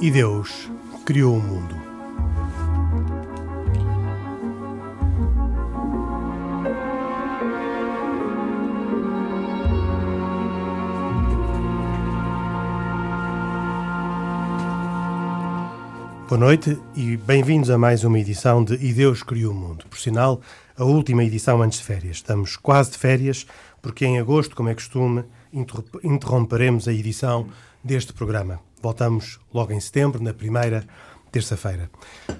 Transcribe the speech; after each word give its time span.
E 0.00 0.12
Deus 0.12 0.70
criou 1.04 1.36
o 1.36 1.42
mundo. 1.42 1.74
Boa 16.28 16.38
noite 16.38 16.78
e 16.94 17.16
bem-vindos 17.16 17.68
a 17.68 17.76
mais 17.76 18.04
uma 18.04 18.20
edição 18.20 18.62
de 18.62 18.74
E 18.74 18.92
Deus 18.92 19.24
Criou 19.24 19.52
o 19.52 19.56
Mundo. 19.56 19.84
Por 19.90 19.98
sinal, 19.98 20.40
a 20.76 20.84
última 20.84 21.24
edição 21.24 21.60
antes 21.60 21.78
de 21.78 21.84
férias. 21.84 22.18
Estamos 22.18 22.56
quase 22.56 22.92
de 22.92 22.98
férias, 22.98 23.46
porque 23.82 24.06
em 24.06 24.20
agosto, 24.20 24.54
como 24.54 24.68
é 24.68 24.74
costume, 24.74 25.24
interromperemos 26.04 26.86
a 26.86 26.92
edição 26.92 27.48
deste 27.88 28.12
programa. 28.12 28.60
Voltamos 28.82 29.40
logo 29.52 29.72
em 29.72 29.80
setembro, 29.80 30.22
na 30.22 30.34
primeira 30.34 30.84
terça-feira. 31.32 31.90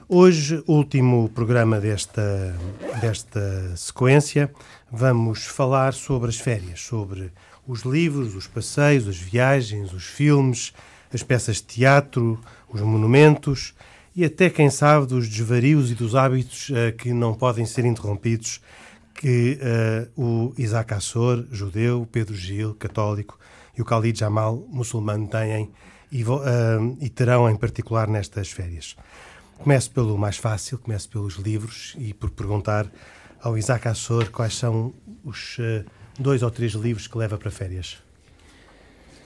Hoje, 0.06 0.62
último 0.66 1.30
programa 1.30 1.80
desta, 1.80 2.54
desta 3.00 3.74
sequência, 3.74 4.52
vamos 4.92 5.46
falar 5.46 5.94
sobre 5.94 6.28
as 6.28 6.36
férias, 6.36 6.82
sobre 6.82 7.32
os 7.66 7.80
livros, 7.80 8.34
os 8.34 8.46
passeios, 8.46 9.08
as 9.08 9.16
viagens, 9.16 9.94
os 9.94 10.04
filmes, 10.04 10.74
as 11.12 11.22
peças 11.22 11.56
de 11.56 11.62
teatro, 11.62 12.38
os 12.68 12.82
monumentos 12.82 13.74
e 14.14 14.26
até, 14.26 14.50
quem 14.50 14.68
sabe, 14.68 15.06
dos 15.06 15.26
desvarios 15.26 15.90
e 15.90 15.94
dos 15.94 16.14
hábitos 16.14 16.68
uh, 16.68 16.94
que 16.94 17.10
não 17.10 17.32
podem 17.32 17.64
ser 17.64 17.86
interrompidos 17.86 18.60
que 19.14 19.58
uh, 19.62 20.22
o 20.22 20.52
Isaac 20.58 20.92
Assor, 20.92 21.46
judeu, 21.50 22.06
Pedro 22.12 22.36
Gil, 22.36 22.74
católico, 22.74 23.38
e 23.78 23.82
o 23.82 23.84
Khalid 23.84 24.18
Jamal, 24.18 24.66
muçulmano, 24.68 25.28
têm 25.28 25.70
e, 26.10 26.24
uh, 26.24 26.96
e, 27.00 27.08
terão 27.08 27.48
em 27.48 27.54
particular 27.54 28.08
nestas 28.08 28.50
férias. 28.50 28.96
Começo 29.58 29.90
pelo 29.92 30.18
mais 30.18 30.36
fácil, 30.36 30.78
começo 30.78 31.08
pelos 31.08 31.34
livros 31.36 31.94
e 31.96 32.12
por 32.12 32.30
perguntar 32.30 32.90
ao 33.40 33.56
Isaac 33.56 33.86
Assor 33.86 34.30
quais 34.30 34.56
são 34.56 34.92
os 35.24 35.58
uh, 35.58 35.84
dois 36.18 36.42
ou 36.42 36.50
três 36.50 36.72
livros 36.72 37.06
que 37.06 37.16
leva 37.16 37.38
para 37.38 37.50
férias. 37.50 37.98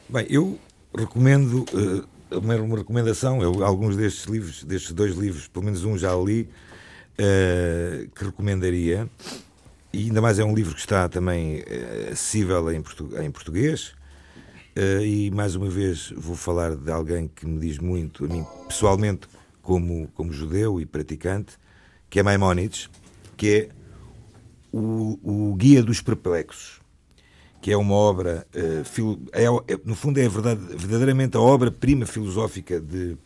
Bem, 0.08 0.26
eu 0.28 0.58
recomendo 0.94 1.64
uh, 1.72 2.38
uma, 2.38 2.76
recomendação, 2.76 3.42
eu, 3.42 3.64
alguns 3.64 3.96
destes 3.96 4.24
livros, 4.24 4.64
destes 4.64 4.92
dois 4.92 5.16
livros, 5.16 5.48
pelo 5.48 5.64
menos 5.64 5.84
um 5.84 5.96
já 5.96 6.14
li, 6.14 6.42
uh, 7.18 8.10
que 8.10 8.24
recomendaria, 8.24 9.08
e 9.92 10.04
ainda 10.04 10.20
mais 10.20 10.38
é 10.38 10.44
um 10.44 10.54
livro 10.54 10.74
que 10.74 10.80
está 10.80 11.08
também 11.08 11.62
acessível 12.10 12.70
em, 12.70 12.82
portu 12.82 13.10
em 13.18 13.30
português, 13.30 13.94
uh, 14.76 15.04
e 15.04 15.30
mais 15.30 15.54
uma 15.54 15.68
vez 15.68 16.12
vou 16.16 16.36
falar 16.36 16.76
de 16.76 16.90
alguém 16.90 17.28
que 17.28 17.46
me 17.46 17.58
diz 17.58 17.78
muito, 17.78 18.24
a 18.24 18.28
mim 18.28 18.44
pessoalmente, 18.68 19.28
como, 19.60 20.08
como 20.14 20.32
judeu 20.32 20.80
e 20.80 20.86
praticante, 20.86 21.58
que 22.10 22.18
é 22.18 22.22
Maimónides, 22.22 22.90
que 23.36 23.48
é 23.48 23.68
o, 24.72 25.18
o 25.22 25.54
Guia 25.54 25.82
dos 25.82 26.00
Perplexos 26.00 26.82
que 27.62 27.70
é 27.70 27.76
uma 27.76 27.94
obra, 27.94 28.44
uh, 28.56 29.20
é, 29.32 29.44
é, 29.44 29.78
no 29.84 29.94
fundo 29.94 30.18
é 30.18 30.28
verdade, 30.28 30.60
verdadeiramente 30.76 31.36
a 31.36 31.40
obra-prima 31.40 32.04
filosófica 32.04 32.80
de, 32.80 33.16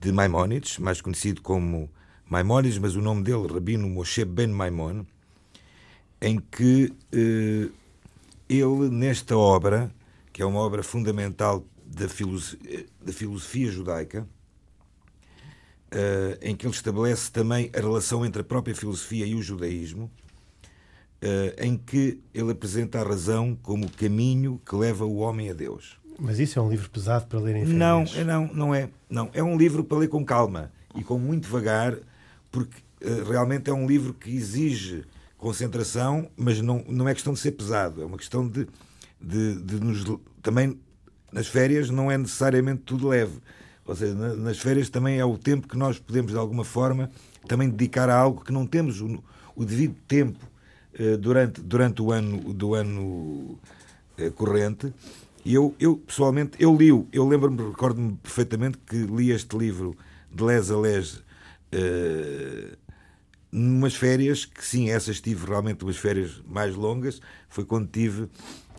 de 0.00 0.12
Maimónides, 0.12 0.78
mais 0.78 1.00
conhecido 1.00 1.42
como 1.42 1.90
Maimónides, 2.30 2.78
mas 2.78 2.94
o 2.94 3.00
nome 3.00 3.24
dele, 3.24 3.48
Rabino 3.52 3.88
Moshe 3.88 4.24
Ben 4.24 4.46
Maimon, 4.46 5.04
em 6.22 6.38
que 6.38 6.92
uh, 7.12 7.72
ele, 8.48 8.90
nesta 8.90 9.36
obra, 9.36 9.92
que 10.34 10.42
é 10.42 10.44
uma 10.44 10.58
obra 10.58 10.82
fundamental 10.82 11.64
da, 11.86 12.08
filosofia, 12.08 12.86
da 13.00 13.12
filosofia 13.12 13.70
judaica, 13.70 14.26
uh, 15.92 16.38
em 16.42 16.56
que 16.56 16.66
ele 16.66 16.74
estabelece 16.74 17.30
também 17.30 17.70
a 17.72 17.78
relação 17.78 18.26
entre 18.26 18.40
a 18.40 18.44
própria 18.44 18.74
filosofia 18.74 19.24
e 19.24 19.36
o 19.36 19.40
judaísmo, 19.40 20.10
uh, 21.22 21.64
em 21.64 21.76
que 21.76 22.20
ele 22.34 22.50
apresenta 22.50 23.00
a 23.00 23.04
razão 23.04 23.56
como 23.62 23.86
o 23.86 23.90
caminho 23.92 24.60
que 24.66 24.74
leva 24.74 25.04
o 25.04 25.18
homem 25.18 25.50
a 25.50 25.52
Deus. 25.52 26.00
Mas 26.18 26.40
isso 26.40 26.58
é 26.58 26.62
um 26.62 26.68
livro 26.68 26.90
pesado 26.90 27.26
para 27.26 27.38
ler 27.38 27.54
em? 27.54 27.64
Não, 27.66 28.02
é, 28.02 28.24
não, 28.24 28.52
não 28.52 28.74
é. 28.74 28.90
Não, 29.08 29.30
é 29.32 29.42
um 29.42 29.56
livro 29.56 29.84
para 29.84 29.98
ler 29.98 30.08
com 30.08 30.24
calma 30.24 30.72
e 30.96 31.04
com 31.04 31.16
muito 31.16 31.44
devagar, 31.44 31.96
porque 32.50 32.76
uh, 33.04 33.30
realmente 33.30 33.70
é 33.70 33.72
um 33.72 33.86
livro 33.86 34.12
que 34.12 34.30
exige 34.30 35.04
concentração, 35.38 36.28
mas 36.36 36.60
não, 36.60 36.84
não 36.88 37.08
é 37.08 37.14
questão 37.14 37.34
de 37.34 37.38
ser 37.38 37.52
pesado, 37.52 38.02
é 38.02 38.04
uma 38.04 38.18
questão 38.18 38.48
de, 38.48 38.66
de, 39.24 39.62
de 39.62 39.80
nos. 39.80 40.04
Também 40.42 40.78
nas 41.32 41.46
férias 41.46 41.90
não 41.90 42.10
é 42.10 42.16
necessariamente 42.16 42.82
tudo 42.82 43.08
leve. 43.08 43.40
Ou 43.86 43.94
seja, 43.94 44.14
nas 44.14 44.58
férias 44.58 44.88
também 44.88 45.18
é 45.18 45.24
o 45.24 45.36
tempo 45.36 45.68
que 45.68 45.76
nós 45.76 45.98
podemos, 45.98 46.32
de 46.32 46.38
alguma 46.38 46.64
forma, 46.64 47.10
também 47.46 47.68
dedicar 47.68 48.08
a 48.08 48.16
algo 48.16 48.42
que 48.42 48.52
não 48.52 48.66
temos 48.66 49.00
o, 49.00 49.22
o 49.54 49.64
devido 49.64 49.96
tempo 50.08 50.38
eh, 50.94 51.16
durante, 51.16 51.60
durante 51.60 52.00
o 52.00 52.12
ano, 52.12 52.54
do 52.54 52.74
ano 52.74 53.58
eh, 54.16 54.30
corrente. 54.30 54.92
E 55.44 55.52
eu, 55.52 55.74
eu, 55.78 55.96
pessoalmente, 55.96 56.52
eu 56.58 56.74
li, 56.74 56.88
eu 57.12 57.28
lembro-me, 57.28 57.70
recordo-me 57.70 58.16
perfeitamente 58.22 58.78
que 58.78 58.96
li 58.96 59.30
este 59.30 59.58
livro 59.58 59.96
de 60.30 60.42
les 60.42 60.70
a 60.70 60.76
les 60.76 61.16
uh, 61.74 62.76
numas 63.52 63.94
férias, 63.94 64.46
que 64.46 64.64
sim, 64.64 64.90
essas 64.90 65.20
tive 65.20 65.46
realmente 65.46 65.84
umas 65.84 65.96
férias 65.96 66.42
mais 66.46 66.74
longas, 66.74 67.20
foi 67.48 67.64
quando 67.64 67.88
tive 67.88 68.28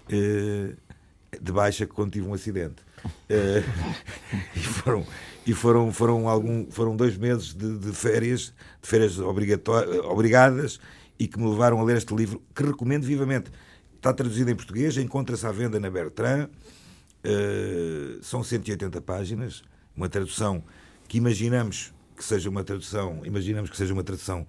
de 0.09 1.51
baixa, 1.51 1.85
quando 1.88 2.11
tive 2.11 2.27
um 2.27 2.33
acidente. 2.33 2.83
Uh, 3.05 3.63
e 4.55 4.59
foram, 4.59 5.07
e 5.45 5.53
foram, 5.53 5.91
foram, 5.91 6.27
algum, 6.27 6.69
foram 6.71 6.95
dois 6.95 7.17
meses 7.17 7.53
de, 7.53 7.77
de 7.77 7.91
férias, 7.91 8.53
de 8.81 8.88
férias 8.88 9.19
obrigadas, 9.19 10.79
e 11.19 11.27
que 11.27 11.39
me 11.39 11.49
levaram 11.49 11.79
a 11.79 11.83
ler 11.83 11.97
este 11.97 12.13
livro, 12.13 12.41
que 12.53 12.63
recomendo 12.63 13.03
vivamente. 13.03 13.51
Está 13.95 14.13
traduzido 14.13 14.51
em 14.51 14.55
português, 14.55 14.97
encontra-se 14.97 15.45
à 15.45 15.51
venda 15.51 15.79
na 15.79 15.89
Bertrand, 15.89 16.47
uh, 16.47 18.23
são 18.23 18.43
180 18.43 19.01
páginas, 19.01 19.63
uma 19.95 20.09
tradução 20.09 20.63
que 21.07 21.17
imaginamos 21.17 21.93
que 22.16 22.23
seja 22.23 22.49
uma 22.49 22.63
tradução, 22.63 23.22
imaginamos 23.25 23.69
que 23.69 23.75
seja 23.75 23.93
uma 23.93 24.03
tradução 24.03 24.47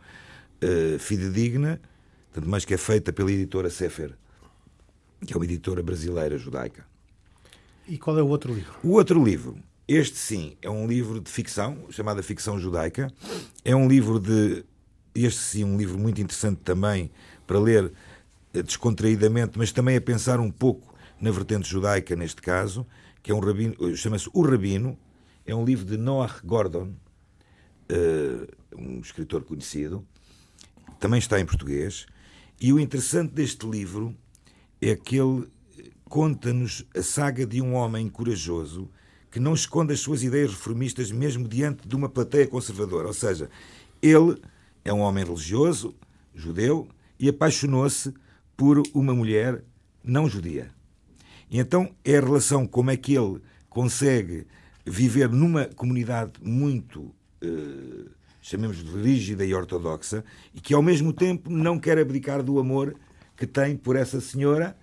uh, 0.62 0.98
fidedigna, 0.98 1.80
tanto 2.32 2.48
mais 2.48 2.64
que 2.64 2.74
é 2.74 2.76
feita 2.76 3.12
pela 3.12 3.30
editora 3.30 3.70
Sefer, 3.70 4.12
que 5.24 5.32
é 5.32 5.36
uma 5.36 5.44
editora 5.44 5.82
brasileira 5.82 6.36
judaica. 6.36 6.84
E 7.88 7.96
qual 7.96 8.18
é 8.18 8.22
o 8.22 8.28
outro 8.28 8.52
livro? 8.52 8.74
O 8.82 8.92
outro 8.92 9.22
livro, 9.22 9.56
este 9.86 10.18
sim, 10.18 10.56
é 10.60 10.68
um 10.68 10.86
livro 10.86 11.20
de 11.20 11.30
ficção, 11.30 11.86
chamada 11.90 12.22
Ficção 12.22 12.58
Judaica. 12.58 13.12
É 13.64 13.76
um 13.76 13.88
livro 13.88 14.18
de 14.18 14.64
este 15.14 15.40
sim, 15.40 15.64
um 15.64 15.76
livro 15.76 15.98
muito 15.98 16.20
interessante 16.20 16.60
também 16.62 17.10
para 17.46 17.58
ler 17.58 17.92
eh, 18.52 18.62
descontraídamente, 18.62 19.56
mas 19.56 19.72
também 19.72 19.96
a 19.96 20.00
pensar 20.00 20.40
um 20.40 20.50
pouco 20.50 20.94
na 21.20 21.30
vertente 21.30 21.68
judaica, 21.68 22.14
neste 22.14 22.42
caso, 22.42 22.86
que 23.22 23.30
é 23.30 23.34
um 23.34 23.40
rabino, 23.40 23.74
eh, 23.80 23.94
chama-se 23.94 24.28
O 24.32 24.42
Rabino, 24.42 24.98
é 25.46 25.54
um 25.54 25.64
livro 25.64 25.84
de 25.84 25.96
Noah 25.96 26.40
Gordon, 26.44 26.92
eh, 27.88 28.46
um 28.76 29.00
escritor 29.00 29.44
conhecido, 29.44 30.06
também 30.98 31.18
está 31.18 31.40
em 31.40 31.46
português, 31.46 32.06
e 32.60 32.72
o 32.72 32.80
interessante 32.80 33.32
deste 33.32 33.66
livro 33.66 34.14
é 34.80 34.94
que 34.94 35.16
ele 35.16 35.48
conta-nos 36.04 36.84
a 36.96 37.02
saga 37.02 37.46
de 37.46 37.60
um 37.60 37.74
homem 37.74 38.08
corajoso 38.08 38.88
que 39.30 39.40
não 39.40 39.54
esconde 39.54 39.92
as 39.92 40.00
suas 40.00 40.22
ideias 40.22 40.50
reformistas 40.50 41.10
mesmo 41.10 41.46
diante 41.46 41.86
de 41.86 41.94
uma 41.94 42.08
plateia 42.08 42.46
conservadora. 42.46 43.08
Ou 43.08 43.14
seja, 43.14 43.50
ele 44.00 44.40
é 44.84 44.92
um 44.92 45.00
homem 45.00 45.24
religioso, 45.24 45.94
judeu, 46.34 46.88
e 47.18 47.28
apaixonou-se 47.28 48.14
por 48.56 48.82
uma 48.94 49.14
mulher 49.14 49.62
não 50.02 50.28
judia. 50.28 50.70
E 51.50 51.58
então 51.58 51.94
é 52.04 52.16
a 52.16 52.20
relação 52.20 52.66
como 52.66 52.90
é 52.90 52.96
que 52.96 53.14
ele 53.14 53.40
consegue 53.68 54.46
viver 54.84 55.28
numa 55.28 55.66
comunidade 55.66 56.32
muito, 56.40 57.14
eh, 57.42 58.08
chamemos 58.40 58.76
de 58.76 58.90
rígida 58.90 59.44
e 59.44 59.52
ortodoxa, 59.52 60.24
e 60.54 60.60
que 60.60 60.72
ao 60.72 60.82
mesmo 60.82 61.12
tempo 61.12 61.50
não 61.50 61.78
quer 61.78 61.98
abdicar 61.98 62.42
do 62.42 62.58
amor 62.58 62.96
que 63.36 63.46
tem 63.46 63.76
por 63.76 63.96
essa 63.96 64.20
senhora. 64.20 64.76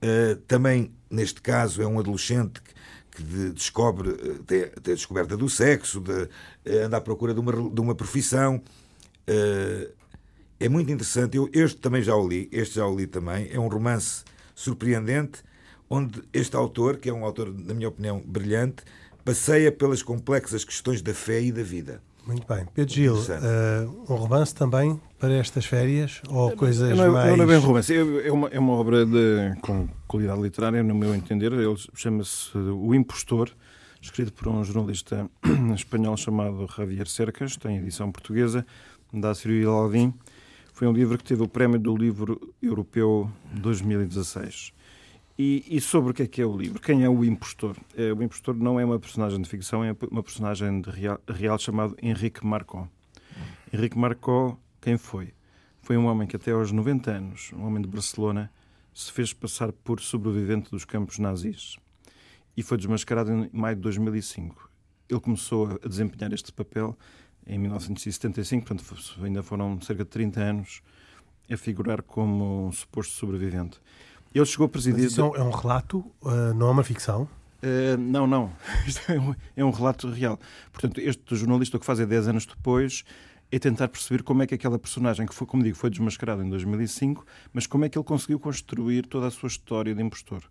Eh, 0.00 0.36
também, 0.46 0.92
neste 1.10 1.40
caso, 1.40 1.82
é 1.82 1.86
um 1.86 1.98
adolescente 1.98 2.60
que, 2.62 2.74
que 3.10 3.22
de, 3.22 3.52
descobre, 3.52 4.12
tem, 4.46 4.68
tem 4.82 4.92
a 4.92 4.96
descoberta 4.96 5.36
do 5.36 5.48
sexo, 5.48 6.00
de, 6.00 6.28
eh, 6.64 6.82
anda 6.84 6.98
à 6.98 7.00
procura 7.00 7.34
de 7.34 7.40
uma, 7.40 7.52
de 7.52 7.80
uma 7.80 7.94
profissão, 7.94 8.62
Uh, 9.28 9.92
é 10.58 10.68
muito 10.68 10.90
interessante. 10.90 11.36
Eu 11.36 11.50
este 11.52 11.78
também 11.78 12.02
já 12.02 12.14
o 12.14 12.26
li, 12.26 12.48
este 12.52 12.76
já 12.76 12.86
o 12.86 12.96
li 12.96 13.06
também. 13.06 13.48
É 13.50 13.58
um 13.58 13.68
romance 13.68 14.24
surpreendente, 14.54 15.42
onde 15.90 16.22
este 16.32 16.56
autor, 16.56 16.96
que 16.96 17.10
é 17.10 17.12
um 17.12 17.24
autor, 17.24 17.52
na 17.52 17.74
minha 17.74 17.88
opinião, 17.88 18.22
brilhante, 18.24 18.84
passeia 19.24 19.70
pelas 19.72 20.02
complexas 20.02 20.64
questões 20.64 21.02
da 21.02 21.12
fé 21.12 21.42
e 21.42 21.52
da 21.52 21.62
vida. 21.62 22.00
Muito 22.26 22.44
bem. 22.44 22.66
Pedro 22.74 22.92
Gil, 22.92 23.14
uh, 23.14 24.12
um 24.12 24.16
romance 24.16 24.52
também 24.52 25.00
para 25.16 25.32
estas 25.34 25.64
férias 25.64 26.20
ou 26.28 26.50
coisas 26.56 26.96
não, 26.96 27.04
é, 27.04 27.08
mais... 27.08 27.36
Não 27.36 27.44
é 27.44 27.46
bem 27.46 27.58
romance, 27.58 27.94
é, 27.94 28.26
é, 28.26 28.32
uma, 28.32 28.48
é 28.48 28.58
uma 28.58 28.72
obra 28.72 29.06
de, 29.06 29.54
com 29.60 29.88
qualidade 30.08 30.42
literária, 30.42 30.82
no 30.82 30.94
meu 30.94 31.14
entender. 31.14 31.52
Ele 31.52 31.76
chama-se 31.94 32.58
O 32.58 32.92
Impostor, 32.92 33.50
escrito 34.02 34.32
por 34.32 34.48
um 34.48 34.64
jornalista 34.64 35.30
espanhol 35.76 36.16
chamado 36.16 36.68
Javier 36.76 37.06
Cercas, 37.06 37.56
tem 37.56 37.76
edição 37.76 38.10
portuguesa, 38.10 38.66
da 39.12 39.32
Cyril 39.32 39.70
Alvim. 39.70 40.12
Foi 40.72 40.88
um 40.88 40.92
livro 40.92 41.16
que 41.16 41.24
teve 41.24 41.44
o 41.44 41.48
Prémio 41.48 41.78
do 41.78 41.96
Livro 41.96 42.52
Europeu 42.60 43.30
2016. 43.52 44.72
E, 45.38 45.64
e, 45.68 45.80
sobre 45.82 46.12
o 46.12 46.14
que 46.14 46.22
é 46.22 46.26
que 46.26 46.40
é 46.40 46.46
o 46.46 46.56
livro? 46.56 46.80
Quem 46.80 47.04
é 47.04 47.08
o 47.10 47.22
impostor? 47.22 47.76
É, 47.94 48.10
o 48.10 48.22
impostor 48.22 48.54
não 48.54 48.80
é 48.80 48.84
uma 48.84 48.98
personagem 48.98 49.40
de 49.40 49.46
ficção, 49.46 49.84
é 49.84 49.94
uma 50.10 50.22
personagem 50.22 50.80
real, 50.86 51.20
real, 51.28 51.58
chamado 51.58 51.94
Henrique 52.02 52.44
Marcó. 52.44 52.88
Henrique 53.70 53.98
Marcó, 53.98 54.58
quem 54.80 54.96
foi? 54.96 55.34
Foi 55.82 55.96
um 55.98 56.06
homem 56.06 56.26
que 56.26 56.36
até 56.36 56.52
aos 56.52 56.72
90 56.72 57.10
anos, 57.10 57.50
um 57.52 57.66
homem 57.66 57.82
de 57.82 57.88
Barcelona, 57.88 58.50
se 58.94 59.12
fez 59.12 59.34
passar 59.34 59.72
por 59.72 60.00
sobrevivente 60.00 60.70
dos 60.70 60.86
campos 60.86 61.18
nazis 61.18 61.76
e 62.56 62.62
foi 62.62 62.78
desmascarado 62.78 63.30
em 63.30 63.50
maio 63.52 63.76
de 63.76 63.82
2005. 63.82 64.70
Ele 65.06 65.20
começou 65.20 65.78
a 65.84 65.86
desempenhar 65.86 66.32
este 66.32 66.50
papel 66.50 66.96
em 67.46 67.58
1975, 67.58 68.66
portanto 68.66 69.22
ainda 69.22 69.42
foram 69.42 69.78
cerca 69.82 70.02
de 70.02 70.10
30 70.10 70.40
anos 70.40 70.82
a 71.50 71.56
figurar 71.58 72.02
como 72.02 72.68
um 72.68 72.72
suposto 72.72 73.12
sobrevivente. 73.12 73.78
Ele 74.34 74.44
chegou 74.44 74.66
a 74.66 74.68
presidir. 74.68 75.02
Mas 75.02 75.12
isso 75.12 75.20
é 75.20 75.42
um 75.42 75.50
relato, 75.50 75.98
uh, 76.22 76.54
não 76.54 76.68
é 76.68 76.70
uma 76.70 76.84
ficção? 76.84 77.28
Uh, 77.62 77.96
não, 77.98 78.26
não. 78.26 78.52
Isto 78.86 79.10
é 79.10 79.18
um, 79.18 79.34
é 79.56 79.64
um, 79.64 79.70
relato 79.70 80.08
real. 80.10 80.38
Portanto, 80.72 81.00
este 81.00 81.34
jornalista 81.34 81.76
o 81.76 81.80
que 81.80 81.86
faz 81.86 82.00
é 82.00 82.06
10 82.06 82.28
anos 82.28 82.46
depois 82.46 83.04
é 83.50 83.58
tentar 83.58 83.88
perceber 83.88 84.22
como 84.22 84.42
é 84.42 84.46
que 84.46 84.54
aquela 84.54 84.78
personagem, 84.78 85.24
que 85.26 85.34
foi, 85.34 85.46
como 85.46 85.62
digo, 85.62 85.76
foi 85.76 85.88
desmascarado 85.88 86.42
em 86.42 86.50
2005, 86.50 87.24
mas 87.52 87.66
como 87.66 87.84
é 87.84 87.88
que 87.88 87.96
ele 87.96 88.04
conseguiu 88.04 88.40
construir 88.40 89.06
toda 89.06 89.28
a 89.28 89.30
sua 89.30 89.46
história 89.46 89.94
de 89.94 90.02
impostor. 90.02 90.42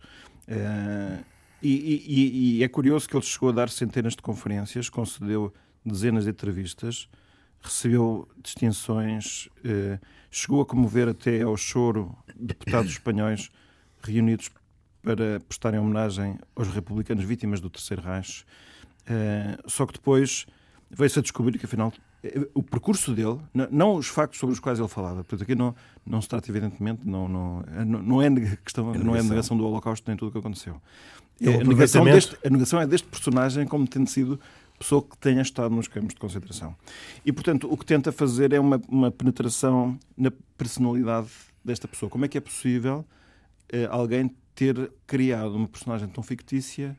Uh, 0.47 1.23
e, 1.61 2.03
e, 2.07 2.57
e, 2.59 2.63
é 2.63 2.67
curioso 2.67 3.07
que 3.07 3.15
ele 3.15 3.25
chegou 3.25 3.49
a 3.49 3.51
dar 3.51 3.69
centenas 3.69 4.13
de 4.13 4.21
conferências, 4.21 4.89
concedeu 4.89 5.53
dezenas 5.85 6.23
de 6.23 6.29
entrevistas, 6.29 7.09
recebeu 7.61 8.27
distinções, 8.41 9.47
uh, 9.57 9.99
chegou 10.31 10.61
a 10.61 10.65
comover 10.65 11.09
até 11.09 11.41
ao 11.41 11.57
choro 11.57 12.15
deputados 12.35 12.91
espanhóis 12.91 13.51
reunidos 14.05 14.49
para 15.01 15.39
prestarem 15.41 15.79
homenagem 15.79 16.37
aos 16.55 16.67
republicanos 16.69 17.23
vítimas 17.23 17.59
do 17.59 17.69
Terceiro 17.69 18.01
Reich. 18.01 18.43
Uh, 19.01 19.69
só 19.69 19.85
que 19.85 19.93
depois 19.93 20.45
veio-se 20.89 21.19
a 21.19 21.21
descobrir 21.21 21.57
que, 21.59 21.65
afinal, 21.65 21.93
o 22.53 22.63
percurso 22.63 23.13
dele, 23.13 23.39
não 23.71 23.95
os 23.95 24.07
factos 24.07 24.39
sobre 24.39 24.53
os 24.53 24.59
quais 24.59 24.79
ele 24.79 24.87
falava, 24.87 25.17
portanto, 25.17 25.43
aqui 25.43 25.55
não, 25.55 25.75
não 26.05 26.21
se 26.21 26.27
trata, 26.27 26.49
evidentemente, 26.49 27.01
não, 27.05 27.27
não, 27.27 27.63
não, 27.85 28.21
é, 28.21 28.29
questão, 28.63 28.93
é 28.93 28.97
não 28.97 29.15
é 29.15 29.21
negação 29.21 29.57
do 29.57 29.65
Holocausto 29.65 30.09
nem 30.09 30.17
tudo 30.17 30.29
o 30.29 30.31
que 30.31 30.37
aconteceu. 30.37 30.81
É, 31.39 31.55
a, 31.55 31.63
negação 31.63 32.03
deste, 32.05 32.37
a 32.43 32.49
negação 32.49 32.79
é 32.79 32.87
deste 32.87 33.07
personagem 33.07 33.67
como 33.67 33.85
tendo 33.85 34.09
sido 34.09 34.39
pessoa 34.79 35.01
que 35.01 35.17
tenha 35.17 35.41
estado 35.41 35.73
nos 35.73 35.87
campos 35.87 36.13
de 36.13 36.19
concentração. 36.19 36.75
E, 37.25 37.31
portanto, 37.31 37.67
o 37.71 37.77
que 37.77 37.85
tenta 37.85 38.11
fazer 38.11 38.53
é 38.53 38.59
uma, 38.59 38.81
uma 38.87 39.11
penetração 39.11 39.97
na 40.17 40.31
personalidade 40.57 41.29
desta 41.63 41.87
pessoa. 41.87 42.09
Como 42.09 42.25
é 42.25 42.27
que 42.27 42.37
é 42.37 42.41
possível 42.41 42.99
eh, 42.99 43.05
alguém 43.89 44.31
ter 44.55 44.91
criado 45.05 45.55
uma 45.55 45.67
personagem 45.67 46.07
tão 46.07 46.23
fictícia, 46.23 46.97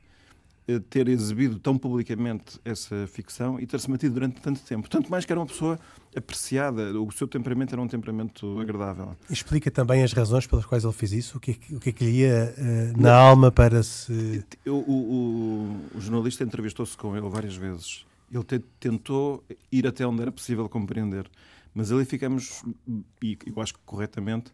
eh, 0.69 0.81
ter 0.91 1.09
exibido 1.09 1.61
tão 1.61 1.79
publicamente 1.79 2.61
essa 2.65 3.07
ficção 3.07 3.59
e 3.61 3.67
ter-se 3.67 3.89
mantido 3.89 4.15
durante 4.15 4.41
tanto 4.41 4.61
tempo? 4.61 4.91
Tanto 4.91 5.11
mais 5.11 5.25
que 5.25 5.33
era 5.33 5.41
uma 5.41 5.47
pessoa 5.47 5.79
apreciada, 6.15 7.01
o 7.01 7.11
seu 7.13 7.29
temperamento 7.29 7.73
era 7.73 7.81
um 7.81 7.87
temperamento 7.87 8.59
agradável. 8.61 9.17
Explica 9.31 9.71
também 9.71 10.03
as 10.03 10.13
razões 10.13 10.47
pelas 10.47 10.67
quais 10.67 10.83
ele 10.83 10.93
fez 10.93 11.13
isso, 11.13 11.39
o 11.39 11.41
que 11.41 11.53
é 11.53 11.55
que, 11.55 11.75
o 11.75 11.81
que, 11.81 11.91
é 11.91 11.93
que 11.93 12.05
lhe 12.05 12.11
ia 12.23 12.55
uh, 12.59 13.01
na 13.01 13.15
alma 13.15 13.53
para 13.53 13.83
se. 13.83 14.45
O, 14.67 14.71
o, 14.71 15.81
o 15.95 16.01
jornalista 16.01 16.43
entrevistou-se 16.43 16.97
com 16.97 17.17
ele 17.17 17.29
várias 17.29 17.55
vezes. 17.55 18.05
Ele 18.33 18.43
te, 18.43 18.59
tentou 18.81 19.45
ir 19.71 19.87
até 19.87 20.05
onde 20.05 20.23
era 20.23 20.33
possível 20.33 20.69
compreender, 20.69 21.31
mas 21.73 21.93
ali 21.93 22.05
ficamos, 22.05 22.65
e 23.23 23.39
eu 23.47 23.63
acho 23.63 23.75
que 23.75 23.81
corretamente, 23.87 24.51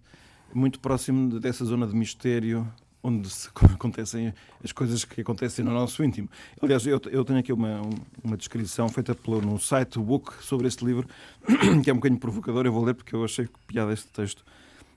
muito 0.54 0.80
próximo 0.80 1.40
dessa 1.40 1.64
zona 1.64 1.86
de 1.86 1.94
mistério 1.94 2.66
onde 3.02 3.28
acontecem 3.74 4.32
as 4.62 4.72
coisas 4.72 5.04
que 5.04 5.20
acontecem 5.20 5.64
no 5.64 5.72
nosso 5.72 6.04
íntimo. 6.04 6.28
Aliás, 6.60 6.86
eu, 6.86 7.00
eu 7.10 7.24
tenho 7.24 7.38
aqui 7.38 7.52
uma, 7.52 7.82
uma 8.22 8.36
descrição 8.36 8.88
feita 8.88 9.14
pelo, 9.14 9.40
no 9.40 9.58
site 9.58 9.98
Book 9.98 10.32
sobre 10.42 10.68
este 10.68 10.84
livro, 10.84 11.08
que 11.82 11.90
é 11.90 11.92
um 11.92 11.96
bocadinho 11.96 12.20
provocador, 12.20 12.64
eu 12.64 12.72
vou 12.72 12.84
ler 12.84 12.94
porque 12.94 13.14
eu 13.14 13.24
achei 13.24 13.48
piada 13.66 13.92
este 13.92 14.08
texto. 14.08 14.44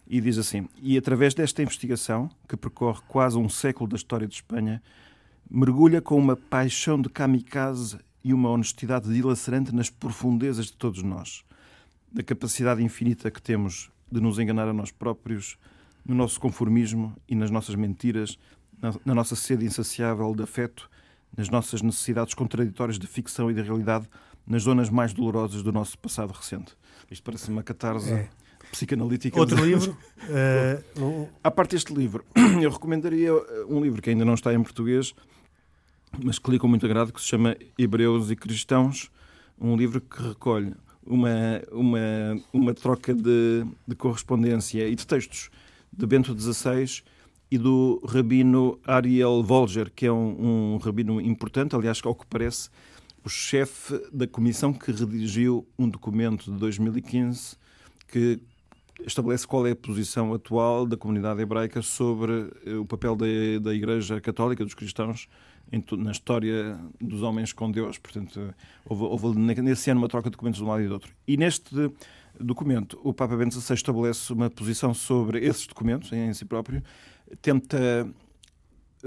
E 0.07 0.21
diz 0.21 0.37
assim: 0.37 0.69
E 0.81 0.97
através 0.97 1.33
desta 1.33 1.63
investigação, 1.63 2.29
que 2.47 2.55
percorre 2.55 3.01
quase 3.07 3.37
um 3.37 3.49
século 3.49 3.89
da 3.89 3.95
história 3.95 4.27
de 4.27 4.35
Espanha, 4.35 4.81
mergulha 5.49 5.99
com 5.99 6.17
uma 6.17 6.35
paixão 6.35 7.01
de 7.01 7.09
kamikaze 7.09 7.97
e 8.23 8.33
uma 8.33 8.49
honestidade 8.49 9.11
dilacerante 9.11 9.73
nas 9.73 9.89
profundezas 9.89 10.67
de 10.67 10.73
todos 10.73 11.01
nós, 11.01 11.43
da 12.11 12.21
capacidade 12.21 12.83
infinita 12.83 13.31
que 13.31 13.41
temos 13.41 13.89
de 14.11 14.21
nos 14.21 14.39
enganar 14.39 14.67
a 14.67 14.73
nós 14.73 14.91
próprios, 14.91 15.57
no 16.05 16.15
nosso 16.15 16.39
conformismo 16.39 17.15
e 17.27 17.35
nas 17.35 17.49
nossas 17.49 17.75
mentiras, 17.75 18.37
na, 18.81 18.93
na 19.05 19.15
nossa 19.15 19.35
sede 19.35 19.65
insaciável 19.65 20.33
de 20.35 20.43
afeto, 20.43 20.89
nas 21.35 21.49
nossas 21.49 21.81
necessidades 21.81 22.33
contraditórias 22.33 22.97
de 22.97 23.07
ficção 23.07 23.49
e 23.49 23.53
de 23.53 23.61
realidade, 23.61 24.07
nas 24.47 24.63
zonas 24.63 24.89
mais 24.89 25.13
dolorosas 25.13 25.63
do 25.63 25.71
nosso 25.71 25.97
passado 25.97 26.31
recente. 26.31 26.77
Isto 27.09 27.23
parece 27.23 27.49
uma 27.49 27.63
catarse 27.63 28.11
é. 28.11 28.29
psicanalítica. 28.71 29.39
Outro 29.39 29.63
livro? 29.65 29.91
uh, 30.99 31.29
à 31.43 31.51
parte 31.51 31.71
deste 31.71 31.93
livro, 31.93 32.23
eu 32.61 32.69
recomendaria 32.69 33.33
um 33.67 33.81
livro 33.81 34.01
que 34.01 34.09
ainda 34.11 34.23
não 34.23 34.35
está 34.35 34.53
em 34.53 34.61
português, 34.61 35.13
mas 36.23 36.39
que 36.39 36.51
li 36.51 36.59
com 36.59 36.67
muito 36.67 36.85
agrado, 36.85 37.11
que 37.11 37.19
se 37.19 37.27
chama 37.27 37.57
Hebreus 37.77 38.31
e 38.31 38.35
Cristãos, 38.35 39.11
um 39.59 39.75
livro 39.75 39.99
que 39.99 40.21
recolhe 40.21 40.73
uma, 41.05 41.61
uma, 41.71 42.41
uma 42.51 42.73
troca 42.73 43.13
de, 43.13 43.65
de 43.87 43.95
correspondência 43.95 44.87
e 44.87 44.95
de 44.95 45.05
textos 45.05 45.49
de 45.91 46.05
Bento 46.05 46.37
XVI 46.37 47.03
e 47.49 47.57
do 47.57 48.01
rabino 48.07 48.79
Ariel 48.85 49.43
Volger, 49.43 49.91
que 49.91 50.05
é 50.05 50.11
um, 50.11 50.73
um 50.73 50.77
rabino 50.77 51.21
importante, 51.21 51.75
aliás, 51.75 52.01
ao 52.03 52.15
que 52.15 52.25
parece, 52.25 52.69
o 53.23 53.29
chefe 53.29 53.99
da 54.11 54.27
comissão 54.27 54.73
que 54.73 54.91
redigiu 54.91 55.67
um 55.77 55.89
documento 55.89 56.51
de 56.51 56.57
2015 56.59 57.55
que 58.07 58.39
estabelece 59.05 59.45
qual 59.45 59.65
é 59.67 59.71
a 59.71 59.75
posição 59.75 60.33
atual 60.33 60.85
da 60.85 60.95
comunidade 60.95 61.41
hebraica 61.41 61.81
sobre 61.81 62.51
o 62.79 62.85
papel 62.85 63.15
da, 63.15 63.25
da 63.61 63.73
Igreja 63.73 64.21
Católica, 64.21 64.63
dos 64.63 64.73
cristãos, 64.73 65.27
na 65.97 66.11
história 66.11 66.79
dos 67.01 67.21
homens 67.21 67.51
com 67.51 67.69
Deus. 67.71 67.97
Portanto, 67.97 68.53
houve, 68.85 69.03
houve 69.03 69.39
nesse 69.61 69.89
ano 69.89 70.01
uma 70.01 70.07
troca 70.07 70.29
de 70.29 70.31
documentos 70.31 70.59
de 70.59 70.63
um 70.63 70.67
lado 70.67 70.83
e 70.83 70.87
do 70.87 70.93
outro. 70.93 71.13
E 71.27 71.37
neste 71.37 71.91
documento, 72.39 72.99
o 73.03 73.13
Papa 73.13 73.35
Bento 73.35 73.59
XVI 73.59 73.75
estabelece 73.75 74.33
uma 74.33 74.49
posição 74.49 74.93
sobre 74.93 75.45
esses 75.45 75.65
documentos 75.67 76.11
em 76.11 76.33
si 76.33 76.45
próprio, 76.45 76.83
tenta 77.41 78.07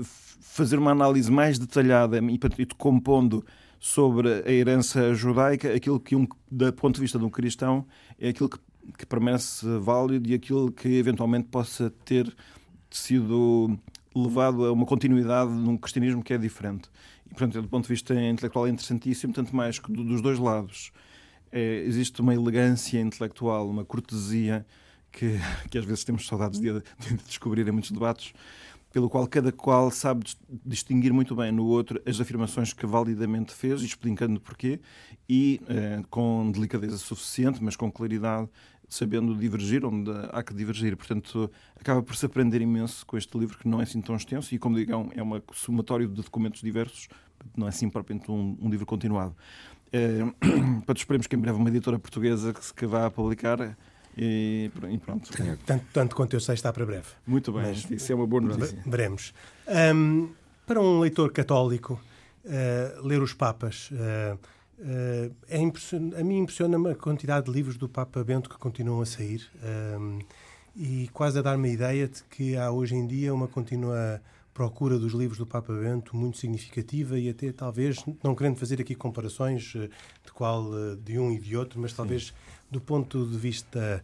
fazer 0.03 0.79
uma 0.79 0.93
análise 0.93 1.31
mais 1.31 1.59
detalhada 1.59 2.19
e 2.19 2.67
compondo 2.77 3.45
sobre 3.79 4.43
a 4.45 4.51
herança 4.51 5.15
judaica, 5.15 5.73
aquilo 5.75 6.01
que, 6.01 6.17
um, 6.17 6.27
do 6.51 6.73
ponto 6.73 6.97
de 6.97 7.01
vista 7.01 7.19
de 7.19 7.25
um 7.25 7.31
cristão, 7.31 7.87
é 8.19 8.31
aquilo 8.31 8.49
que, 8.49 8.59
que 8.97 9.07
permanece 9.07 9.67
válido 9.79 10.29
e 10.29 10.35
aquilo 10.35 10.73
que 10.73 10.89
eventualmente 10.89 11.49
possa 11.49 11.91
ter 12.05 12.35
sido 12.91 13.79
levado 14.15 14.65
a 14.65 14.73
uma 14.73 14.87
continuidade 14.87 15.51
num 15.51 15.77
cristianismo 15.77 16.23
que 16.23 16.33
é 16.33 16.39
diferente. 16.39 16.89
E, 17.27 17.31
portanto, 17.31 17.61
do 17.61 17.69
ponto 17.69 17.85
de 17.85 17.91
vista 17.91 18.15
intelectual 18.15 18.67
é 18.67 18.71
interessantíssimo, 18.71 19.33
tanto 19.33 19.55
mais 19.55 19.79
que 19.79 19.91
dos 19.93 20.21
dois 20.21 20.39
lados 20.39 20.93
é, 21.53 21.83
existe 21.87 22.21
uma 22.21 22.35
elegância 22.35 23.01
intelectual, 23.01 23.69
uma 23.69 23.85
cortesia 23.85 24.67
que, 25.13 25.39
que 25.71 25.79
às 25.79 25.85
vezes 25.85 26.05
temos 26.05 26.27
saudades 26.27 26.61
de, 26.61 26.73
de 26.73 27.15
descobrir 27.27 27.67
em 27.67 27.73
muitos 27.73 27.91
debates, 27.91 28.33
pelo 28.93 29.09
qual 29.09 29.27
cada 29.27 29.53
qual 29.53 29.91
sabe 29.91 30.25
distinguir 30.65 31.13
muito 31.13 31.35
bem 31.35 31.53
no 31.53 31.67
outro 31.67 32.01
as 32.07 32.21
afirmações 32.21 32.73
que 32.73 32.87
validamente 32.87 33.53
fez, 33.53 33.83
explicando 33.83 34.41
porquê, 34.41 34.81
e 35.29 35.61
eh, 35.69 36.03
com 36.09 36.51
delicadeza 36.51 36.97
suficiente, 36.97 37.63
mas 37.63 37.77
com 37.77 37.93
claridade, 37.93 38.49
sabendo 38.89 39.35
divergir 39.35 39.85
onde 39.85 40.11
há 40.33 40.43
que 40.43 40.55
divergir. 40.55 40.97
Portanto, 40.97 41.51
acaba 41.79 42.03
por 42.03 42.17
se 42.17 42.25
aprender 42.27 42.61
imenso 42.61 43.05
com 43.05 43.17
este 43.17 43.37
livro, 43.37 43.59
que 43.59 43.69
não 43.69 43.81
é 43.81 43.83
assim 43.83 44.01
tão 44.01 44.17
extenso, 44.17 44.55
e 44.55 44.59
como 44.59 44.77
digo, 44.77 44.93
é 44.93 44.97
um, 44.97 45.11
é 45.15 45.23
um 45.23 45.43
somatório 45.53 46.09
de 46.09 46.23
documentos 46.23 46.63
diversos, 46.63 47.09
não 47.57 47.67
é 47.67 47.71
assim 47.71 47.89
propriamente 47.91 48.31
um, 48.31 48.57
um 48.61 48.71
livro 48.71 48.87
continuado. 48.87 49.35
É, 49.91 50.19
para 50.85 50.99
esperemos 50.99 51.27
que 51.27 51.35
em 51.35 51.39
breve 51.39 51.57
uma 51.57 51.71
editora 51.71 51.99
portuguesa 51.99 52.53
que, 52.53 52.75
que 52.75 52.85
vá 52.85 53.11
publicar 53.11 53.75
e, 54.19 54.71
e 54.91 54.99
pronto. 54.99 55.31
Tanto, 55.65 55.85
tanto, 55.95 56.15
quanto 56.15 56.35
eu 56.35 56.41
sei, 56.41 56.55
está 56.57 56.71
para 56.71 56.85
breve. 56.85 57.07
Muito 57.27 57.51
bem, 57.53 57.63
Mas, 57.63 57.91
isso 57.91 58.13
é 58.13 58.15
uma 58.15 58.27
boa 58.27 58.43
notícia. 58.43 58.79
Veremos. 58.85 59.33
Um, 59.67 60.29
para 60.67 60.79
um 60.79 61.01
leitor 61.01 61.33
católico, 61.33 61.99
uh, 62.45 63.07
ler 63.07 63.23
os 63.23 63.33
Papas. 63.33 63.91
Uh, 63.91 64.39
uh, 64.79 65.35
é 65.49 66.21
a 66.21 66.25
mim 66.25 66.39
impressiona 66.39 66.91
a 66.91 66.95
quantidade 66.95 67.47
de 67.47 67.53
livros 67.53 67.77
do 67.77 67.89
Papa 67.89 68.23
Bento 68.25 68.49
que 68.49 68.57
continuam 68.59 69.01
a 69.01 69.07
sair 69.07 69.49
um, 69.99 70.19
e 70.77 71.09
quase 71.13 71.39
a 71.39 71.43
dar-me 71.43 71.69
a 71.69 71.73
ideia 71.73 72.09
de 72.09 72.23
que 72.25 72.57
há 72.57 72.71
hoje 72.71 72.95
em 72.95 73.07
dia 73.07 73.35
uma 73.35 73.49
contínua 73.49 74.23
procura 74.55 74.99
dos 74.99 75.13
livros 75.13 75.39
do 75.39 75.47
Papa 75.47 75.73
Bento 75.73 76.17
muito 76.17 76.39
significativa 76.39 77.19
e 77.19 77.29
até 77.29 77.53
talvez, 77.53 78.05
não 78.23 78.35
querendo 78.35 78.57
fazer 78.57 78.81
aqui 78.81 78.95
comparações 78.95 79.63
de 79.63 80.33
qual 80.33 80.71
de 80.97 81.19
um 81.19 81.31
e 81.31 81.39
de 81.39 81.57
outro, 81.57 81.81
mas 81.81 81.93
talvez 81.93 82.27
Sim. 82.27 82.33
do 82.71 82.81
ponto 82.81 83.25
de 83.25 83.37
vista 83.37 84.03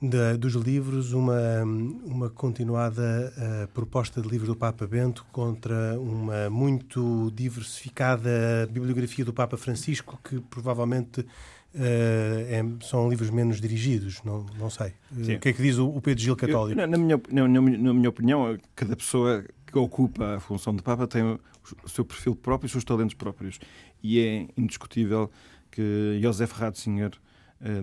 da, 0.00 0.36
dos 0.36 0.54
livros 0.54 1.12
uma, 1.12 1.62
uma 2.04 2.28
continuada 2.28 3.32
uh, 3.36 3.68
proposta 3.68 4.20
de 4.20 4.28
livros 4.28 4.48
do 4.48 4.56
Papa 4.56 4.86
Bento 4.86 5.24
contra 5.32 5.98
uma 5.98 6.50
muito 6.50 7.30
diversificada 7.34 8.68
bibliografia 8.70 9.24
do 9.24 9.32
Papa 9.32 9.56
Francisco, 9.56 10.18
que 10.22 10.38
provavelmente 10.40 11.20
uh, 11.20 11.26
é, 11.74 12.62
são 12.82 13.08
livros 13.08 13.30
menos 13.30 13.60
dirigidos, 13.60 14.22
não, 14.22 14.44
não 14.58 14.68
sei. 14.68 14.92
Sim. 15.22 15.36
O 15.36 15.40
que 15.40 15.48
é 15.48 15.52
que 15.52 15.62
diz 15.62 15.78
o, 15.78 15.88
o 15.88 16.00
Pedro 16.02 16.22
Gil 16.22 16.36
Católico? 16.36 16.78
Eu, 16.78 16.86
na, 16.86 16.98
minha, 16.98 17.20
na, 17.30 17.48
na, 17.48 17.94
minha 17.94 18.08
opinião, 18.08 18.58
cada 18.74 18.94
pessoa 18.94 19.44
que 19.66 19.78
ocupa 19.78 20.36
a 20.36 20.40
função 20.40 20.76
de 20.76 20.82
Papa 20.82 21.06
tem 21.06 21.22
o, 21.22 21.40
seu 21.88 22.04
perfil 22.04 22.36
próprio 22.36 22.66
e 22.66 22.68
os 22.68 22.72
seus 22.72 22.84
talentos 22.84 23.14
próprios. 23.14 23.58
E 24.02 24.20
é 24.20 24.48
indiscutível 24.56 25.30
que 25.70 26.18
Josef 26.22 26.54
Ratzinger 26.54 27.12
eh, 27.12 27.18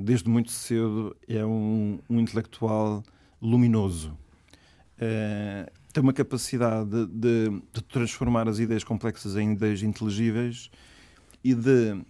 desde 0.01 0.30
muito 0.30 0.51
cedo, 0.51 1.15
é 1.27 1.46
um, 1.46 2.00
um 2.10 2.20
intelectual 2.20 3.03
luminoso. 3.42 4.18
Uh, 4.98 5.70
tem 5.92 6.01
uma 6.01 6.13
capacidade 6.13 6.89
de, 6.89 7.06
de, 7.08 7.62
de, 7.72 7.84
transformar 7.84 8.48
as 8.48 8.58
ideias 8.58 8.84
complexas 8.84 9.36
em 9.36 9.53
ideias 9.53 9.84
inteligíveis 9.84 10.72
e 11.44 11.53
de 11.53 12.01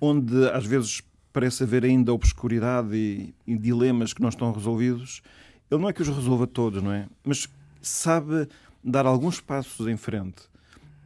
onde 0.00 0.48
às 0.50 0.66
vezes 0.66 1.02
parece 1.32 1.62
haver 1.62 1.84
ainda 1.84 2.12
obscuridade 2.12 2.94
e, 2.94 3.34
e 3.46 3.56
dilemas 3.56 4.12
que 4.12 4.20
não 4.20 4.28
estão 4.28 4.52
resolvidos, 4.52 5.22
ele 5.70 5.80
não 5.80 5.88
é 5.88 5.92
que 5.92 6.02
os 6.02 6.08
resolva 6.08 6.46
todos, 6.46 6.82
não 6.82 6.92
é? 6.92 7.06
Mas 7.24 7.48
sabe 7.80 8.48
dar 8.82 9.06
alguns 9.06 9.40
passos 9.40 9.86
em 9.86 9.96
frente 9.96 10.42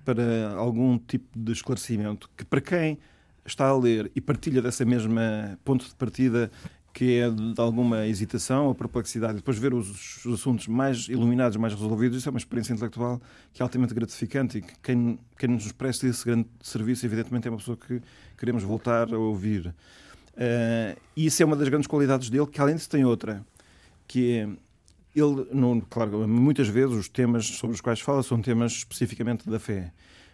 para 0.04 0.54
algum 0.56 0.98
tipo 0.98 1.38
de 1.38 1.52
esclarecimento 1.52 2.28
que 2.36 2.44
para 2.44 2.60
quem 2.60 2.98
está 3.44 3.68
a 3.68 3.76
ler 3.76 4.10
e 4.14 4.20
partilha 4.20 4.62
dessa 4.62 4.84
mesma 4.84 5.58
ponto 5.64 5.86
de 5.86 5.94
partida 5.94 6.50
que 6.92 7.18
é 7.18 7.30
de 7.30 7.54
alguma 7.58 8.06
hesitação 8.06 8.66
ou 8.66 8.74
perplexidade, 8.74 9.36
depois 9.36 9.56
ver 9.56 9.72
os, 9.72 10.24
os, 10.26 10.34
assuntos 10.34 10.68
mais 10.68 11.08
iluminados, 11.08 11.56
mais 11.56 11.72
resolvidos, 11.72 12.18
isso 12.18 12.28
é 12.28 12.30
uma 12.30 12.38
experiência 12.38 12.74
intelectual 12.74 13.20
que 13.52 13.62
é 13.62 13.64
altamente 13.64 13.94
gratificante 13.94 14.58
e 14.58 14.60
que 14.60 14.74
quem, 14.82 15.18
quem 15.38 15.48
nos 15.48 15.72
presta 15.72 16.06
esse 16.06 16.24
grande 16.24 16.46
serviço, 16.60 17.06
evidentemente, 17.06 17.48
é 17.48 17.50
uma 17.50 17.56
pessoa 17.56 17.76
que 17.76 18.02
queremos 18.36 18.62
voltar 18.62 19.12
a 19.12 19.18
ouvir. 19.18 19.68
Uh, 19.68 21.00
e 21.16 21.26
isso 21.26 21.42
é 21.42 21.46
uma 21.46 21.56
das 21.56 21.68
grandes 21.68 21.86
qualidades 21.86 22.28
dele, 22.28 22.46
que 22.46 22.60
além 22.60 22.76
disso 22.76 22.90
tem 22.90 23.04
outra, 23.04 23.44
que 24.06 24.38
é 24.38 24.48
ele, 25.14 25.46
não, 25.52 25.80
claro, 25.80 26.26
muitas 26.26 26.68
vezes 26.68 26.94
os 26.96 27.08
temas 27.08 27.46
sobre 27.46 27.74
os 27.74 27.80
quais 27.80 28.00
fala 28.00 28.22
são 28.22 28.40
temas 28.40 28.72
especificamente 28.72 29.48
da 29.48 29.58
fé, 29.58 29.92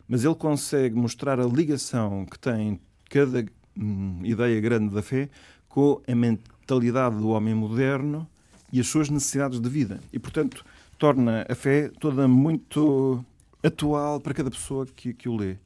mas 0.09 0.25
ele 0.25 0.37
consegue 0.37 0.95
mostrar 0.95 1.41
a 1.41 1.45
ligação 1.45 2.25
que 2.25 2.39
tem 2.39 2.81
cada 3.09 3.45
hum, 3.77 4.21
ideia 4.23 4.61
grande 4.61 4.95
da 4.95 5.03
fé 5.03 5.29
com 5.69 6.01
a 6.07 6.15
mentalidade 6.15 7.17
do 7.17 7.29
homem 7.29 7.55
moderno 7.55 8.27
e 8.73 8.81
as 8.81 8.87
suas 8.87 9.09
necessidades 9.09 9.61
de 9.61 9.69
vida. 9.69 10.01
E, 10.13 10.19
portanto, 10.19 10.65
torna 10.99 11.47
a 11.49 11.55
fé 11.55 11.91
toda 12.01 12.27
muito 12.27 13.25
atual 13.63 14.21
para 14.21 14.35
cada 14.35 14.51
pessoa 14.51 14.87
que, 14.87 15.13
que 15.13 15.29
o 15.29 15.37
lê. 15.37 15.57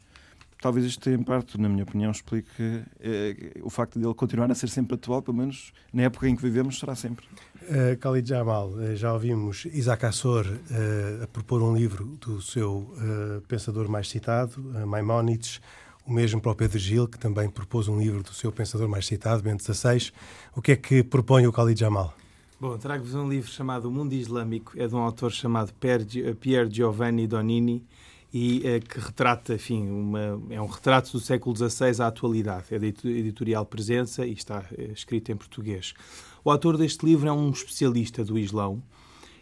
Talvez 0.61 0.87
isto, 0.87 1.11
em 1.11 1.21
parte, 1.21 1.61
na 1.61 1.69
minha 1.69 1.83
opinião, 1.83 2.13
explique 2.13 2.85
eh, 3.01 3.53
o 3.63 3.69
facto 3.69 3.99
de 3.99 4.07
ele 4.07 4.15
continuar 4.15 4.49
a 4.49 4.55
ser 4.55 4.69
sempre 4.69 4.95
atual, 4.95 5.21
pelo 5.21 5.37
menos 5.37 5.73
na 5.93 6.03
época 6.03 6.29
em 6.29 6.37
que 6.37 6.43
vivemos, 6.43 6.79
será 6.79 6.95
sempre. 6.95 7.27
Uh, 7.63 7.99
Khalid 8.01 8.29
Jamal, 8.29 8.71
uh, 8.71 8.95
já 8.95 9.13
ouvimos 9.13 9.65
Isaac 9.67 10.07
Assor 10.07 10.47
uh, 10.47 11.25
a 11.25 11.27
propor 11.27 11.63
um 11.63 11.75
livro 11.75 12.17
do 12.21 12.41
seu 12.41 12.93
uh, 12.97 13.41
pensador 13.49 13.89
mais 13.89 14.09
citado, 14.09 14.63
Maimonides, 14.87 15.61
o 16.07 16.13
mesmo 16.13 16.41
para 16.41 16.53
o 16.53 16.55
Pedro 16.55 16.79
Gil, 16.79 17.07
que 17.07 17.19
também 17.19 17.49
propôs 17.49 17.89
um 17.89 17.99
livro 17.99 18.23
do 18.23 18.33
seu 18.33 18.51
pensador 18.51 18.89
mais 18.89 19.07
citado, 19.07 19.43
Bento 19.43 19.63
XVI. 19.63 20.11
O 20.55 20.61
que 20.61 20.73
é 20.73 20.77
que 20.77 21.03
propõe 21.03 21.47
o 21.47 21.51
Khalid 21.51 21.79
Jamal? 21.79 22.15
Bom, 22.61 22.79
trago-vos 22.79 23.15
um 23.15 23.29
livro 23.29 23.51
chamado 23.51 23.89
O 23.89 23.91
Mundo 23.91 24.13
Islâmico, 24.13 24.73
é 24.77 24.87
de 24.87 24.95
um 24.95 24.99
autor 24.99 25.33
chamado 25.33 25.73
Pier 25.75 26.69
Giovanni 26.71 27.27
Donini 27.27 27.85
e 28.33 28.67
é, 28.67 28.81
que 28.81 28.99
retrata, 28.99 29.55
enfim, 29.55 29.89
uma, 29.91 30.41
é 30.49 30.61
um 30.61 30.67
retrato 30.67 31.13
do 31.13 31.21
século 31.21 31.55
XVI 31.57 32.01
à 32.03 32.07
atualidade. 32.07 32.67
É 32.71 32.79
da 32.79 32.87
editorial 32.87 33.67
Presença 33.67 34.25
e 34.25 34.33
está 34.33 34.65
é, 34.79 34.85
escrito 34.85 35.31
em 35.31 35.37
português. 35.37 35.93
O 36.45 36.51
autor 36.51 36.79
deste 36.79 37.05
livro 37.05 37.29
é 37.29 37.33
um 37.33 37.51
especialista 37.51 38.25
do 38.25 38.39
Islão 38.39 38.83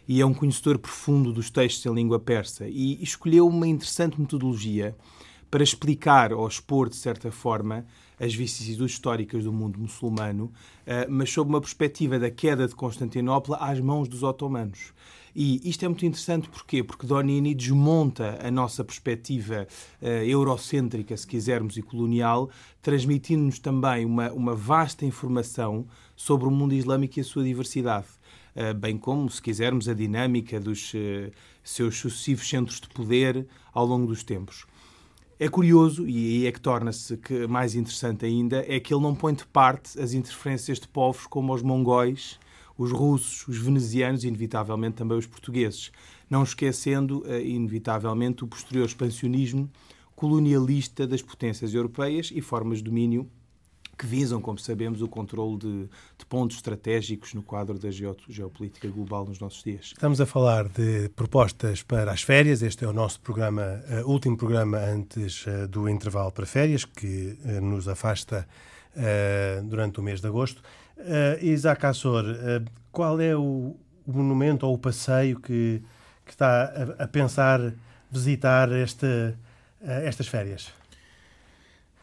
e 0.07 0.19
é 0.19 0.25
um 0.25 0.33
conhecedor 0.33 0.77
profundo 0.77 1.31
dos 1.31 1.49
textos 1.49 1.85
em 1.85 1.93
língua 1.93 2.19
persa 2.19 2.67
e 2.67 3.01
escolheu 3.01 3.47
uma 3.47 3.67
interessante 3.67 4.19
metodologia 4.19 4.95
para 5.51 5.63
explicar 5.63 6.33
ou 6.33 6.47
expor, 6.47 6.89
de 6.89 6.95
certa 6.95 7.29
forma, 7.29 7.85
as 8.17 8.33
vicissitudes 8.33 8.93
históricas 8.93 9.43
do 9.43 9.51
mundo 9.51 9.77
muçulmano, 9.77 10.51
eh, 10.85 11.05
mas 11.09 11.29
sob 11.29 11.49
uma 11.49 11.59
perspectiva 11.59 12.17
da 12.17 12.31
queda 12.31 12.67
de 12.67 12.73
Constantinopla 12.73 13.57
às 13.57 13.79
mãos 13.81 14.07
dos 14.07 14.23
otomanos. 14.23 14.93
E 15.35 15.61
isto 15.67 15.83
é 15.85 15.87
muito 15.87 16.05
interessante 16.05 16.49
porquê? 16.49 16.83
Porque 16.83 17.07
Donini 17.07 17.55
desmonta 17.55 18.37
a 18.45 18.51
nossa 18.51 18.83
perspectiva 18.83 19.65
uh, 20.01 20.05
eurocêntrica, 20.05 21.15
se 21.15 21.25
quisermos, 21.25 21.77
e 21.77 21.81
colonial, 21.81 22.49
transmitindo-nos 22.81 23.57
também 23.57 24.05
uma, 24.05 24.29
uma 24.31 24.53
vasta 24.53 25.05
informação 25.05 25.87
sobre 26.17 26.47
o 26.47 26.51
mundo 26.51 26.73
islâmico 26.73 27.17
e 27.17 27.21
a 27.21 27.23
sua 27.23 27.43
diversidade. 27.45 28.07
Uh, 28.53 28.73
bem 28.73 28.97
como, 28.97 29.29
se 29.29 29.41
quisermos, 29.41 29.87
a 29.87 29.93
dinâmica 29.93 30.59
dos 30.59 30.93
uh, 30.93 31.31
seus 31.63 31.97
sucessivos 31.97 32.47
centros 32.49 32.81
de 32.81 32.89
poder 32.89 33.47
ao 33.73 33.85
longo 33.85 34.07
dos 34.07 34.23
tempos. 34.23 34.65
É 35.43 35.49
curioso, 35.49 36.07
e 36.07 36.17
aí 36.17 36.45
é 36.45 36.51
que 36.51 36.61
torna-se 36.61 37.19
mais 37.49 37.73
interessante 37.73 38.27
ainda, 38.27 38.63
é 38.67 38.79
que 38.79 38.93
ele 38.93 39.01
não 39.01 39.15
põe 39.15 39.33
de 39.33 39.43
parte 39.43 39.99
as 39.99 40.13
interferências 40.13 40.79
de 40.79 40.87
povos 40.87 41.25
como 41.25 41.51
os 41.51 41.63
mongóis, 41.63 42.39
os 42.77 42.91
russos, 42.91 43.47
os 43.47 43.57
venezianos 43.57 44.23
e, 44.23 44.27
inevitavelmente, 44.27 44.97
também 44.97 45.17
os 45.17 45.25
portugueses, 45.25 45.91
não 46.29 46.43
esquecendo, 46.43 47.23
eh, 47.25 47.43
inevitavelmente, 47.43 48.43
o 48.43 48.47
posterior 48.47 48.85
expansionismo 48.85 49.67
colonialista 50.15 51.07
das 51.07 51.23
potências 51.23 51.73
europeias 51.73 52.29
e 52.31 52.39
formas 52.39 52.77
de 52.77 52.83
domínio 52.83 53.27
que 54.01 54.07
visam, 54.07 54.41
como 54.41 54.57
sabemos, 54.57 54.99
o 54.99 55.07
controle 55.07 55.59
de, 55.59 55.83
de 56.17 56.25
pontos 56.27 56.57
estratégicos 56.57 57.35
no 57.35 57.43
quadro 57.43 57.77
da 57.77 57.91
geopolítica 57.91 58.87
global 58.87 59.25
nos 59.25 59.39
nossos 59.39 59.63
dias. 59.63 59.91
Estamos 59.93 60.19
a 60.19 60.25
falar 60.25 60.67
de 60.67 61.07
propostas 61.09 61.83
para 61.83 62.11
as 62.11 62.23
férias. 62.23 62.63
Este 62.63 62.83
é 62.83 62.87
o 62.87 62.93
nosso 62.93 63.21
programa, 63.21 63.61
uh, 63.61 64.09
último 64.09 64.35
programa 64.35 64.79
antes 64.79 65.45
uh, 65.45 65.67
do 65.67 65.87
intervalo 65.87 66.31
para 66.31 66.47
férias, 66.47 66.83
que 66.83 67.37
uh, 67.45 67.61
nos 67.61 67.87
afasta 67.87 68.47
durante 69.69 70.01
o 70.01 70.03
mês 70.03 70.19
de 70.19 70.27
agosto. 70.27 70.61
Isaac 71.41 71.85
Assor, 71.85 72.25
qual 72.91 73.21
é 73.21 73.33
o, 73.33 73.73
monumento 74.05 74.67
ou 74.67 74.73
o 74.73 74.77
passeio 74.77 75.39
que, 75.39 75.81
que 76.25 76.31
está 76.31 76.65
a, 76.99 77.03
a 77.05 77.07
pensar 77.07 77.73
visitar 78.11 78.67
estas 78.73 80.27
férias? 80.27 80.80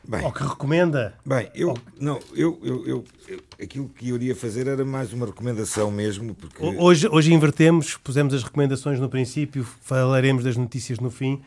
Bem, 0.09 0.25
ou 0.25 0.33
que 0.33 0.43
recomenda? 0.43 1.15
Bem, 1.25 1.51
eu, 1.55 1.69
ou... 1.69 1.79
não, 2.01 2.19
eu, 2.35 2.59
eu, 2.63 2.87
eu, 2.87 3.05
eu, 3.29 3.41
aquilo 3.63 3.91
que 3.91 4.09
eu 4.09 4.17
iria 4.17 4.35
fazer 4.35 4.67
era 4.67 4.83
mais 4.83 5.13
uma 5.13 5.27
recomendação 5.27 5.91
mesmo. 5.91 6.35
Porque... 6.35 6.65
Hoje, 6.65 7.07
hoje 7.09 7.35
invertemos, 7.35 7.95
pusemos 7.99 8.33
as 8.33 8.43
recomendações 8.43 8.99
no 8.99 9.11
princípio, 9.11 9.63
falaremos 9.83 10.45
das 10.45 10.57
notícias 10.57 10.99
no 10.99 11.11
fim. 11.11 11.43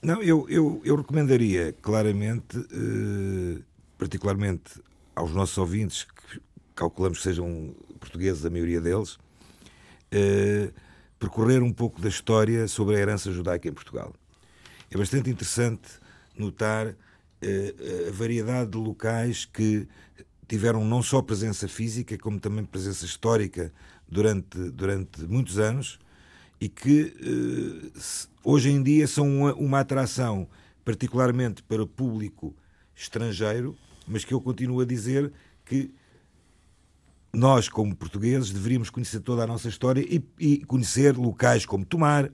Não, 0.00 0.22
eu, 0.22 0.46
eu, 0.48 0.80
eu 0.82 0.96
recomendaria 0.96 1.74
claramente, 1.82 2.56
eh, 2.58 3.60
particularmente 3.98 4.80
aos 5.14 5.34
nossos 5.34 5.58
ouvintes, 5.58 6.04
que 6.04 6.40
calculamos 6.74 7.18
que 7.18 7.24
sejam 7.24 7.74
portugueses, 8.00 8.46
a 8.46 8.48
maioria 8.48 8.80
deles, 8.80 9.18
eh, 10.10 10.70
percorrer 11.18 11.62
um 11.62 11.72
pouco 11.74 12.00
da 12.00 12.08
história 12.08 12.66
sobre 12.66 12.96
a 12.96 12.98
herança 13.00 13.30
judaica 13.30 13.68
em 13.68 13.72
Portugal. 13.72 14.14
É 14.90 14.96
bastante 14.96 15.28
interessante 15.28 16.01
notar 16.36 16.94
eh, 17.40 17.74
a 18.08 18.12
variedade 18.12 18.70
de 18.70 18.78
locais 18.78 19.44
que 19.44 19.86
tiveram 20.48 20.84
não 20.84 21.02
só 21.02 21.22
presença 21.22 21.66
física, 21.66 22.16
como 22.18 22.38
também 22.38 22.64
presença 22.64 23.04
histórica 23.04 23.72
durante, 24.08 24.58
durante 24.70 25.22
muitos 25.22 25.58
anos 25.58 25.98
e 26.60 26.68
que 26.68 27.16
eh, 27.20 28.00
hoje 28.44 28.70
em 28.70 28.82
dia 28.82 29.08
são 29.08 29.26
uma, 29.26 29.54
uma 29.54 29.80
atração, 29.80 30.46
particularmente 30.84 31.62
para 31.62 31.82
o 31.82 31.86
público 31.86 32.54
estrangeiro, 32.94 33.76
mas 34.06 34.24
que 34.24 34.32
eu 34.32 34.40
continuo 34.40 34.80
a 34.80 34.84
dizer 34.84 35.32
que 35.64 35.92
nós, 37.32 37.68
como 37.68 37.96
portugueses, 37.96 38.52
deveríamos 38.52 38.90
conhecer 38.90 39.20
toda 39.20 39.42
a 39.42 39.46
nossa 39.46 39.68
história 39.68 40.02
e, 40.02 40.22
e 40.38 40.64
conhecer 40.64 41.16
locais 41.16 41.66
como 41.66 41.84
Tomar, 41.84 42.30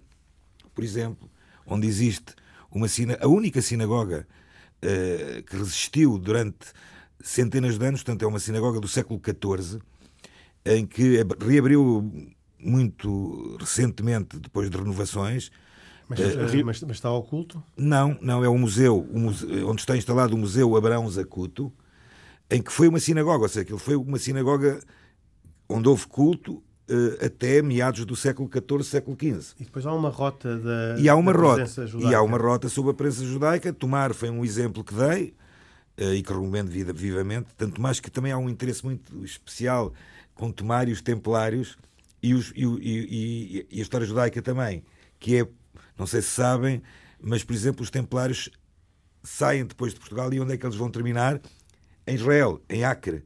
por 0.74 0.84
exemplo, 0.84 1.30
onde 1.64 1.86
existe 1.86 2.34
uma 2.70 2.86
a 3.20 3.26
única 3.28 3.62
sinagoga 3.62 4.26
uh, 4.82 5.42
que 5.42 5.56
resistiu 5.56 6.18
durante 6.18 6.72
centenas 7.20 7.78
de 7.78 7.86
anos, 7.86 8.02
portanto 8.02 8.22
é 8.22 8.26
uma 8.26 8.38
sinagoga 8.38 8.80
do 8.80 8.88
século 8.88 9.20
XIV, 9.20 9.80
em 10.64 10.86
que 10.86 11.24
reabriu 11.40 12.32
muito 12.58 13.56
recentemente, 13.58 14.38
depois 14.38 14.70
de 14.70 14.76
renovações. 14.76 15.50
Mas, 16.08 16.20
uh, 16.20 16.64
mas, 16.64 16.82
mas, 16.82 16.96
está 16.96 17.10
oculto? 17.10 17.62
Não, 17.76 18.16
não, 18.20 18.44
é 18.44 18.48
um 18.48 18.58
museu, 18.58 19.08
um 19.12 19.20
museu, 19.20 19.68
onde 19.68 19.80
está 19.80 19.96
instalado 19.96 20.34
o 20.34 20.38
Museu 20.38 20.76
Abraão 20.76 21.08
Zacuto, 21.10 21.72
em 22.50 22.62
que 22.62 22.72
foi 22.72 22.88
uma 22.88 22.98
sinagoga, 22.98 23.42
ou 23.42 23.48
seja, 23.48 23.60
aquilo 23.62 23.78
foi 23.78 23.94
uma 23.94 24.18
sinagoga 24.18 24.80
onde 25.68 25.88
houve 25.88 26.06
culto 26.06 26.62
até 27.24 27.60
meados 27.60 28.04
do 28.04 28.16
século 28.16 28.48
XIV, 28.50 28.84
século 28.84 29.16
XV. 29.20 29.54
E 29.60 29.64
depois 29.64 29.84
há 29.84 29.92
uma 29.92 30.08
rota 30.08 30.56
da, 30.56 30.98
e 30.98 31.08
há 31.08 31.14
uma 31.14 31.32
da 31.32 31.38
rota, 31.38 31.86
judaica. 31.86 32.10
E 32.10 32.14
há 32.14 32.22
uma 32.22 32.38
rota 32.38 32.68
sobre 32.68 32.92
a 32.92 32.94
presença 32.94 33.26
judaica. 33.26 33.72
Tomar 33.72 34.14
foi 34.14 34.30
um 34.30 34.44
exemplo 34.44 34.82
que 34.82 34.94
dei 34.94 35.34
uh, 35.98 36.14
e 36.14 36.22
que 36.22 36.32
recomendo 36.32 36.70
vivamente, 36.70 37.48
tanto 37.56 37.80
mais 37.80 38.00
que 38.00 38.10
também 38.10 38.32
há 38.32 38.38
um 38.38 38.48
interesse 38.48 38.84
muito 38.84 39.24
especial 39.24 39.92
com 40.34 40.50
Tomar 40.50 40.88
e 40.88 40.92
os 40.92 41.02
Templários 41.02 41.76
e, 42.22 42.34
os, 42.34 42.52
e, 42.54 42.64
e, 42.64 43.66
e 43.70 43.78
a 43.78 43.82
história 43.82 44.06
judaica 44.06 44.40
também, 44.40 44.84
que 45.18 45.36
é, 45.36 45.48
não 45.96 46.06
sei 46.06 46.22
se 46.22 46.28
sabem, 46.28 46.82
mas, 47.20 47.42
por 47.42 47.52
exemplo, 47.52 47.82
os 47.82 47.90
Templários 47.90 48.50
saem 49.22 49.64
depois 49.64 49.92
de 49.92 50.00
Portugal 50.00 50.32
e 50.32 50.40
onde 50.40 50.54
é 50.54 50.56
que 50.56 50.64
eles 50.64 50.76
vão 50.76 50.90
terminar? 50.90 51.40
Em 52.06 52.14
Israel, 52.14 52.62
em 52.68 52.84
Acre. 52.84 53.24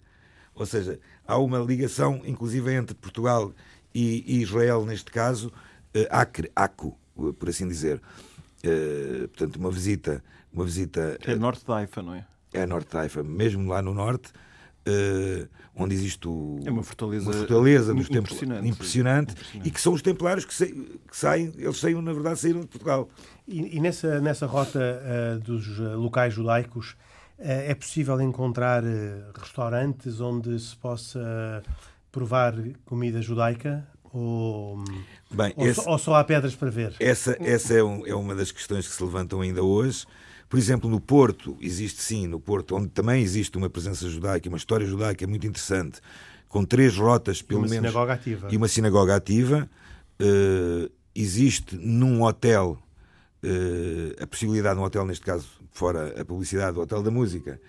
Ou 0.54 0.66
seja, 0.66 0.98
há 1.26 1.38
uma 1.38 1.58
ligação, 1.58 2.20
inclusive, 2.24 2.72
entre 2.74 2.94
Portugal 2.94 3.52
e, 3.94 4.40
Israel, 4.42 4.84
neste 4.84 5.10
caso, 5.10 5.48
uh, 5.48 6.06
Acre, 6.10 6.50
Aco, 6.54 6.96
por 7.14 7.48
assim 7.48 7.68
dizer. 7.68 8.00
Uh, 8.64 9.28
portanto, 9.28 9.56
uma 9.56 9.70
visita. 9.70 10.22
Uma 10.52 10.64
visita 10.64 11.18
é 11.24 11.34
norte 11.34 11.64
da 11.66 11.78
Haifa, 11.78 12.02
não 12.02 12.14
é? 12.14 12.26
É 12.52 12.66
norte 12.66 12.92
da 12.92 13.00
Haifa, 13.00 13.22
mesmo 13.22 13.70
lá 13.70 13.80
no 13.80 13.94
norte, 13.94 14.30
uh, 14.86 15.48
onde 15.74 15.94
existe 15.94 16.28
o, 16.28 16.60
é 16.62 16.70
uma 16.70 16.82
fortaleza, 16.82 17.24
uma 17.24 17.32
fortaleza 17.32 17.94
dos 17.94 18.08
templos 18.08 18.36
impressionante, 18.36 18.68
impressionante, 18.68 19.32
impressionante, 19.32 19.66
e 19.66 19.70
que 19.70 19.80
são 19.80 19.94
os 19.94 20.02
templários 20.02 20.44
que, 20.44 20.54
que, 20.54 21.16
saem, 21.16 21.50
eles 21.56 21.78
saíram, 21.78 22.02
na 22.02 22.12
verdade, 22.12 22.38
saíram 22.38 22.60
de 22.60 22.66
Portugal. 22.66 23.08
E, 23.48 23.78
e 23.78 23.80
nessa, 23.80 24.20
nessa 24.20 24.44
rota 24.44 25.40
dos 25.42 25.78
locais 25.78 26.34
judaicos, 26.34 26.94
eh, 26.94 27.11
é 27.42 27.74
possível 27.74 28.20
encontrar 28.20 28.84
eh, 28.84 29.22
restaurantes 29.34 30.20
onde 30.20 30.58
se 30.58 30.76
possa 30.76 31.62
provar 32.10 32.54
comida 32.84 33.20
judaica? 33.20 33.86
Ou, 34.12 34.84
Bem, 35.30 35.52
ou, 35.56 35.66
esse, 35.66 35.82
só, 35.82 35.90
ou 35.90 35.98
só, 35.98 36.14
há 36.16 36.24
pedras 36.24 36.54
para 36.54 36.70
ver? 36.70 36.94
Essa, 37.00 37.36
essa 37.40 37.74
é, 37.74 37.82
um, 37.82 38.06
é, 38.06 38.14
uma 38.14 38.34
das 38.34 38.52
questões 38.52 38.86
que 38.86 38.94
se 38.94 39.02
levantam 39.02 39.40
ainda 39.40 39.62
hoje. 39.62 40.04
Por 40.48 40.58
exemplo, 40.58 40.88
no 40.88 41.00
Porto, 41.00 41.56
existe 41.60 42.02
sim, 42.02 42.26
no 42.26 42.38
Porto, 42.38 42.76
onde 42.76 42.88
também 42.88 43.22
existe 43.22 43.56
uma 43.56 43.70
presença 43.70 44.08
judaica, 44.08 44.48
uma 44.50 44.58
história 44.58 44.86
judaica 44.86 45.26
muito 45.26 45.46
interessante, 45.46 45.98
com 46.46 46.62
três 46.62 46.94
rotas, 46.96 47.40
pelo 47.40 47.60
uma 47.60 47.68
menos. 47.68 47.90
Sinagoga 47.90 48.12
ativa. 48.12 48.48
E 48.50 48.56
uma 48.56 48.68
sinagoga 48.68 49.16
ativa. 49.16 49.68
Uh, 50.20 50.92
existe 51.14 51.76
num 51.76 52.22
hotel, 52.22 52.78
a 54.20 54.26
possibilidade, 54.26 54.76
num 54.76 54.84
hotel, 54.84 55.04
neste 55.04 55.24
caso, 55.24 55.48
fora 55.72 56.20
a 56.20 56.24
publicidade 56.24 56.74
do 56.74 56.80
Hotel 56.80 57.02
da 57.02 57.10
Música, 57.10 57.60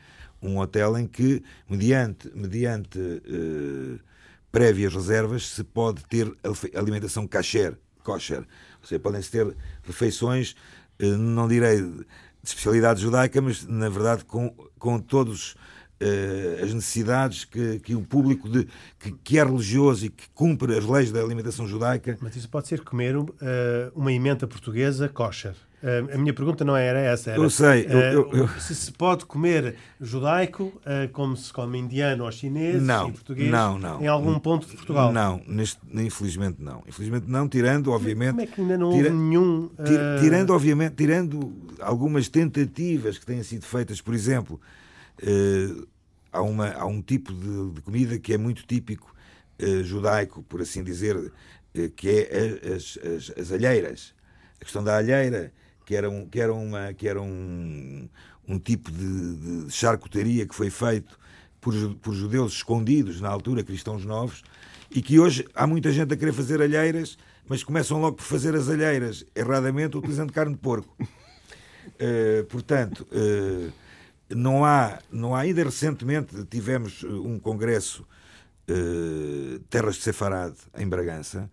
um 0.42 0.60
hotel 0.60 0.98
em 0.98 1.08
que, 1.08 1.42
mediante, 1.70 2.30
mediante 2.36 3.00
uh, 3.00 4.00
prévias 4.52 4.94
reservas, 4.94 5.48
se 5.50 5.64
pode 5.64 6.04
ter 6.06 6.32
alimentação 6.76 7.28
kosher. 7.28 7.78
Ou 8.06 8.20
seja, 8.20 9.00
podem-se 9.00 9.32
ter 9.32 9.56
refeições, 9.84 10.56
uh, 11.02 11.18
não 11.18 11.48
direi 11.48 11.82
de 11.82 12.06
especialidade 12.44 13.02
judaica, 13.02 13.42
mas 13.42 13.66
na 13.66 13.88
verdade 13.88 14.26
com, 14.26 14.50
com 14.78 15.00
todos 15.00 15.56
uh, 16.04 16.64
as 16.64 16.74
necessidades 16.74 17.46
que, 17.46 17.80
que 17.80 17.96
o 17.96 18.02
público 18.02 18.50
de, 18.50 18.68
que, 19.00 19.12
que, 19.24 19.40
é 19.40 19.44
religioso 19.44 20.06
e 20.06 20.10
que 20.10 20.30
cumpre 20.34 20.78
as 20.78 20.86
leis 20.86 21.12
da 21.12 21.22
alimentação 21.22 21.68
judaica. 21.68 22.18
Mas 22.22 22.36
isso 22.36 22.50
pode 22.50 22.68
ser 22.68 22.82
comer 22.82 23.16
uma 23.96 24.12
emenda 24.12 24.48
portuguesa 24.48 25.10
kosher. 25.10 25.56
Uh, 25.84 26.16
a 26.16 26.18
minha 26.18 26.34
pergunta 26.34 26.64
não 26.64 26.78
era 26.78 26.98
essa. 26.98 27.32
Era, 27.32 27.42
eu 27.42 27.50
sei. 27.50 27.86
Eu, 27.90 28.00
eu, 28.00 28.30
eu... 28.32 28.48
Se 28.58 28.74
se 28.74 28.90
pode 28.94 29.26
comer 29.26 29.76
judaico 30.00 30.64
uh, 30.64 31.12
como 31.12 31.36
se 31.36 31.52
come 31.52 31.78
indiano 31.78 32.24
ou 32.24 32.32
chinês 32.32 32.82
não, 32.82 33.12
português 33.12 33.52
não, 33.52 33.78
não. 33.78 34.02
em 34.02 34.08
algum 34.08 34.40
ponto 34.40 34.66
de 34.66 34.78
Portugal? 34.78 35.12
Não, 35.12 35.42
neste, 35.46 35.78
infelizmente 35.94 36.62
não. 36.62 36.82
Infelizmente 36.88 37.26
não, 37.28 37.50
tirando, 37.50 37.92
obviamente. 37.92 38.30
Como 38.30 38.42
é 38.42 38.48
que 38.48 38.62
ainda 38.62 38.78
não 38.78 38.92
tira, 38.94 39.10
houve 39.10 39.20
nenhum. 39.20 39.66
Uh... 39.78 40.22
Tirando, 40.22 40.52
obviamente, 40.52 40.96
tirando 40.96 41.54
algumas 41.82 42.30
tentativas 42.30 43.18
que 43.18 43.26
têm 43.26 43.44
sido 43.44 43.66
feitas, 43.66 44.00
por 44.00 44.14
exemplo, 44.14 44.62
há, 46.34 46.42
uma, 46.42 46.74
há 46.74 46.86
um 46.86 47.02
tipo 47.02 47.32
de, 47.32 47.72
de 47.72 47.82
comida 47.82 48.20
que 48.20 48.34
é 48.34 48.38
muito 48.38 48.66
típico 48.66 49.14
judaico, 49.84 50.44
por 50.44 50.62
assim 50.62 50.84
dizer, 50.84 51.32
que 51.96 52.10
é 52.10 52.74
as, 52.74 52.98
as, 52.98 53.40
as 53.40 53.52
alheiras. 53.52 54.14
A 54.60 54.66
questão 54.66 54.84
da 54.84 54.98
alheira 54.98 55.54
que 55.86 55.96
era, 55.96 56.10
um, 56.10 56.26
que 56.26 56.40
era, 56.40 56.54
uma, 56.54 56.94
que 56.94 57.08
era 57.08 57.22
um, 57.22 58.08
um 58.48 58.60
tipo 58.60 58.92
de, 58.92 59.66
de 59.66 59.72
charcutaria 59.72 60.46
que 60.46 60.56
foi 60.56 60.70
feito 60.70 61.18
por, 61.60 61.74
por 61.96 62.14
judeus 62.14 62.54
escondidos, 62.54 63.22
na 63.22 63.30
altura, 63.30 63.64
cristãos 63.64 64.06
novos, 64.06 64.44
e 64.92 65.02
que 65.02 65.20
hoje 65.20 65.46
há 65.54 65.66
muita 65.66 65.92
gente 65.92 66.14
a 66.14 66.18
querer 66.18 66.34
fazer 66.34 66.62
alheiras, 66.62 67.18
mas 67.48 67.64
começam 67.64 68.00
logo 68.00 68.18
por 68.18 68.24
fazer 68.24 68.56
as 68.56 68.70
alheiras 68.70 69.26
erradamente, 69.36 69.98
utilizando 69.98 70.32
carne 70.32 70.54
de 70.54 70.60
porco. 70.60 70.96
Uh, 71.00 72.44
portanto, 72.50 73.08
uh, 73.12 73.72
não, 74.36 74.66
há, 74.66 75.00
não 75.12 75.36
há. 75.36 75.42
Ainda 75.42 75.64
recentemente 75.64 76.44
tivemos 76.46 77.04
um 77.04 77.40
congresso 77.40 78.06
uh, 78.70 79.60
Terras 79.70 79.96
de 79.96 80.02
Sefarad 80.02 80.54
em 80.78 80.88
Bragança, 80.88 81.50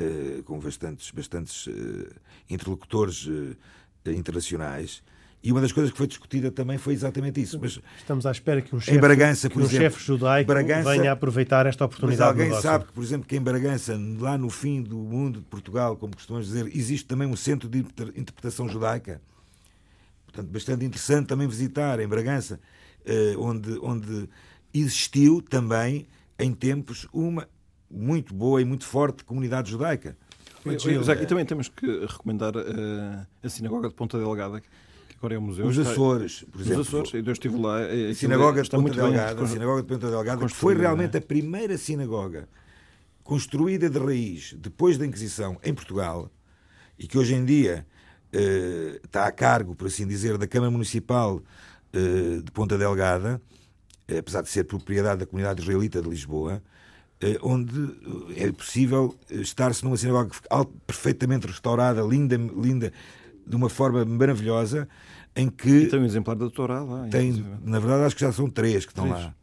uh, 0.00 0.42
com 0.44 0.58
bastantes, 0.58 1.10
bastantes 1.10 1.66
uh, 1.66 2.08
interlocutores 2.48 3.26
uh, 3.26 3.56
internacionais. 4.06 5.02
E 5.42 5.52
uma 5.52 5.60
das 5.60 5.70
coisas 5.70 5.92
que 5.92 5.98
foi 5.98 6.08
discutida 6.08 6.50
também 6.50 6.76
foi 6.76 6.92
exatamente 6.92 7.40
isso. 7.40 7.58
Mas 7.60 7.78
Estamos 7.98 8.26
à 8.26 8.32
espera 8.32 8.60
que 8.60 8.74
um 8.74 8.80
chefe, 8.80 8.98
Bragança, 8.98 9.48
que 9.48 9.56
um 9.56 9.60
exemplo, 9.60 9.78
chefe 9.78 10.04
judaico 10.04 10.48
Bragança, 10.48 10.90
venha 10.90 11.10
a 11.10 11.12
aproveitar 11.12 11.66
esta 11.66 11.84
oportunidade. 11.84 12.36
Mas 12.36 12.48
alguém 12.48 12.60
sabe 12.60 12.86
que, 12.86 12.92
por 12.92 13.04
exemplo, 13.04 13.28
que 13.28 13.36
em 13.36 13.40
Bragança, 13.40 13.96
lá 14.18 14.36
no 14.36 14.50
fim 14.50 14.82
do 14.82 14.96
mundo 14.96 15.38
de 15.38 15.44
Portugal, 15.44 15.96
como 15.96 16.16
costumamos 16.16 16.48
dizer, 16.48 16.66
existe 16.74 17.06
também 17.06 17.28
um 17.28 17.36
centro 17.36 17.68
de 17.68 17.78
interpretação 17.78 18.68
judaica. 18.68 19.20
Portanto, 20.36 20.52
bastante 20.52 20.84
interessante 20.84 21.26
também 21.26 21.48
visitar 21.48 21.98
em 21.98 22.06
Bragança, 22.06 22.60
onde, 23.38 23.78
onde 23.80 24.28
existiu 24.74 25.40
também, 25.40 26.06
em 26.38 26.52
tempos, 26.52 27.06
uma 27.12 27.48
muito 27.90 28.34
boa 28.34 28.60
e 28.60 28.64
muito 28.64 28.84
forte 28.84 29.24
comunidade 29.24 29.70
judaica. 29.70 30.16
e 31.22 31.26
também 31.26 31.44
temos 31.44 31.68
que 31.68 31.86
recomendar 32.06 32.54
uh, 32.56 33.26
a 33.42 33.48
Sinagoga 33.48 33.88
de 33.88 33.94
Ponta 33.94 34.18
Delgada, 34.18 34.60
que 34.60 34.66
agora 35.16 35.34
é 35.34 35.38
o 35.38 35.42
museu. 35.42 35.66
Os 35.66 35.78
Açores, 35.78 36.44
por 36.50 36.60
exemplo. 36.60 36.80
Os 36.80 36.88
Açores, 36.88 37.14
eu 37.14 37.32
estive 37.32 37.56
lá. 37.56 37.78
A 37.80 38.14
Sinagoga 38.14 38.62
de 38.62 38.70
Ponta 38.70 38.92
Delgada, 38.92 39.42
a 39.42 39.46
Sinagoga 39.46 39.82
de 39.82 39.88
Ponta 39.88 40.10
Delgada, 40.10 40.46
que 40.46 40.52
foi 40.52 40.74
realmente 40.74 41.16
a 41.16 41.20
primeira 41.20 41.78
sinagoga 41.78 42.48
construída 43.22 43.88
de 43.88 43.98
raiz 43.98 44.54
depois 44.58 44.98
da 44.98 45.06
Inquisição 45.06 45.58
em 45.64 45.74
Portugal 45.74 46.30
e 46.98 47.06
que 47.06 47.18
hoje 47.18 47.34
em 47.34 47.44
dia 47.44 47.86
uh, 47.90 47.95
está 49.04 49.26
a 49.26 49.32
cargo, 49.32 49.74
por 49.74 49.86
assim 49.86 50.06
dizer, 50.06 50.36
da 50.38 50.46
Câmara 50.46 50.70
Municipal 50.70 51.36
uh, 51.36 52.42
de 52.42 52.50
Ponta 52.52 52.76
Delgada, 52.76 53.40
apesar 54.18 54.42
de 54.42 54.48
ser 54.48 54.64
propriedade 54.64 55.20
da 55.20 55.26
comunidade 55.26 55.60
israelita 55.62 56.00
de 56.00 56.08
Lisboa, 56.08 56.62
eh, 57.20 57.38
onde 57.42 57.96
eh, 58.36 58.44
é 58.44 58.52
possível 58.52 59.16
estar-se 59.30 59.82
numa 59.84 59.96
sinagoga 59.96 60.30
perfeitamente 60.86 61.46
restaurada, 61.46 62.02
linda, 62.02 62.36
linda, 62.36 62.92
de 63.46 63.56
uma 63.56 63.68
forma 63.68 64.04
maravilhosa, 64.04 64.88
em 65.34 65.48
que... 65.48 65.68
E 65.68 65.88
tem 65.88 66.00
um 66.00 66.04
exemplar 66.04 66.36
da 66.36 66.50
Torá 66.50 66.82
lá. 66.82 67.08
Tem, 67.08 67.44
na 67.64 67.78
verdade, 67.78 68.04
acho 68.04 68.14
que 68.14 68.20
já 68.20 68.32
são 68.32 68.50
três 68.50 68.84
que 68.84 68.92
estão 68.92 69.08
três. 69.08 69.24
lá. 69.24 69.34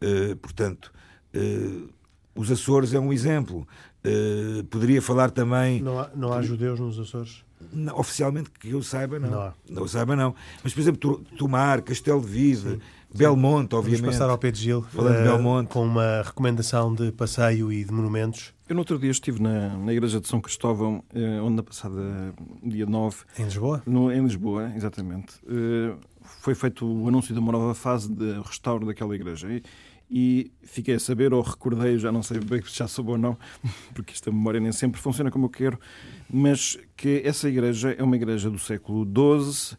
Uh, 0.00 0.36
portanto, 0.36 0.92
uh, 1.34 1.88
os 2.34 2.50
Açores 2.50 2.94
é 2.94 3.00
um 3.00 3.12
exemplo. 3.12 3.66
Uh, 4.04 4.62
poderia 4.64 5.02
falar 5.02 5.30
também... 5.30 5.82
Não 5.82 5.98
há, 5.98 6.10
não 6.14 6.32
há 6.32 6.40
judeus 6.40 6.78
nos 6.78 6.98
Açores? 6.98 7.44
Não, 7.72 7.98
oficialmente, 7.98 8.50
que 8.50 8.70
eu 8.70 8.82
saiba, 8.82 9.18
não. 9.18 9.30
Não, 9.30 9.54
não 9.68 9.88
saiba, 9.88 10.14
não. 10.16 10.34
Mas, 10.62 10.72
por 10.72 10.80
exemplo, 10.80 11.24
Tomar, 11.36 11.82
Castelo 11.82 12.20
de 12.20 12.26
Vide... 12.26 12.60
Sim 12.60 12.80
Belmonte, 13.14 13.74
obviamente. 13.74 14.02
Vamos 14.02 14.16
passar 14.16 14.30
ao 14.30 14.38
Pedro 14.38 14.60
Gil 14.60 14.82
Falando 14.82 15.14
uh, 15.14 15.18
de 15.18 15.28
Belmonte. 15.28 15.68
com 15.70 15.82
uma 15.82 16.22
recomendação 16.22 16.94
de 16.94 17.10
passeio 17.12 17.72
e 17.72 17.84
de 17.84 17.92
monumentos. 17.92 18.52
Eu 18.68 18.74
no 18.74 18.80
outro 18.82 18.98
dia 18.98 19.10
estive 19.10 19.40
na, 19.40 19.76
na 19.78 19.92
Igreja 19.92 20.20
de 20.20 20.28
São 20.28 20.40
Cristóvão, 20.40 21.02
uh, 21.14 21.44
onde 21.44 21.56
na 21.56 21.62
passada 21.62 22.34
dia 22.62 22.84
9... 22.84 23.16
Em 23.38 23.44
Lisboa? 23.44 23.82
No, 23.86 24.12
em 24.12 24.22
Lisboa, 24.22 24.70
exatamente. 24.76 25.36
Uh, 25.44 25.98
foi 26.40 26.54
feito 26.54 26.86
o 26.86 27.08
anúncio 27.08 27.32
de 27.32 27.40
uma 27.40 27.50
nova 27.50 27.74
fase 27.74 28.12
de 28.12 28.40
restauro 28.42 28.84
daquela 28.84 29.14
igreja. 29.14 29.50
E, 29.50 29.62
e 30.10 30.50
fiquei 30.62 30.94
a 30.94 31.00
saber, 31.00 31.34
ou 31.34 31.42
recordei, 31.42 31.98
já 31.98 32.10
não 32.10 32.22
sei 32.22 32.40
bem 32.40 32.62
se 32.62 32.76
já 32.76 32.88
soube 32.88 33.10
ou 33.10 33.18
não, 33.18 33.36
porque 33.94 34.12
esta 34.12 34.30
memória 34.30 34.60
nem 34.60 34.72
sempre 34.72 35.00
funciona 35.00 35.30
como 35.30 35.46
eu 35.46 35.50
quero, 35.50 35.78
mas 36.30 36.78
que 36.96 37.22
essa 37.24 37.48
igreja 37.48 37.92
é 37.92 38.02
uma 38.02 38.16
igreja 38.16 38.50
do 38.50 38.58
século 38.58 39.04
XII 39.04 39.76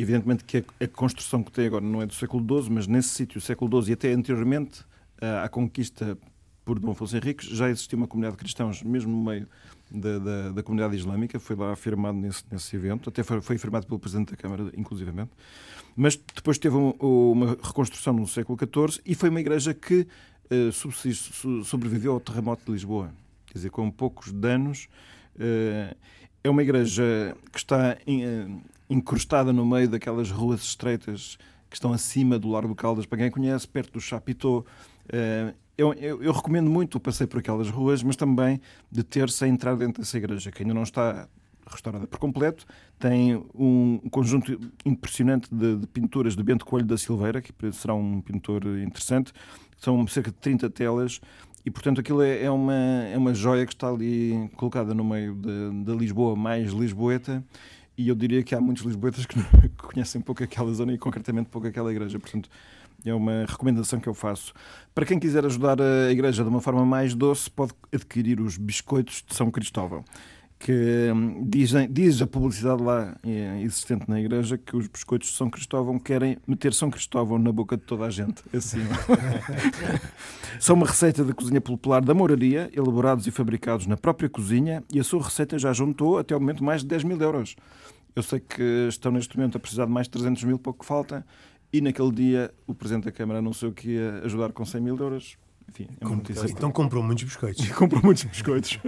Evidentemente 0.00 0.44
que 0.44 0.56
a, 0.56 0.84
a, 0.84 0.88
construção 0.88 1.42
que 1.42 1.52
tem 1.52 1.66
agora 1.66 1.84
não 1.84 2.00
é 2.00 2.06
do 2.06 2.14
século 2.14 2.62
XII, 2.62 2.72
mas 2.72 2.86
nesse 2.86 3.10
sítio, 3.10 3.38
século 3.38 3.82
XII 3.82 3.90
e 3.90 3.92
até 3.92 4.12
anteriormente 4.12 4.82
à 5.20 5.46
conquista 5.46 6.16
por 6.64 6.78
Dom 6.78 6.90
Afonso 6.90 7.16
Henriques, 7.16 7.48
já 7.48 7.68
existia 7.68 7.96
uma 7.96 8.06
comunidade 8.06 8.36
de 8.36 8.42
cristãos, 8.42 8.82
mesmo 8.82 9.10
no 9.10 9.24
meio 9.24 9.48
da, 9.90 10.18
da, 10.18 10.52
da 10.52 10.62
comunidade 10.62 10.96
islâmica, 10.96 11.38
foi 11.40 11.56
lá 11.56 11.72
afirmado 11.72 12.16
nesse, 12.16 12.44
nesse 12.50 12.76
evento, 12.76 13.08
até 13.08 13.22
foi, 13.22 13.40
foi 13.40 13.56
afirmado 13.56 13.86
pelo 13.86 13.98
Presidente 13.98 14.30
da 14.30 14.36
Câmara, 14.36 14.70
inclusivamente. 14.76 15.30
Mas 15.96 16.16
depois 16.16 16.58
teve 16.58 16.76
um, 16.76 16.90
uma 17.00 17.58
reconstrução 17.62 18.12
no 18.12 18.26
século 18.26 18.58
XIV 18.58 19.02
e 19.04 19.14
foi 19.14 19.28
uma 19.28 19.40
igreja 19.40 19.74
que 19.74 20.06
uh, 20.50 21.64
sobreviveu 21.64 22.12
ao 22.12 22.20
terremoto 22.20 22.64
de 22.64 22.72
Lisboa. 22.72 23.12
Quer 23.46 23.54
dizer, 23.54 23.70
com 23.70 23.90
poucos 23.90 24.32
danos. 24.32 24.88
Uh, 25.34 25.94
é 26.42 26.48
uma 26.48 26.62
igreja 26.62 27.36
que 27.52 27.58
está 27.58 27.96
uh, 28.06 28.60
encrustada 28.88 29.52
no 29.52 29.66
meio 29.66 29.88
daquelas 29.88 30.30
ruas 30.30 30.62
estreitas 30.62 31.36
que 31.68 31.76
estão 31.76 31.92
acima 31.92 32.38
do 32.38 32.48
Largo 32.48 32.74
Caldas, 32.74 33.06
para 33.06 33.18
quem 33.18 33.30
conhece, 33.30 33.66
perto 33.66 33.92
do 33.92 34.00
Chapitão. 34.00 34.64
Eu, 35.80 35.94
eu, 35.94 36.22
eu, 36.22 36.30
recomendo 36.30 36.68
muito 36.68 36.96
o 36.96 37.00
passeio 37.00 37.26
por 37.26 37.38
aquelas 37.38 37.70
ruas, 37.70 38.02
mas 38.02 38.14
também 38.14 38.60
de 38.92 39.02
ter-se 39.02 39.42
a 39.46 39.48
entrar 39.48 39.74
dentro 39.76 40.02
dessa 40.02 40.18
igreja, 40.18 40.50
que 40.50 40.62
ainda 40.62 40.74
não 40.74 40.82
está 40.82 41.26
restaurada 41.66 42.06
por 42.06 42.18
completo. 42.18 42.66
Tem 42.98 43.42
um 43.54 43.98
conjunto 44.10 44.60
impressionante 44.84 45.48
de, 45.50 45.76
de, 45.76 45.86
pinturas 45.86 46.36
de 46.36 46.42
Bento 46.42 46.66
Coelho 46.66 46.86
da 46.86 46.98
Silveira, 46.98 47.40
que 47.40 47.54
será 47.72 47.94
um 47.94 48.20
pintor 48.20 48.62
interessante. 48.78 49.32
São 49.78 50.06
cerca 50.06 50.30
de 50.30 50.36
30 50.36 50.68
telas 50.68 51.18
e, 51.64 51.70
portanto, 51.70 51.98
aquilo 51.98 52.20
é, 52.20 52.42
é 52.44 52.50
uma, 52.50 52.74
é 52.74 53.16
uma 53.16 53.32
joia 53.32 53.64
que 53.64 53.72
está 53.72 53.88
ali 53.88 54.50
colocada 54.56 54.92
no 54.92 55.02
meio 55.02 55.34
da 55.82 55.94
Lisboa 55.94 56.36
mais 56.36 56.72
lisboeta 56.72 57.42
e 57.96 58.08
eu 58.08 58.14
diria 58.14 58.42
que 58.42 58.54
há 58.54 58.60
muitos 58.60 58.84
lisboetas 58.84 59.24
que, 59.24 59.42
que 59.42 59.68
conhecem 59.82 60.20
pouco 60.20 60.44
aquela 60.44 60.74
zona 60.74 60.92
e 60.92 60.98
concretamente 60.98 61.48
pouco 61.48 61.66
aquela 61.66 61.90
igreja. 61.90 62.18
Portanto, 62.18 62.50
é 63.04 63.14
uma 63.14 63.44
recomendação 63.46 64.00
que 64.00 64.08
eu 64.08 64.14
faço. 64.14 64.52
Para 64.94 65.06
quem 65.06 65.18
quiser 65.18 65.44
ajudar 65.44 65.80
a 65.80 66.10
igreja 66.10 66.42
de 66.42 66.48
uma 66.48 66.60
forma 66.60 66.84
mais 66.84 67.14
doce, 67.14 67.50
pode 67.50 67.72
adquirir 67.92 68.40
os 68.40 68.56
biscoitos 68.56 69.24
de 69.26 69.34
São 69.34 69.50
Cristóvão 69.50 70.04
que 70.60 71.10
hum, 71.10 71.42
dizem, 71.48 71.90
diz 71.90 72.20
a 72.20 72.26
publicidade 72.26 72.82
lá 72.82 73.16
é, 73.24 73.62
existente 73.62 74.04
na 74.06 74.20
igreja 74.20 74.58
que 74.58 74.76
os 74.76 74.86
biscoitos 74.86 75.30
de 75.30 75.34
São 75.34 75.48
Cristóvão 75.48 75.98
querem 75.98 76.36
meter 76.46 76.74
São 76.74 76.90
Cristóvão 76.90 77.38
na 77.38 77.50
boca 77.50 77.78
de 77.78 77.82
toda 77.82 78.04
a 78.04 78.10
gente. 78.10 78.42
Assim. 78.54 78.80
São 80.60 80.76
uma 80.76 80.86
receita 80.86 81.24
da 81.24 81.32
cozinha 81.32 81.62
popular 81.62 82.04
da 82.04 82.12
moraria, 82.12 82.70
elaborados 82.74 83.26
e 83.26 83.30
fabricados 83.30 83.86
na 83.86 83.96
própria 83.96 84.28
cozinha, 84.28 84.84
e 84.92 85.00
a 85.00 85.04
sua 85.04 85.22
receita 85.22 85.58
já 85.58 85.72
juntou 85.72 86.18
até 86.18 86.34
ao 86.34 86.40
momento 86.40 86.62
mais 86.62 86.82
de 86.82 86.88
10 86.88 87.04
mil 87.04 87.18
euros. 87.18 87.56
Eu 88.14 88.22
sei 88.22 88.38
que 88.38 88.86
estão 88.86 89.10
neste 89.10 89.34
momento 89.38 89.56
a 89.56 89.60
precisar 89.60 89.86
de 89.86 89.92
mais 89.92 90.08
de 90.08 90.10
300 90.10 90.44
mil, 90.44 90.58
pouco 90.58 90.84
falta, 90.84 91.24
e 91.72 91.80
naquele 91.80 92.10
dia 92.10 92.54
o 92.66 92.74
Presidente 92.74 93.04
da 93.04 93.12
Câmara 93.12 93.38
anunciou 93.38 93.72
que 93.72 93.90
ia 93.90 94.22
ajudar 94.24 94.52
com 94.52 94.64
100 94.64 94.80
mil 94.80 94.96
euros. 94.96 95.36
Enfim, 95.68 95.88
é 96.00 96.06
uma 96.06 96.16
notícia. 96.16 96.46
Então 96.46 96.72
comprou 96.72 97.02
muitos 97.02 97.24
biscoitos. 97.24 97.68
comprou 97.72 98.02
muitos 98.02 98.24
biscoitos. 98.24 98.78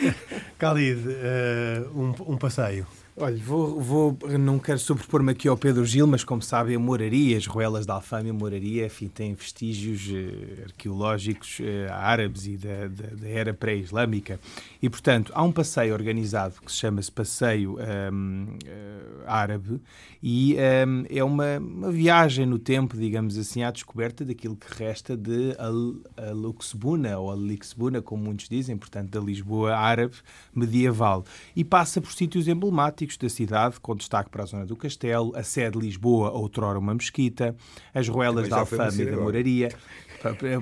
Khalid, 0.58 1.00
uh, 1.06 1.98
um, 1.98 2.32
um 2.32 2.36
passeio. 2.38 2.86
Olha, 3.16 3.36
vou, 3.36 3.80
vou, 3.80 4.18
não 4.38 4.58
quero 4.58 4.78
sobrepor-me 4.78 5.32
aqui 5.32 5.48
ao 5.48 5.56
Pedro 5.56 5.84
Gil, 5.84 6.06
mas 6.06 6.22
como 6.24 6.40
sabem, 6.40 6.76
a 6.76 6.78
Moraria, 6.78 7.36
as 7.36 7.44
Ruelas 7.44 7.84
da 7.84 7.94
Alfâmia, 7.94 8.32
Moraria, 8.32 8.86
enfim, 8.86 9.08
tem 9.08 9.34
vestígios 9.34 10.08
eh, 10.10 10.62
arqueológicos 10.66 11.58
eh, 11.60 11.88
árabes 11.90 12.46
e 12.46 12.56
da, 12.56 12.86
da, 12.86 13.14
da 13.16 13.28
era 13.28 13.52
pré-islâmica. 13.52 14.38
E, 14.80 14.88
portanto, 14.88 15.32
há 15.34 15.42
um 15.42 15.52
passeio 15.52 15.92
organizado 15.92 16.54
que 16.64 16.70
se 16.70 16.78
chama-se 16.78 17.10
Passeio 17.10 17.76
um, 18.12 18.44
uh, 18.44 19.24
Árabe 19.26 19.80
e 20.22 20.56
um, 20.86 21.04
é 21.10 21.22
uma, 21.22 21.58
uma, 21.58 21.92
viagem 21.92 22.46
no 22.46 22.58
tempo, 22.58 22.96
digamos 22.96 23.36
assim, 23.36 23.62
à 23.62 23.70
descoberta 23.70 24.24
daquilo 24.24 24.56
que 24.56 24.66
resta 24.72 25.16
de 25.16 25.54
Al-Luxbuna, 25.58 27.18
ou 27.18 27.30
Al-Lixbuna, 27.30 28.00
como 28.00 28.24
muitos 28.24 28.48
dizem, 28.48 28.76
portanto, 28.76 29.10
da 29.10 29.20
Lisboa 29.20 29.76
árabe 29.76 30.14
medieval. 30.54 31.24
E 31.54 31.64
passa 31.64 32.00
por 32.00 32.12
sítios 32.12 32.48
emblemáticos 32.48 33.09
da 33.18 33.28
cidade, 33.28 33.80
com 33.80 33.96
destaque 33.96 34.30
para 34.30 34.42
a 34.42 34.46
zona 34.46 34.66
do 34.66 34.76
Castelo, 34.76 35.32
a 35.34 35.42
sede 35.42 35.78
de 35.78 35.86
Lisboa, 35.86 36.30
outrora 36.30 36.78
uma 36.78 36.94
mesquita, 36.94 37.56
as 37.94 38.08
ruelas 38.08 38.48
da 38.48 38.58
Alfama 38.58 38.92
e 38.92 39.04
da 39.04 39.16
Moraria. 39.16 39.70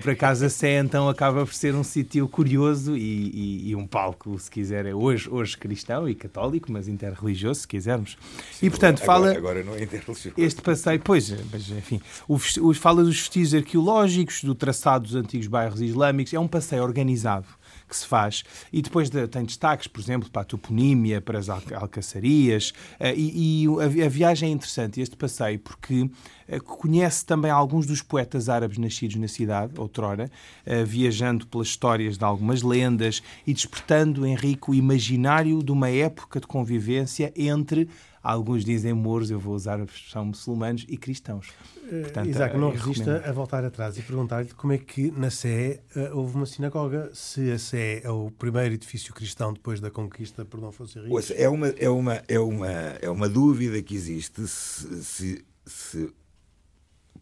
Por 0.00 0.10
acaso 0.10 0.44
a 0.44 0.48
Sé 0.48 0.78
então 0.78 1.08
acaba 1.08 1.44
por 1.44 1.52
ser 1.52 1.74
um 1.74 1.82
sítio 1.82 2.28
curioso 2.28 2.96
e, 2.96 3.00
e, 3.00 3.70
e, 3.70 3.76
um 3.76 3.88
palco, 3.88 4.38
se 4.38 4.48
quiser, 4.48 4.86
é 4.86 4.94
hoje, 4.94 5.28
hoje 5.28 5.58
cristão 5.58 6.08
e 6.08 6.14
católico, 6.14 6.70
mas 6.70 6.86
interreligioso, 6.86 7.62
se 7.62 7.68
quisermos. 7.68 8.16
Sim, 8.52 8.66
e 8.66 8.70
portanto 8.70 9.02
agora, 9.02 9.06
fala. 9.06 9.36
Agora 9.36 9.64
não 9.64 9.74
é 9.74 9.82
interreligioso. 9.82 10.32
Este 10.36 10.62
passeio, 10.62 11.00
pois, 11.00 11.30
mas 11.50 11.68
enfim, 11.70 12.00
o, 12.28 12.34
o, 12.34 12.74
fala 12.74 13.02
dos 13.02 13.18
vestígios 13.18 13.54
arqueológicos, 13.54 14.44
do 14.44 14.54
traçado 14.54 15.06
dos 15.06 15.16
antigos 15.16 15.48
bairros 15.48 15.80
islâmicos, 15.80 16.32
é 16.32 16.38
um 16.38 16.48
passeio 16.48 16.84
organizado 16.84 17.46
que 17.88 17.96
se 17.96 18.06
faz. 18.06 18.44
E 18.72 18.82
depois 18.82 19.10
de, 19.10 19.26
tem 19.26 19.44
destaques, 19.44 19.86
por 19.86 20.00
exemplo, 20.00 20.30
para 20.30 20.42
a 20.42 20.44
toponímia, 20.44 21.20
para 21.20 21.38
as 21.38 21.48
alcaçarias. 21.48 22.72
Eh, 23.00 23.14
e, 23.16 23.64
e 23.64 24.02
a, 24.04 24.08
viagem 24.08 24.50
é 24.50 24.52
interessante, 24.52 25.00
este 25.00 25.16
passeio, 25.16 25.58
porque 25.58 26.10
eh, 26.46 26.60
conhece 26.60 27.24
também 27.24 27.50
alguns 27.50 27.86
dos 27.86 28.02
poetas 28.02 28.48
árabes 28.48 28.78
nascidos 28.78 29.16
na 29.16 29.28
cidade, 29.28 29.72
outrora, 29.78 30.30
eh, 30.64 30.84
viajando 30.84 31.46
pelas 31.46 31.68
histórias 31.68 32.18
de 32.18 32.24
algumas 32.24 32.62
lendas 32.62 33.22
e 33.46 33.52
despertando, 33.52 34.26
Henrique, 34.26 34.70
o 34.70 34.74
imaginário 34.74 35.62
de 35.62 35.72
uma 35.72 35.88
época 35.88 36.40
de 36.40 36.46
convivência 36.46 37.32
entre 37.36 37.88
alguns 38.32 38.62
dizem 38.62 38.92
mouros, 38.92 39.30
eu 39.30 39.40
vou 39.40 39.54
usar 39.54 39.80
a 39.80 39.84
expressão 39.84 40.26
muçulmanos 40.26 40.84
e 40.86 40.98
cristãos. 40.98 41.48
Eh, 41.90 42.02
Portanto, 42.02 42.28
Isaac, 42.28 42.56
não 42.58 42.70
resista 42.70 43.22
a 43.26 43.32
voltar 43.32 43.64
atrás 43.64 43.96
e 43.96 44.02
perguntar-lhe 44.02 44.50
como 44.50 44.74
é 44.74 44.78
que 44.78 45.10
na 45.12 45.30
Sé 45.30 45.80
uh, 45.96 46.14
houve 46.14 46.36
uma 46.36 46.44
sinagoga, 46.44 47.10
se 47.14 47.50
a 47.50 47.58
Sé 47.58 48.02
é 48.04 48.10
o 48.10 48.30
primeiro 48.30 48.74
edifício 48.74 49.14
cristão 49.14 49.54
depois 49.54 49.80
da 49.80 49.90
conquista 49.90 50.44
por 50.44 50.60
Dom 50.60 50.68
Afonso 50.68 50.98
Henriques. 50.98 51.30
É 51.30 51.48
uma, 51.48 51.68
é, 51.68 51.88
uma, 51.88 52.22
é, 52.28 52.38
uma, 52.38 52.68
é 53.00 53.08
uma 53.08 53.28
dúvida 53.30 53.80
que 53.80 53.94
existe 53.94 54.46
se, 54.46 55.02
se, 55.02 55.44
se 55.64 56.12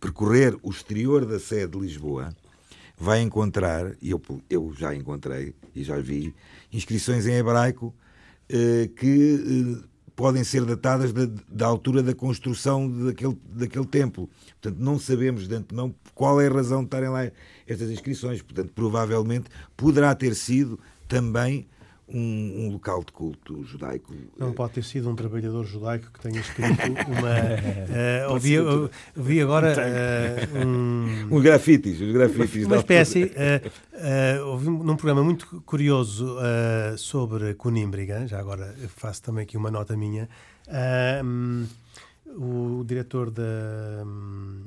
percorrer 0.00 0.58
o 0.60 0.70
exterior 0.70 1.24
da 1.24 1.38
Sé 1.38 1.68
de 1.68 1.78
Lisboa 1.78 2.34
vai 2.98 3.20
encontrar, 3.20 3.94
e 4.02 4.10
eu, 4.10 4.20
eu 4.50 4.74
já 4.76 4.92
encontrei 4.92 5.54
e 5.72 5.84
já 5.84 5.98
vi, 5.98 6.34
inscrições 6.72 7.28
em 7.28 7.34
hebraico 7.34 7.94
uh, 8.50 8.88
que... 8.94 9.34
Uh, 9.84 9.95
podem 10.16 10.42
ser 10.42 10.64
datadas 10.64 11.12
da, 11.12 11.28
da, 11.46 11.66
altura 11.66 12.02
da 12.02 12.14
construção 12.14 12.88
daquele, 13.04 13.38
daquele 13.50 13.84
templo. 13.84 14.28
Portanto, 14.60 14.82
não 14.82 14.98
sabemos 14.98 15.46
de 15.46 15.54
antemão 15.54 15.94
qual 16.14 16.40
é 16.40 16.46
a 16.46 16.52
razão 16.52 16.80
de 16.80 16.86
estarem 16.86 17.10
lá 17.10 17.30
estas 17.68 17.90
inscrições. 17.90 18.40
Portanto, 18.40 18.72
provavelmente 18.74 19.50
poderá 19.76 20.14
ter 20.14 20.34
sido 20.34 20.80
também 21.06 21.68
um, 22.08 22.66
um, 22.66 22.72
local 22.72 23.02
de 23.04 23.12
culto 23.12 23.64
judaico. 23.64 24.14
Não 24.38 24.52
pode 24.52 24.74
ter 24.74 24.84
sido 24.84 25.10
um 25.10 25.16
trabalhador 25.16 25.64
judaico 25.64 26.10
que 26.12 26.20
tenha 26.20 26.40
escrito 26.40 26.80
uma. 27.08 28.28
uh, 28.28 28.32
ouvi, 28.32 28.58
ouvi 29.16 29.40
agora 29.40 29.74
uh, 29.74 30.66
um. 30.66 31.28
Uns 31.36 31.42
grafites, 31.42 32.00
uns 32.00 32.12
grafites. 32.12 32.66
Uma 32.66 32.76
espécie. 32.76 33.24
Uh, 33.24 34.46
ouvi 34.46 34.66
num 34.66 34.96
programa 34.96 35.24
muito 35.24 35.60
curioso 35.62 36.36
sobre 36.96 37.54
Conímbriga, 37.54 38.26
já 38.26 38.38
agora 38.38 38.74
faço 38.88 39.22
também 39.22 39.42
aqui 39.42 39.56
uma 39.56 39.70
nota 39.70 39.96
minha. 39.96 40.28
Um, 41.24 41.66
o 42.28 42.84
diretor 42.84 43.30
da. 43.30 43.42
Um, 44.04 44.64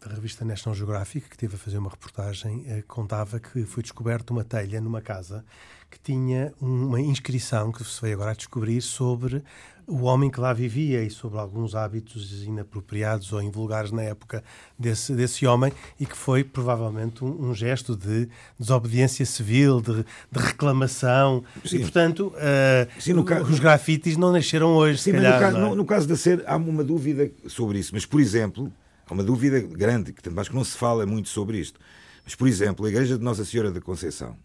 da 0.00 0.14
revista 0.14 0.46
National 0.46 0.74
Geographic, 0.74 1.28
que 1.28 1.34
esteve 1.34 1.56
a 1.56 1.58
fazer 1.58 1.76
uma 1.76 1.90
reportagem, 1.90 2.64
contava 2.88 3.38
que 3.38 3.64
foi 3.64 3.82
descoberta 3.82 4.32
uma 4.32 4.42
telha 4.42 4.80
numa 4.80 5.02
casa 5.02 5.44
que 5.90 5.98
tinha 5.98 6.52
uma 6.60 7.00
inscrição 7.00 7.72
que 7.72 7.82
se 7.84 8.00
veio 8.00 8.14
agora 8.14 8.30
a 8.30 8.34
descobrir 8.34 8.80
sobre 8.80 9.42
o 9.90 10.02
homem 10.02 10.30
que 10.30 10.38
lá 10.38 10.52
vivia 10.52 11.02
e 11.02 11.10
sobre 11.10 11.38
alguns 11.38 11.74
hábitos 11.74 12.44
inapropriados 12.44 13.32
ou 13.32 13.42
invulgares 13.42 13.90
na 13.90 14.02
época 14.02 14.44
desse, 14.78 15.12
desse 15.14 15.44
homem 15.46 15.72
e 15.98 16.06
que 16.06 16.16
foi 16.16 16.44
provavelmente 16.44 17.24
um, 17.24 17.50
um 17.50 17.54
gesto 17.54 17.96
de 17.96 18.28
desobediência 18.56 19.26
civil, 19.26 19.80
de, 19.80 20.04
de 20.30 20.38
reclamação 20.38 21.42
Sim. 21.64 21.78
e 21.78 21.80
portanto 21.80 22.28
uh, 22.28 23.00
Sim, 23.00 23.14
os 23.14 23.58
grafites 23.58 24.16
não 24.16 24.30
nasceram 24.30 24.68
hoje. 24.74 25.02
Sim, 25.02 25.12
calhar, 25.12 25.34
no, 25.34 25.40
caso, 25.40 25.56
é? 25.56 25.60
no, 25.60 25.74
no, 25.74 25.84
caso 25.84 26.06
da 26.06 26.16
ser 26.16 26.44
há 26.46 26.56
uma 26.56 26.84
dúvida 26.84 27.28
sobre 27.48 27.80
isso, 27.80 27.90
mas 27.92 28.06
por 28.06 28.20
exemplo 28.20 28.72
há 29.08 29.12
uma 29.12 29.24
dúvida 29.24 29.58
grande 29.60 30.12
que 30.12 30.22
acho 30.38 30.50
que 30.50 30.56
não 30.56 30.64
se 30.64 30.78
fala 30.78 31.04
muito 31.04 31.28
sobre 31.28 31.58
isto, 31.58 31.80
mas 32.24 32.36
por 32.36 32.46
exemplo 32.46 32.86
a 32.86 32.88
igreja 32.88 33.18
de 33.18 33.24
Nossa 33.24 33.44
Senhora 33.44 33.72
da 33.72 33.80
Conceição 33.80 34.36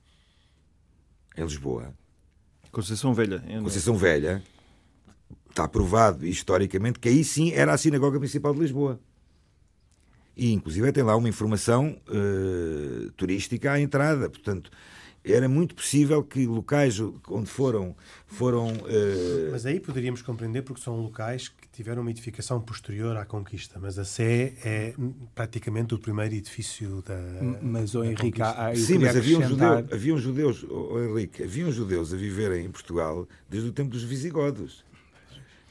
em 1.38 1.44
Lisboa. 1.44 1.94
Conceição 2.72 3.14
Velha. 3.14 3.44
Conceição 3.64 3.96
Velha. 3.96 4.44
Está 5.50 5.68
provado 5.68 6.26
historicamente 6.26 7.00
que 7.00 7.08
aí 7.08 7.24
sim 7.24 7.52
era 7.52 7.74
a 7.74 7.78
sinagoga 7.78 8.20
principal 8.20 8.54
de 8.54 8.60
Lisboa. 8.60 9.00
E 10.36 10.52
inclusive 10.52 10.92
tem 10.92 11.04
lá 11.04 11.16
uma 11.16 11.30
informação 11.30 11.98
uh, 12.10 13.12
turística 13.12 13.72
à 13.72 13.80
entrada. 13.80 14.30
Portanto, 14.30 14.70
era 15.26 15.50
muito 15.50 15.76
possível 15.76 16.24
que 16.24 16.46
locais 16.46 17.00
onde 17.30 17.50
foram. 17.50 17.96
foram 18.28 18.68
uh... 18.68 19.52
Mas 19.52 19.66
aí 19.66 19.80
poderíamos 19.80 20.22
compreender 20.22 20.62
porque 20.62 20.82
são 20.82 21.00
locais 21.02 21.48
que 21.48 21.68
tiveram 21.72 22.02
uma 22.02 22.12
edificação 22.12 22.62
posterior 22.62 23.18
à 23.18 23.26
conquista. 23.26 23.80
Mas 23.82 23.98
a 23.98 24.06
Sé 24.06 24.54
é 24.64 24.94
praticamente 25.34 25.94
o 25.94 26.00
primeiro 26.00 26.36
edifício 26.36 27.04
da. 27.06 27.18
Mas, 27.62 27.96
o 27.96 28.04
Henrique, 28.04 28.42
há, 28.42 28.74
Sim, 28.76 29.00
mas 29.00 29.16
havia 29.16 29.40
um, 29.40 29.48
judeu, 29.48 29.88
havia 29.92 30.14
um 30.14 30.18
judeus, 30.18 30.66
oh, 30.70 31.00
Henrique, 31.00 31.44
havia 31.44 31.72
judeus 31.72 32.14
a 32.14 32.18
viverem 32.18 32.66
em 32.66 32.72
Portugal 32.72 33.28
desde 33.50 33.70
o 33.70 33.72
tempo 33.74 33.90
dos 33.90 34.04
visigodos. 34.04 34.84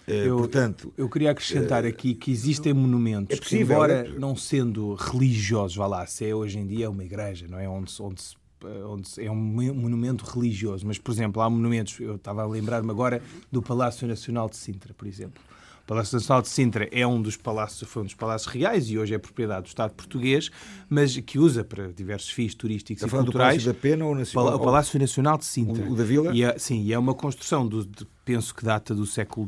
Eh, 0.06 0.28
eu, 0.28 0.36
Portanto, 0.36 0.92
eu 0.96 1.08
queria 1.08 1.30
acrescentar 1.30 1.84
uh, 1.84 1.88
aqui 1.88 2.14
que 2.14 2.30
existem 2.30 2.74
monumentos 2.74 3.36
é 3.36 3.40
possível, 3.40 3.66
que, 3.66 3.72
embora 3.72 3.92
é... 4.06 4.18
não 4.18 4.36
sendo 4.36 4.94
religiosos, 4.94 5.76
vá 5.76 5.86
lá, 5.86 6.06
se 6.06 6.28
é 6.28 6.34
hoje 6.34 6.58
em 6.58 6.66
dia 6.66 6.86
é 6.86 6.88
uma 6.88 7.04
igreja, 7.04 7.46
não 7.48 7.58
é? 7.58 7.68
Onde, 7.68 7.90
onde 8.00 8.22
se 8.22 8.34
eh, 8.34 8.43
onde 8.86 9.24
é 9.24 9.30
um 9.30 9.34
monumento 9.74 10.24
religioso, 10.24 10.86
mas, 10.86 10.98
por 10.98 11.12
exemplo, 11.12 11.42
há 11.42 11.48
monumentos, 11.48 11.98
eu 12.00 12.16
estava 12.16 12.42
a 12.42 12.46
lembrar-me 12.46 12.90
agora 12.90 13.22
do 13.50 13.62
Palácio 13.62 14.06
Nacional 14.06 14.48
de 14.48 14.56
Sintra, 14.56 14.94
por 14.94 15.06
exemplo. 15.06 15.42
Palácio 15.86 16.16
Nacional 16.16 16.42
de 16.42 16.48
Sintra 16.48 16.88
é 16.90 17.06
um 17.06 17.20
dos 17.20 17.36
palácios, 17.36 17.88
foi 17.88 18.02
um 18.02 18.06
dos 18.06 18.14
palácios 18.14 18.52
reais 18.52 18.88
e 18.88 18.98
hoje 18.98 19.14
é 19.14 19.18
propriedade 19.18 19.62
do 19.62 19.68
Estado 19.68 19.92
português, 19.92 20.50
mas 20.88 21.16
que 21.18 21.38
usa 21.38 21.62
para 21.62 21.92
diversos 21.92 22.30
fins 22.30 22.54
turísticos 22.54 23.04
Está 23.04 23.16
e 23.16 23.20
culturais. 23.20 23.62
Do 23.62 23.66
Palácio 23.66 23.72
da 23.72 23.80
Pena 23.80 24.06
ou 24.06 24.14
Nacional? 24.14 24.56
O 24.56 24.60
Palácio 24.60 24.98
Nacional 24.98 25.38
de 25.38 25.44
Sintra. 25.44 25.90
O 25.90 25.94
da 25.94 26.04
Vila? 26.04 26.34
E 26.34 26.42
é, 26.42 26.58
sim, 26.58 26.82
e 26.82 26.92
é 26.92 26.98
uma 26.98 27.14
construção 27.14 27.66
do, 27.66 27.84
de 27.84 28.06
penso 28.24 28.54
que 28.54 28.64
data 28.64 28.94
do 28.94 29.04
século, 29.04 29.46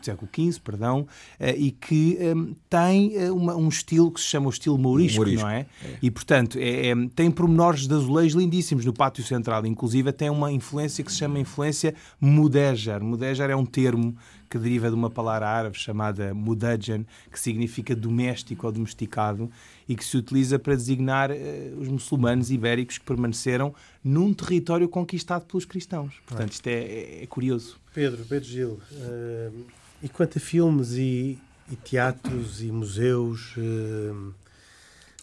século 0.00 0.28
XV, 0.34 0.60
perdão, 0.60 1.06
eh, 1.38 1.54
e 1.56 1.70
que 1.70 2.18
um, 2.34 2.54
tem 2.68 3.14
eh, 3.16 3.30
uma, 3.30 3.54
um 3.54 3.68
estilo 3.68 4.10
que 4.10 4.20
se 4.20 4.26
chama 4.26 4.46
o 4.46 4.50
estilo 4.50 4.78
mourisco, 4.78 5.18
mourisco. 5.18 5.42
não 5.42 5.50
é? 5.50 5.66
é? 5.84 5.98
E, 6.00 6.10
portanto, 6.10 6.58
é, 6.58 6.88
é, 6.88 6.94
tem 7.14 7.30
pormenores 7.30 7.86
de 7.86 7.94
azulejos 7.94 8.40
lindíssimos 8.40 8.84
no 8.84 8.92
pátio 8.92 9.22
central. 9.22 9.66
Inclusive, 9.66 10.12
tem 10.12 10.30
uma 10.30 10.50
influência 10.50 11.04
que 11.04 11.12
se 11.12 11.18
chama 11.18 11.38
influência 11.38 11.94
mudéjar. 12.20 13.02
Mudéjar 13.02 13.50
é 13.50 13.56
um 13.56 13.66
termo 13.66 14.16
que 14.48 14.58
deriva 14.58 14.88
de 14.88 14.94
uma 14.94 15.10
palavra 15.10 15.48
árabe 15.48 15.78
chamada 15.78 16.32
mudajan, 16.34 17.04
que 17.30 17.38
significa 17.38 17.94
doméstico 17.94 18.66
ou 18.66 18.72
domesticado, 18.72 19.50
e 19.88 19.94
que 19.94 20.04
se 20.04 20.16
utiliza 20.16 20.58
para 20.58 20.74
designar 20.74 21.30
uh, 21.30 21.34
os 21.78 21.88
muçulmanos 21.88 22.50
ibéricos 22.50 22.98
que 22.98 23.04
permaneceram 23.04 23.74
num 24.02 24.32
território 24.32 24.88
conquistado 24.88 25.46
pelos 25.46 25.64
cristãos. 25.64 26.14
Portanto, 26.26 26.52
isto 26.52 26.66
é, 26.66 26.72
é, 26.72 27.22
é 27.22 27.26
curioso. 27.26 27.78
Pedro, 27.94 28.24
Pedro 28.24 28.48
Gil, 28.48 28.80
uh, 28.92 29.66
e 30.02 30.08
quanto 30.08 30.38
a 30.38 30.40
filmes 30.40 30.92
e, 30.92 31.38
e 31.70 31.76
teatros 31.76 32.62
e 32.62 32.70
museus, 32.70 33.56
uh, 33.56 34.34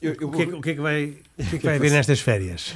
eu, 0.01 0.13
eu 0.19 0.27
o, 0.27 0.31
que 0.31 0.41
é, 0.41 0.45
o, 0.45 0.61
que 0.61 0.69
é, 0.71 0.75
que 0.75 0.81
vai, 0.81 1.05
o 1.37 1.43
que 1.49 1.55
é 1.55 1.59
que 1.59 1.65
vai 1.65 1.75
haver 1.75 1.91
nestas 1.91 2.19
férias? 2.19 2.75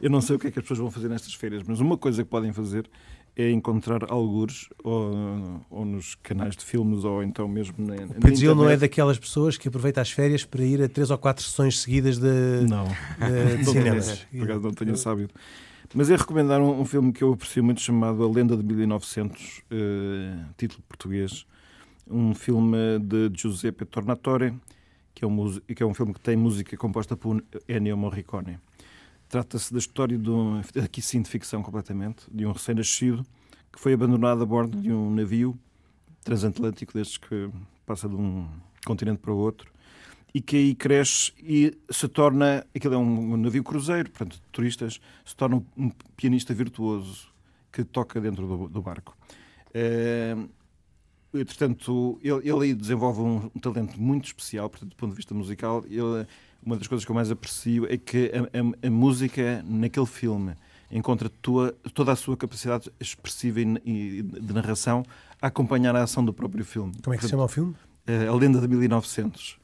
Eu 0.00 0.08
não 0.08 0.20
sei 0.20 0.36
o 0.36 0.38
que 0.38 0.46
é 0.46 0.50
que 0.50 0.58
as 0.58 0.62
pessoas 0.62 0.78
vão 0.78 0.90
fazer 0.90 1.08
nestas 1.08 1.34
férias, 1.34 1.62
mas 1.66 1.80
uma 1.80 1.98
coisa 1.98 2.22
que 2.22 2.30
podem 2.30 2.52
fazer 2.52 2.88
é 3.40 3.50
encontrar 3.50 4.10
algures 4.10 4.68
ou, 4.84 5.64
ou, 5.70 5.84
nos 5.84 6.14
canais 6.16 6.56
de 6.56 6.64
filmes 6.64 7.04
ou 7.04 7.22
então 7.22 7.48
mesmo 7.48 7.74
na, 7.78 7.94
o 7.94 8.08
Pedro 8.20 8.36
Gil 8.36 8.54
não 8.54 8.68
é 8.68 8.76
daquelas 8.76 9.18
pessoas 9.18 9.56
que 9.56 9.68
aproveita 9.68 10.00
as 10.00 10.10
férias 10.10 10.44
para 10.44 10.62
ir 10.62 10.82
a 10.82 10.88
três 10.88 11.10
ou 11.10 11.18
quatro 11.18 11.44
sessões 11.44 11.78
seguidas 11.78 12.18
de, 12.18 12.66
não. 12.68 12.84
de, 12.84 13.56
de 13.64 13.64
cinemas. 13.64 14.26
Por 14.30 14.42
acaso 14.42 14.60
não 14.60 14.72
tenho 14.72 14.96
sábio. 14.96 15.28
Mas 15.94 16.08
é 16.08 16.16
recomendar 16.16 16.60
um, 16.60 16.80
um, 16.80 16.84
filme 16.84 17.12
que 17.12 17.22
eu 17.22 17.32
aprecio 17.32 17.64
muito 17.64 17.80
chamado 17.80 18.22
A 18.22 18.30
Lenda 18.30 18.56
de 18.56 18.62
1900, 18.62 19.40
uh, 19.40 19.62
eh, 19.72 20.44
título 20.56 20.82
português. 20.88 21.44
Um 22.08 22.32
filme 22.32 22.98
de 23.00 23.30
Giuseppe 23.34 23.84
Tornatore, 23.84 24.54
que 25.12 25.24
é, 25.24 25.28
um, 25.28 25.60
que 25.74 25.82
é 25.82 25.86
um 25.86 25.92
filme 25.92 26.14
que 26.14 26.20
tem 26.20 26.36
música 26.36 26.76
composta 26.76 27.16
por 27.16 27.42
Ennio 27.68 27.96
Morricone. 27.96 28.58
Trata-se 29.30 29.72
da 29.72 29.78
história 29.78 30.18
de 30.18 30.28
um, 30.28 30.60
aqui 30.82 31.00
sim 31.00 31.22
de 31.22 31.30
ficção 31.30 31.62
completamente, 31.62 32.24
de 32.32 32.44
um 32.44 32.50
recém-nascido 32.50 33.24
que 33.72 33.80
foi 33.80 33.92
abandonado 33.92 34.42
a 34.42 34.44
bordo 34.44 34.76
de 34.76 34.92
um 34.92 35.08
navio 35.08 35.56
transatlântico 36.24 36.92
destes 36.92 37.16
que 37.16 37.48
passa 37.86 38.08
de 38.08 38.16
um 38.16 38.48
continente 38.84 39.20
para 39.20 39.32
o 39.32 39.36
outro 39.36 39.72
e 40.34 40.40
que 40.40 40.56
aí 40.56 40.74
cresce 40.74 41.32
e 41.38 41.78
se 41.88 42.08
torna, 42.08 42.66
aquilo 42.74 42.94
é 42.94 42.98
um 42.98 43.36
navio 43.36 43.62
cruzeiro, 43.62 44.10
portanto, 44.10 44.32
de 44.34 44.42
turistas, 44.50 45.00
se 45.24 45.36
torna 45.36 45.64
um 45.76 45.90
pianista 46.16 46.52
virtuoso 46.52 47.28
que 47.70 47.84
toca 47.84 48.20
dentro 48.20 48.48
do, 48.48 48.68
do 48.68 48.82
barco. 48.82 49.16
Entretanto, 51.32 52.18
ele, 52.22 52.48
ele 52.48 52.64
aí 52.64 52.74
desenvolve 52.74 53.20
um, 53.20 53.50
um, 53.54 53.60
talento 53.60 54.00
muito 54.00 54.26
especial, 54.26 54.68
portanto, 54.68 54.90
do 54.90 54.96
ponto 54.96 55.10
de 55.10 55.16
vista 55.16 55.34
musical, 55.34 55.84
ele 55.88 56.26
uma 56.62 56.76
das 56.76 56.86
coisas 56.86 57.04
que 57.04 57.10
eu 57.10 57.14
mais 57.14 57.30
aprecio 57.30 57.86
é 57.90 57.96
que 57.96 58.30
a, 58.34 58.40
a, 58.58 58.88
a 58.88 58.90
música 58.90 59.64
naquele 59.66 60.06
filme 60.06 60.54
encontra 60.90 61.28
tua, 61.28 61.72
toda 61.94 62.12
a 62.12 62.16
sua 62.16 62.36
capacidade 62.36 62.90
expressiva 63.00 63.60
e, 63.60 63.80
e, 63.84 64.22
de 64.22 64.52
narração 64.52 65.04
a 65.40 65.46
acompanhar 65.46 65.94
a 65.96 66.02
ação 66.02 66.24
do 66.24 66.32
próprio 66.32 66.64
filme. 66.64 66.92
Como 67.02 67.14
é 67.14 67.16
que 67.16 67.24
se 67.24 67.30
chama 67.30 67.44
o 67.44 67.48
filme? 67.48 67.74
Eh, 68.06 68.26
a 68.26 68.34
Lenda 68.34 68.60
de 68.60 68.68
1900. 68.68 69.58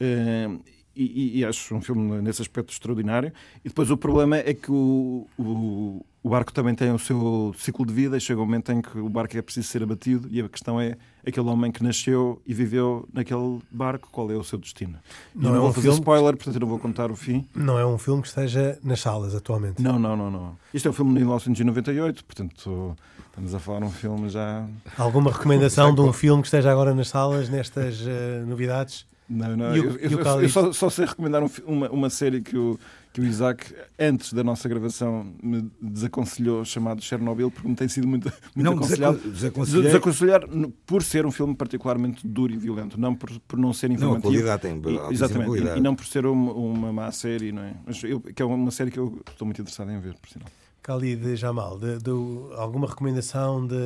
Uh, 0.00 0.62
e, 0.98 1.38
e, 1.38 1.44
acho 1.44 1.74
um 1.74 1.80
filme 1.80 2.20
nesse 2.20 2.42
aspecto 2.42 2.72
extraordinário. 2.72 3.32
E 3.64 3.68
depois 3.68 3.90
o 3.90 3.96
problema 3.96 4.36
é 4.36 4.52
que 4.52 4.70
o, 4.70 5.26
o, 5.38 6.04
o, 6.22 6.28
barco 6.28 6.52
também 6.52 6.74
tem 6.74 6.90
o 6.90 6.98
seu 6.98 7.54
ciclo 7.56 7.86
de 7.86 7.92
vida 7.92 8.16
e 8.16 8.20
chega 8.20 8.40
um 8.40 8.44
momento 8.44 8.72
em 8.72 8.82
que 8.82 8.98
o 8.98 9.08
barco 9.08 9.36
é 9.36 9.42
preciso 9.42 9.68
ser 9.68 9.82
abatido 9.82 10.28
e 10.30 10.40
a 10.40 10.48
questão 10.48 10.80
é 10.80 10.96
aquele 11.26 11.48
homem 11.48 11.70
que 11.70 11.82
nasceu 11.82 12.42
e 12.44 12.52
viveu 12.52 13.08
naquele 13.12 13.60
barco, 13.70 14.08
qual 14.10 14.30
é 14.32 14.34
o 14.34 14.42
seu 14.42 14.58
destino? 14.58 14.98
Não, 15.34 15.50
não 15.50 15.56
é 15.56 15.60
vou 15.60 15.68
um 15.68 15.72
fazer 15.72 15.88
filme... 15.88 16.00
spoiler, 16.00 16.36
portanto 16.36 16.54
eu 16.56 16.60
não 16.60 16.68
vou 16.68 16.78
contar 16.78 17.10
o 17.10 17.16
fim. 17.16 17.46
Não 17.54 17.78
é 17.78 17.86
um 17.86 17.98
filme 17.98 18.22
que 18.22 18.28
esteja 18.28 18.78
nas 18.82 19.00
salas 19.00 19.34
atualmente. 19.34 19.80
Não, 19.80 19.98
não, 19.98 20.16
não. 20.16 20.30
não. 20.30 20.56
Isto 20.74 20.88
é 20.88 20.90
um 20.90 20.94
filme 20.94 21.12
de 21.12 21.18
1998, 21.20 22.24
portanto 22.24 22.96
estamos 23.28 23.54
a 23.54 23.60
falar 23.60 23.80
de 23.80 23.86
um 23.86 23.90
filme 23.90 24.28
já... 24.28 24.66
Alguma 24.96 25.30
recomendação 25.30 25.94
de 25.94 26.00
um 26.00 26.12
filme 26.12 26.42
que 26.42 26.48
esteja 26.48 26.72
agora 26.72 26.92
nas 26.92 27.08
salas 27.08 27.48
nestas 27.48 28.00
uh, 28.00 28.44
novidades? 28.46 29.06
Não, 29.28 29.56
não. 29.56 29.76
eu, 29.76 29.96
eu, 29.98 30.20
eu 30.42 30.48
só, 30.48 30.72
só, 30.72 30.88
sei 30.88 31.04
recomendar 31.04 31.42
um, 31.42 31.50
uma, 31.66 31.90
uma 31.90 32.10
série 32.10 32.40
que 32.40 32.56
o, 32.56 32.78
que 33.12 33.20
o 33.20 33.24
Isaac, 33.24 33.74
antes 33.98 34.32
da 34.32 34.42
nossa 34.42 34.66
gravação, 34.68 35.34
me 35.42 35.70
desaconselhou, 35.82 36.64
chamado 36.64 37.02
Chernobyl, 37.02 37.50
porque 37.50 37.68
me 37.68 37.74
tem 37.74 37.88
sido 37.88 38.08
muito, 38.08 38.32
muito 38.56 38.64
não, 38.64 38.72
aconselhado. 38.72 39.18
Desaconselhar... 39.18 39.82
desaconselhar 39.82 40.48
por 40.86 41.02
ser 41.02 41.26
um 41.26 41.30
filme 41.30 41.54
particularmente 41.54 42.26
duro 42.26 42.54
e 42.54 42.56
violento, 42.56 42.98
não 42.98 43.14
por, 43.14 43.30
por 43.40 43.58
não 43.58 43.72
ser 43.74 43.90
informativo. 43.90 44.32
Não, 44.32 44.40
qualidade 44.40 44.62
tem 44.62 45.10
e, 45.10 45.12
Exatamente, 45.12 45.46
qualidade. 45.46 45.76
E, 45.76 45.80
e, 45.80 45.82
não 45.82 45.94
por 45.94 46.06
ser 46.06 46.24
uma, 46.24 46.52
uma 46.52 46.92
má 46.92 47.12
série, 47.12 47.52
não 47.52 47.62
é? 47.62 47.74
Mas 47.86 48.02
eu, 48.02 48.20
que 48.20 48.40
é 48.40 48.44
uma 48.44 48.70
série 48.70 48.90
que 48.90 48.98
eu 48.98 49.20
estou 49.30 49.44
muito 49.44 49.60
interessado 49.60 49.90
em 49.90 50.00
ver, 50.00 50.14
por 50.14 50.30
sinal. 50.30 50.48
Khalid 50.88 51.36
Jamal, 51.36 51.78
de, 51.78 51.98
de, 51.98 52.10
alguma 52.56 52.86
recomendação 52.88 53.66
de 53.66 53.76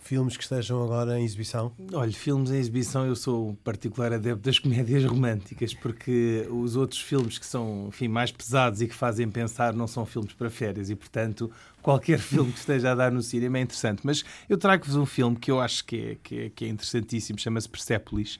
filmes 0.00 0.38
que 0.38 0.42
estejam 0.42 0.82
agora 0.82 1.20
em 1.20 1.24
exibição? 1.24 1.70
Olha, 1.92 2.10
filmes 2.12 2.50
em 2.50 2.56
exibição 2.56 3.04
eu 3.04 3.14
sou 3.14 3.50
um 3.50 3.54
particular 3.54 4.10
adepto 4.10 4.42
das 4.42 4.58
comédias 4.58 5.04
românticas, 5.04 5.74
porque 5.74 6.48
os 6.50 6.76
outros 6.76 6.98
filmes 6.98 7.38
que 7.38 7.44
são 7.44 7.88
enfim, 7.88 8.08
mais 8.08 8.32
pesados 8.32 8.80
e 8.80 8.88
que 8.88 8.94
fazem 8.94 9.28
pensar 9.28 9.74
não 9.74 9.86
são 9.86 10.06
filmes 10.06 10.32
para 10.32 10.48
férias 10.48 10.88
e, 10.88 10.94
portanto, 10.94 11.50
qualquer 11.82 12.16
filme 12.20 12.50
que 12.50 12.58
esteja 12.58 12.92
a 12.92 12.94
dar 12.94 13.12
no 13.12 13.20
cinema 13.20 13.58
é 13.58 13.60
interessante. 13.60 14.00
Mas 14.02 14.24
eu 14.48 14.56
trago-vos 14.56 14.96
um 14.96 15.04
filme 15.04 15.36
que 15.36 15.50
eu 15.50 15.60
acho 15.60 15.84
que 15.84 15.96
é, 15.96 16.16
que 16.22 16.40
é, 16.40 16.48
que 16.48 16.64
é 16.64 16.68
interessantíssimo, 16.68 17.38
chama-se 17.38 17.68
Persepolis. 17.68 18.38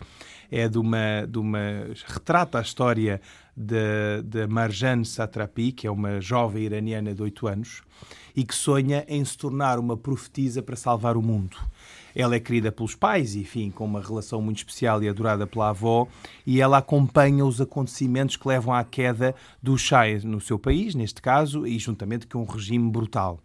É 0.50 0.68
de 0.68 0.78
uma, 0.78 1.26
de 1.28 1.38
uma. 1.38 1.58
retrata 2.06 2.58
a 2.58 2.62
história 2.62 3.20
de, 3.56 4.46
Marjane 4.48 5.04
Satrapi, 5.04 5.72
que 5.72 5.86
é 5.86 5.90
uma 5.90 6.20
jovem 6.20 6.64
iraniana 6.64 7.14
de 7.14 7.22
8 7.22 7.46
anos, 7.46 7.82
e 8.34 8.44
que 8.44 8.54
sonha 8.54 9.04
em 9.08 9.24
se 9.24 9.38
tornar 9.38 9.78
uma 9.78 9.96
profetisa 9.96 10.62
para 10.62 10.76
salvar 10.76 11.16
o 11.16 11.22
mundo. 11.22 11.56
Ela 12.16 12.36
é 12.36 12.40
querida 12.40 12.70
pelos 12.70 12.94
pais, 12.94 13.34
enfim, 13.34 13.70
com 13.70 13.84
uma 13.84 14.00
relação 14.00 14.40
muito 14.40 14.58
especial 14.58 15.02
e 15.02 15.08
adorada 15.08 15.46
pela 15.46 15.70
avó, 15.70 16.06
e 16.46 16.60
ela 16.60 16.78
acompanha 16.78 17.44
os 17.44 17.60
acontecimentos 17.60 18.36
que 18.36 18.46
levam 18.46 18.72
à 18.72 18.84
queda 18.84 19.34
do 19.62 19.76
Shah 19.76 20.18
no 20.22 20.40
seu 20.40 20.58
país, 20.58 20.94
neste 20.94 21.20
caso, 21.20 21.66
e 21.66 21.78
juntamente 21.78 22.26
com 22.26 22.42
um 22.42 22.46
regime 22.46 22.88
brutal. 22.90 23.40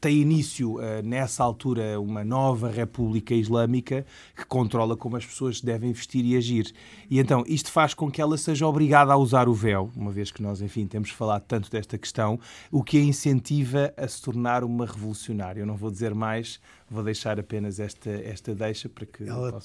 Tem 0.00 0.16
início, 0.16 0.76
uh, 0.76 1.02
nessa 1.02 1.44
altura, 1.44 2.00
uma 2.00 2.24
nova 2.24 2.70
República 2.70 3.34
Islâmica 3.34 4.04
que 4.36 4.44
controla 4.44 4.96
como 4.96 5.16
as 5.16 5.24
pessoas 5.24 5.60
devem 5.60 5.92
vestir 5.92 6.24
e 6.24 6.36
agir. 6.36 6.72
E 7.08 7.18
então, 7.18 7.44
isto 7.46 7.70
faz 7.70 7.94
com 7.94 8.10
que 8.10 8.20
ela 8.20 8.36
seja 8.36 8.66
obrigada 8.66 9.12
a 9.12 9.16
usar 9.16 9.48
o 9.48 9.54
véu, 9.54 9.90
uma 9.94 10.10
vez 10.10 10.30
que 10.30 10.42
nós, 10.42 10.60
enfim, 10.60 10.86
temos 10.86 11.10
falado 11.10 11.44
tanto 11.46 11.70
desta 11.70 11.96
questão, 11.96 12.38
o 12.70 12.82
que 12.82 12.98
a 12.98 13.00
incentiva 13.00 13.94
a 13.96 14.08
se 14.08 14.20
tornar 14.20 14.64
uma 14.64 14.86
revolucionária. 14.86 15.60
Eu 15.60 15.66
não 15.66 15.76
vou 15.76 15.90
dizer 15.90 16.14
mais, 16.14 16.60
vou 16.90 17.04
deixar 17.04 17.38
apenas 17.38 17.78
esta, 17.78 18.10
esta 18.10 18.54
deixa 18.54 18.88
para 18.88 19.06
que 19.06 19.28
ela 19.28 19.60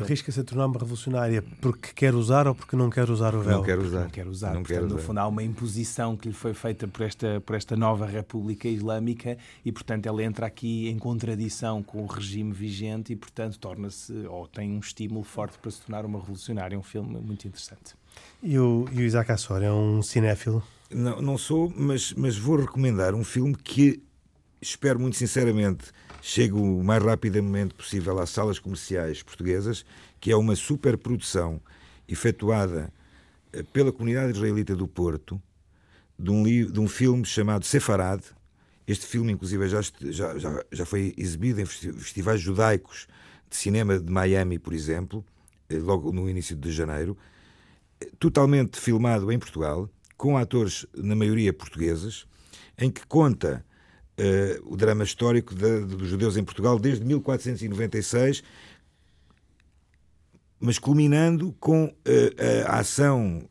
arrisca-se 0.00 0.40
a 0.40 0.44
tornar 0.44 0.66
uma 0.66 0.78
revolucionária 0.78 1.42
porque 1.60 1.90
quer 1.94 2.14
usar 2.14 2.46
ou 2.46 2.54
porque 2.54 2.76
não 2.76 2.90
quer 2.90 3.08
usar 3.10 3.34
o 3.34 3.40
véu? 3.40 3.58
Não 3.58 3.64
quer 3.64 3.78
usar. 3.78 4.02
Não 4.02 4.10
quer 4.10 4.26
usar. 4.26 4.54
Não 4.54 4.62
Portanto, 4.62 4.78
quer 4.78 4.86
usar. 4.86 4.96
no 4.96 5.02
fundo, 5.02 5.18
há 5.18 5.26
uma 5.26 5.42
imposição 5.42 6.16
que 6.16 6.28
lhe 6.28 6.34
foi 6.34 6.54
feita 6.54 6.86
por 6.86 7.02
esta, 7.02 7.40
por 7.44 7.56
esta 7.56 7.76
nova 7.76 8.06
República 8.06 8.68
Islâmica 8.68 8.91
e, 9.64 9.72
portanto, 9.72 10.06
ela 10.06 10.22
entra 10.22 10.46
aqui 10.46 10.88
em 10.88 10.98
contradição 10.98 11.82
com 11.82 12.02
o 12.02 12.06
regime 12.06 12.52
vigente 12.52 13.12
e, 13.12 13.16
portanto, 13.16 13.58
torna-se 13.58 14.12
ou 14.26 14.46
tem 14.46 14.72
um 14.72 14.80
estímulo 14.80 15.24
forte 15.24 15.58
para 15.58 15.70
se 15.70 15.80
tornar 15.80 16.04
uma 16.04 16.18
revolucionária. 16.18 16.74
É 16.74 16.78
um 16.78 16.82
filme 16.82 17.18
muito 17.20 17.46
interessante. 17.46 17.94
E 18.42 18.58
o, 18.58 18.88
e 18.92 18.98
o 18.98 19.02
Isaac 19.02 19.32
Assor 19.32 19.62
é 19.62 19.72
um 19.72 20.02
cinéfilo? 20.02 20.62
Não, 20.90 21.22
não 21.22 21.38
sou, 21.38 21.72
mas, 21.74 22.12
mas 22.12 22.36
vou 22.36 22.56
recomendar 22.56 23.14
um 23.14 23.24
filme 23.24 23.54
que 23.54 24.02
espero 24.60 25.00
muito 25.00 25.16
sinceramente 25.16 25.92
chegue 26.22 26.54
o 26.54 26.82
mais 26.84 27.02
rapidamente 27.02 27.74
possível 27.74 28.18
às 28.20 28.30
salas 28.30 28.60
comerciais 28.60 29.22
portuguesas, 29.22 29.84
que 30.20 30.30
é 30.30 30.36
uma 30.36 30.54
superprodução 30.54 31.60
efetuada 32.06 32.92
eh, 33.52 33.64
pela 33.64 33.92
comunidade 33.92 34.32
israelita 34.32 34.76
do 34.76 34.86
Porto, 34.86 35.42
de 36.16 36.30
um, 36.30 36.44
livro, 36.44 36.72
de 36.72 36.78
um 36.78 36.86
filme 36.86 37.24
chamado 37.24 37.64
Sefarad. 37.64 38.22
Este 38.92 39.06
filme, 39.06 39.32
inclusive, 39.32 39.66
já, 39.70 39.80
já, 39.80 40.64
já, 40.70 40.84
foi 40.84 41.14
exibido 41.16 41.58
em 41.62 41.64
festivais 41.64 42.38
judaicos 42.38 43.06
de 43.48 43.56
cinema 43.56 43.98
de 43.98 44.12
Miami, 44.12 44.58
por 44.58 44.74
exemplo, 44.74 45.24
eh, 45.70 45.78
logo 45.78 46.12
no 46.12 46.28
início 46.28 46.54
de 46.54 46.70
janeiro, 46.70 47.16
eh, 47.98 48.10
totalmente 48.18 48.78
filmado 48.78 49.32
em 49.32 49.38
Portugal, 49.38 49.88
com 50.14 50.36
atores, 50.36 50.86
na 50.94 51.16
maioria 51.16 51.54
portugueses, 51.54 52.26
em 52.76 52.90
que 52.90 53.06
conta 53.06 53.64
uh, 54.18 54.72
o 54.72 54.76
drama 54.76 55.04
histórico 55.04 55.54
de, 55.54 55.86
dos 55.86 56.08
judeus 56.08 56.36
em 56.36 56.44
Portugal 56.44 56.78
desde 56.78 57.02
1496, 57.02 58.42
mas 60.60 60.78
culminando 60.78 61.56
com 61.58 61.86
uh, 61.86 61.92
a 62.66 62.80
ação 62.80 63.48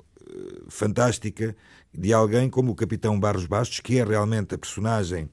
fantástica 0.70 1.56
de 1.94 2.14
alguém 2.14 2.50
como 2.50 2.72
o 2.72 2.76
Capitão 2.76 3.20
Barros 3.20 3.46
Bastos, 3.46 3.80
que 3.80 4.00
é 4.00 4.04
realmente 4.04 4.56
a 4.56 4.58
personagem, 4.58 5.30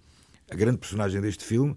a 0.51 0.55
grande 0.55 0.79
personagem 0.79 1.21
deste 1.21 1.45
filme, 1.45 1.77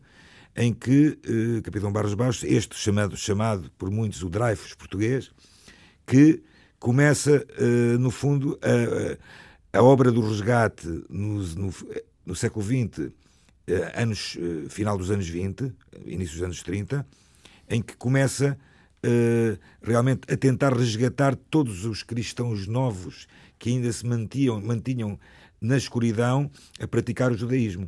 em 0.56 0.74
que 0.74 1.17
uh, 1.28 1.62
Capitão 1.62 1.91
Barros 1.91 2.13
Bastos, 2.13 2.50
este 2.50 2.76
chamado, 2.76 3.15
chamado 3.15 3.72
por 3.78 3.89
muitos 3.89 4.22
o 4.24 4.30
Dreyfus 4.30 4.74
português, 4.74 5.32
que 6.06 6.41
começa, 6.80 7.46
uh, 7.60 8.00
no 8.00 8.12
fundo, 8.12 8.60
a, 8.62 9.78
a, 9.78 9.84
obra 9.84 10.12
do 10.12 10.22
resgate 10.22 10.88
no, 11.10 11.44
no, 11.44 11.74
no 12.26 12.36
século 12.36 12.65
XX, 12.65 13.00
uh, 13.00 13.12
anos, 13.96 14.38
final 14.70 14.98
dos 14.98 15.12
anos 15.12 15.28
20, 15.28 15.72
início 16.06 16.36
dos 16.36 16.44
anos 16.44 16.63
30, 16.63 17.06
em 17.70 17.82
que 17.82 17.96
começa 17.96 18.58
realmente 19.82 20.32
a 20.32 20.38
tentar 20.38 20.78
resgatar 20.78 21.36
todos 21.36 21.86
os 21.86 22.04
cristãos 22.04 22.67
novos 22.67 23.26
que 23.62 23.69
ainda 23.69 23.93
se 23.93 24.04
mantinham, 24.04 24.60
mantinham 24.60 25.19
na 25.62 25.78
escuridão 25.78 26.50
a 26.80 26.88
praticar 26.88 27.32
o 27.32 27.38
judaísmo 27.38 27.88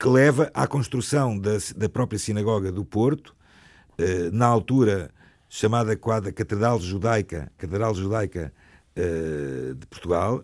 que 0.00 0.08
leva 0.08 0.50
à 0.54 0.66
construção 0.66 1.38
da, 1.38 1.58
da 1.76 1.88
própria 1.90 2.18
sinagoga 2.18 2.72
do 2.72 2.84
Porto, 2.84 3.36
eh, 3.98 4.30
na 4.32 4.46
altura 4.46 5.10
chamada 5.48 5.94
quadra 5.94 6.32
Catedral 6.32 6.80
Judaica, 6.80 7.52
Catedral 7.58 7.94
Judaica 7.94 8.52
eh, 8.96 9.74
de 9.76 9.86
Portugal, 9.88 10.42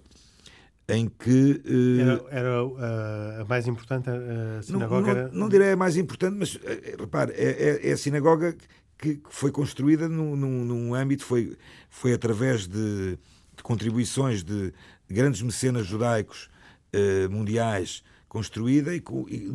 em 0.86 1.08
que 1.08 1.62
uh, 1.64 2.30
era, 2.30 2.48
era 2.48 2.64
uh, 2.66 3.40
a 3.40 3.44
mais 3.48 3.66
importante 3.66 4.10
a 4.10 4.62
sinagoga 4.62 5.14
não, 5.14 5.22
não, 5.22 5.32
não 5.32 5.48
direi 5.48 5.72
a 5.72 5.76
mais 5.78 5.96
importante 5.96 6.36
mas 6.36 6.56
uh, 6.56 6.60
repare 7.00 7.32
é, 7.32 7.80
é, 7.86 7.88
é, 7.88 7.92
a 7.92 7.96
sinagoga 7.96 8.54
que, 8.98 9.18
foi 9.30 9.50
construída 9.50 10.10
num, 10.10 10.36
num, 10.36 10.62
num, 10.62 10.94
âmbito 10.94 11.24
foi 11.24 11.56
foi 11.88 12.12
através 12.12 12.66
de 12.66 13.18
contribuições 13.64 14.44
de 14.44 14.72
grandes 15.08 15.42
mecenas 15.42 15.86
judaicos 15.86 16.48
mundiais 17.28 18.04
construída 18.28 18.94
e 18.94 19.00
com, 19.00 19.28
e, 19.28 19.48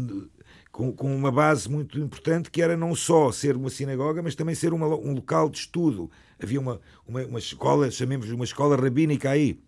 com, 0.72 0.93
com, 0.93 1.13
uma 1.13 1.30
base 1.30 1.69
muito 1.69 2.00
importante 2.00 2.50
que 2.50 2.62
era 2.62 2.78
não 2.78 2.95
só 2.95 3.30
ser 3.30 3.58
uma 3.58 3.69
sinagoga, 3.69 4.24
mas 4.24 4.36
também 4.36 4.56
ser 4.56 4.74
uma, 4.74 4.88
um 4.88 5.13
local 5.13 5.50
de 5.50 5.58
estudo. 5.58 6.10
Havia 6.41 6.62
uma, 6.62 6.80
uma, 7.06 7.22
uma 7.26 7.39
escola, 7.39 7.91
chamemos 7.91 8.30
uma 8.32 8.45
escola 8.45 8.78
rabínica 8.78 9.30
aí. 9.30 9.60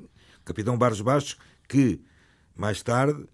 O 0.00 0.44
capitão 0.44 0.76
Barros 0.76 1.00
Bastos, 1.00 1.36
que 1.68 2.00
mais 2.56 2.82
tarde 2.82 3.24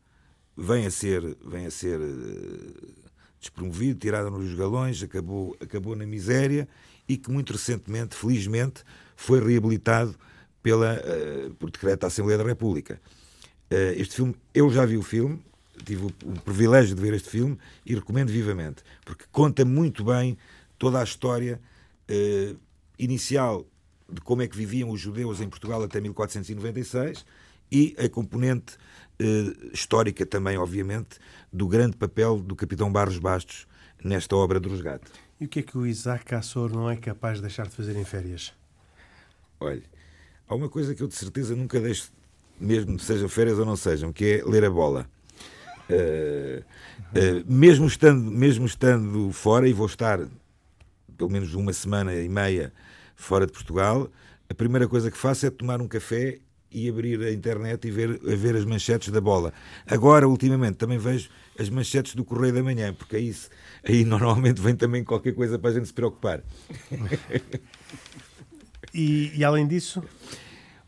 vem 0.55 0.85
a 0.85 0.91
ser, 0.91 1.23
vem 1.47 1.65
a 1.65 1.71
ser 1.71 1.99
uh, 1.99 2.93
despromovido, 3.41 3.99
tirado 4.01 4.31
nos 4.31 4.55
galões, 4.55 5.03
acabou, 5.03 5.57
acabou 5.59 5.97
na 5.97 6.05
miséria 6.05 6.69
e 7.09 7.17
que 7.17 7.31
muito 7.31 7.55
recentemente, 7.55 8.15
felizmente, 8.15 8.85
foi 9.17 9.43
reabilitado 9.43 10.15
pela, 10.67 10.95
uh, 10.95 11.55
por 11.55 11.71
decreto 11.71 12.01
da 12.01 12.07
Assembleia 12.09 12.37
da 12.37 12.43
República. 12.43 13.01
Uh, 13.71 13.95
este 13.95 14.17
filme, 14.17 14.35
eu 14.53 14.69
já 14.69 14.85
vi 14.85 14.97
o 14.97 15.03
filme, 15.03 15.41
tive 15.85 16.07
o, 16.07 16.09
o, 16.25 16.41
privilégio 16.41 16.97
de 16.97 17.01
ver 17.01 17.15
este 17.15 17.31
filme 17.31 17.57
e 17.85 17.95
recomendo 17.95 18.31
vivamente, 18.31 18.83
porque 19.05 19.27
conta 19.31 19.65
muito 19.65 20.03
bem 20.03 20.37
toda 20.77 20.99
a 21.01 21.05
história 21.05 21.61
uh, 22.11 22.59
inicial 22.99 23.65
de 24.13 24.21
como 24.23 24.43
é 24.43 24.49
que 24.49 24.57
viviam 24.57 24.91
os 24.91 25.01
judeus 25.01 25.41
em 25.41 25.49
Portugal 25.49 25.81
até 25.85 26.01
1496 26.01 27.25
e 27.71 27.95
a 27.99 28.09
componente 28.09 28.77
histórica 29.73 30.27
também, 30.27 30.59
obviamente, 30.59 31.19
do 31.53 31.67
grande 31.67 31.97
papel 31.97 32.39
do 32.39 32.55
capitão 32.55 32.93
Barros 32.93 33.19
Bastos 33.19 33.67
nesta 34.05 34.37
obra 34.37 34.61
do 34.61 34.69
resgate. 34.69 35.07
E 35.41 35.47
o 35.47 35.49
que 35.49 35.61
é 35.61 35.63
que 35.63 35.79
o 35.79 35.87
Isaac 35.87 36.35
Assor 36.35 36.71
não 36.71 36.91
é 36.91 36.97
capaz 36.97 37.39
de 37.39 37.43
deixar 37.43 37.67
de 37.67 37.75
fazer 37.75 37.97
em 37.97 38.05
férias? 38.05 38.53
Olha, 39.59 39.83
há 40.49 40.55
uma 40.55 40.69
coisa 40.69 40.95
que 40.95 41.03
eu 41.03 41.09
de 41.09 41.15
certeza 41.15 41.55
nunca 41.55 41.81
deixo 41.81 42.11
mesmo 42.61 42.99
sejam 42.99 43.29
férias 43.29 43.59
ou 43.59 43.67
não 43.67 43.77
sejam, 43.77 44.13
que 44.13 44.25
é 44.25 44.45
ler 44.45 44.65
a 44.65 44.71
bola. 44.71 45.07
Uh, 45.89 46.61
uh, 46.61 47.45
mesmo, 47.47 47.87
estando, 47.87 48.31
mesmo 48.31 48.67
estando 48.67 49.31
fora, 49.33 49.69
e 49.69 49.73
vou 49.73 49.87
estar 49.87 50.21
pelo 51.17 51.31
menos 51.31 51.55
uma 51.55 51.73
semana 51.73 52.15
e 52.15 52.29
meia 52.29 52.73
fora 53.15 53.47
de 53.47 53.53
Portugal, 53.53 54.11
a 54.49 54.55
primeira 54.55 54.87
coisa 54.87 55.11
que 55.11 55.17
faço 55.17 55.47
é 55.47 55.51
tomar 55.51 55.81
um 55.81 55.89
café 55.89 56.39
e 56.71 56.89
abrir 56.89 57.21
a 57.23 57.33
internet 57.33 57.87
e 57.87 57.91
ver, 57.91 58.19
ver 58.19 58.57
as 58.57 58.65
manchetes 58.65 59.11
da 59.11 59.21
bola. 59.21 59.53
Agora, 59.87 60.29
ultimamente, 60.29 60.77
também 60.77 60.99
vejo 60.99 61.31
as 61.59 61.71
manchetes 61.71 62.15
do 62.15 62.25
Correio 62.25 62.53
da 62.53 62.63
Manhã, 62.63 62.93
porque 62.93 63.17
aí, 63.17 63.35
aí 63.85 64.05
normalmente 64.05 64.61
vem 64.61 64.77
também 64.77 65.03
qualquer 65.03 65.33
coisa 65.35 65.59
para 65.59 65.71
a 65.71 65.73
gente 65.75 65.87
se 65.87 65.95
preocupar. 65.95 66.43
e, 68.95 69.33
e 69.37 69.45
além 69.45 69.67
disso, 69.67 70.03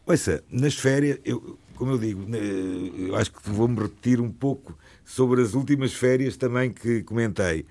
Ouça, 0.08 0.42
nas 0.50 0.74
férias, 0.74 1.18
eu, 1.22 1.58
como 1.74 1.92
eu 1.92 1.98
digo, 1.98 2.26
eu 2.34 3.14
acho 3.14 3.30
que 3.30 3.50
vou-me 3.50 3.78
repetir 3.78 4.22
um 4.22 4.32
pouco 4.32 4.74
sobre 5.04 5.42
as 5.42 5.52
últimas 5.52 5.92
férias 5.92 6.34
também 6.34 6.72
que 6.72 7.02
comentei. 7.02 7.66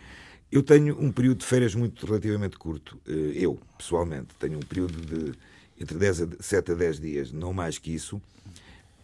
Eu 0.51 0.61
tenho 0.61 0.95
um 1.01 1.11
período 1.11 1.39
de 1.39 1.45
férias 1.47 1.73
muito 1.73 2.05
relativamente 2.05 2.55
curto. 2.55 2.95
Eh, 3.07 3.31
eu, 3.37 3.59
pessoalmente, 3.75 4.35
tenho 4.39 4.57
um 4.57 4.61
período 4.61 5.01
de 5.03 5.33
entre 5.81 5.97
10 5.97 6.21
a 6.21 6.27
7 6.39 6.73
a 6.73 6.75
10 6.75 6.99
dias, 6.99 7.31
não 7.31 7.51
mais 7.53 7.79
que 7.79 7.91
isso. 7.91 8.21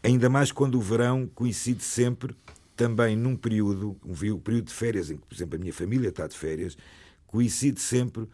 Ainda 0.03 0.29
mais 0.29 0.51
quando 0.51 0.75
o 0.75 0.81
verão 0.81 1.27
coincide 1.33 1.83
sempre 1.83 2.35
também 2.75 3.15
num 3.15 3.35
período, 3.35 3.97
um 4.05 4.39
período 4.39 4.65
de 4.67 4.73
férias, 4.73 5.09
em 5.09 5.17
que, 5.17 5.25
por 5.25 5.33
exemplo, 5.33 5.55
a 5.55 5.59
minha 5.59 5.73
família 5.73 6.09
está 6.09 6.27
de 6.27 6.37
férias, 6.37 6.77
coincide 7.25 7.81
sempre, 7.81 8.27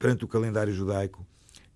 perante 0.00 0.24
o 0.24 0.28
calendário 0.28 0.72
judaico, 0.72 1.24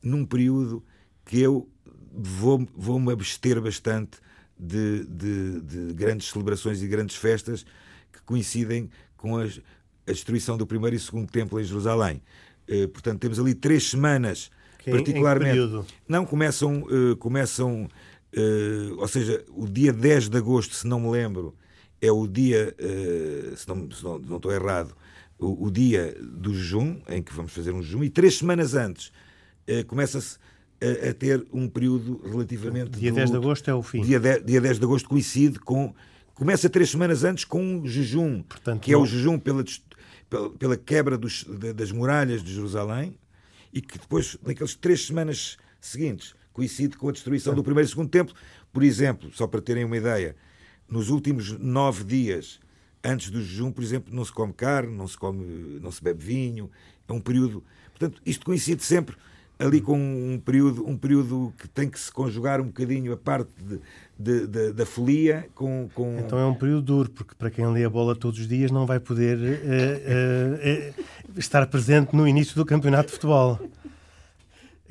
num 0.06 0.24
período 0.24 0.84
que 1.24 1.40
eu 1.40 1.68
vou-me 2.12 2.68
vou 2.74 3.10
abster 3.10 3.60
bastante 3.60 4.18
de, 4.58 5.04
de, 5.04 5.60
de, 5.60 5.94
grandes 5.94 6.28
celebrações 6.28 6.82
e 6.82 6.86
grandes 6.86 7.16
festas 7.16 7.66
que 8.12 8.22
coincidem 8.22 8.88
com 9.16 9.36
as, 9.36 9.60
a 10.06 10.12
destruição 10.12 10.56
do 10.56 10.66
primeiro 10.66 10.96
e 10.96 10.98
segundo 10.98 11.30
templo 11.30 11.60
em 11.60 11.64
Jerusalém. 11.64 12.22
Uh, 12.68 12.88
portanto, 12.88 13.20
temos 13.20 13.38
ali 13.38 13.54
três 13.54 13.90
semanas, 13.90 14.50
que 14.78 14.90
particularmente. 14.90 15.58
não, 16.08 16.24
começam. 16.24 16.82
Uh, 16.84 17.16
começam 17.16 17.84
uh, 17.84 18.94
ou 18.98 19.08
seja, 19.08 19.44
o 19.48 19.68
dia 19.68 19.92
10 19.92 20.30
de 20.30 20.38
agosto, 20.38 20.74
se 20.74 20.86
não 20.86 21.00
me 21.00 21.10
lembro, 21.10 21.54
é 22.00 22.10
o 22.10 22.26
dia, 22.26 22.74
se 23.56 23.66
não, 23.66 23.90
se, 23.90 24.04
não, 24.04 24.18
não, 24.18 24.36
estou 24.36 24.52
errado, 24.52 24.94
o, 25.38 25.66
o, 25.66 25.70
dia 25.70 26.14
do 26.20 26.54
jejum, 26.54 27.00
em 27.08 27.22
que 27.22 27.32
vamos 27.32 27.52
fazer 27.52 27.72
um 27.72 27.82
jejum, 27.82 28.04
e 28.04 28.10
três 28.10 28.36
semanas 28.36 28.74
antes 28.74 29.10
começa-se 29.86 30.38
a, 30.80 31.10
a, 31.10 31.14
ter 31.14 31.46
um 31.52 31.68
período 31.68 32.20
relativamente. 32.24 32.98
Dia 32.98 33.12
10 33.12 33.30
de 33.30 33.36
agosto 33.36 33.70
é 33.70 33.74
o 33.74 33.82
fim. 33.82 34.02
Dia 34.02 34.20
10, 34.20 34.44
dia 34.44 34.60
10 34.60 34.78
de 34.78 34.84
agosto 34.84 35.08
coincide 35.08 35.58
com. 35.58 35.94
Começa 36.34 36.68
três 36.68 36.90
semanas 36.90 37.24
antes 37.24 37.44
com 37.44 37.62
um 37.62 37.86
jejum, 37.86 38.42
Portanto, 38.42 38.80
que 38.80 38.92
não... 38.92 39.00
é 39.00 39.02
o 39.02 39.06
jejum 39.06 39.38
pela, 39.38 39.64
pela, 40.28 40.50
pela 40.50 40.76
quebra 40.76 41.16
dos, 41.16 41.44
das 41.74 41.90
muralhas 41.90 42.42
de 42.42 42.52
Jerusalém, 42.52 43.18
e 43.72 43.80
que 43.80 43.98
depois, 43.98 44.36
naquelas 44.46 44.74
três 44.74 45.06
semanas 45.06 45.56
seguintes, 45.80 46.34
coincide 46.52 46.96
com 46.98 47.08
a 47.08 47.12
destruição 47.12 47.54
do 47.54 47.64
primeiro 47.64 47.86
e 47.86 47.90
segundo 47.90 48.10
templo. 48.10 48.34
Por 48.70 48.82
exemplo, 48.82 49.30
só 49.32 49.46
para 49.46 49.62
terem 49.62 49.84
uma 49.84 49.96
ideia, 49.96 50.36
nos 50.86 51.08
últimos 51.08 51.52
nove 51.52 52.04
dias 52.04 52.60
antes 53.02 53.30
do 53.30 53.40
jejum, 53.40 53.70
por 53.70 53.82
exemplo, 53.82 54.14
não 54.14 54.24
se 54.24 54.32
come 54.32 54.52
carne, 54.52 54.94
não 54.94 55.06
se 55.06 55.16
come, 55.16 55.78
não 55.80 55.90
se 55.90 56.02
bebe 56.02 56.22
vinho. 56.22 56.70
É 57.08 57.12
um 57.12 57.20
período. 57.20 57.64
Portanto, 57.90 58.20
isto 58.26 58.44
coincide 58.44 58.82
sempre 58.82 59.16
ali 59.58 59.80
com 59.80 59.96
um 59.98 60.38
período, 60.38 60.86
um 60.86 60.96
período 60.96 61.52
que 61.58 61.66
tem 61.66 61.88
que 61.88 61.98
se 61.98 62.12
conjugar 62.12 62.60
um 62.60 62.64
bocadinho 62.64 63.12
a 63.12 63.16
parte 63.16 63.50
de, 63.58 63.80
de, 64.18 64.46
de, 64.46 64.72
da 64.72 64.84
folia 64.84 65.48
com, 65.54 65.88
com, 65.94 66.18
Então 66.18 66.38
é 66.38 66.46
um 66.46 66.54
período 66.54 66.82
duro, 66.82 67.10
porque 67.10 67.34
para 67.34 67.50
quem 67.50 67.66
lê 67.66 67.84
a 67.84 67.90
bola 67.90 68.14
todos 68.14 68.38
os 68.38 68.46
dias 68.48 68.70
não 68.70 68.86
vai 68.86 69.00
poder 69.00 69.38
uh, 69.38 69.40
uh, 69.40 71.00
uh, 71.00 71.38
estar 71.38 71.66
presente 71.66 72.14
no 72.14 72.28
início 72.28 72.54
do 72.54 72.66
campeonato 72.66 73.08
de 73.08 73.14
futebol. 73.14 73.58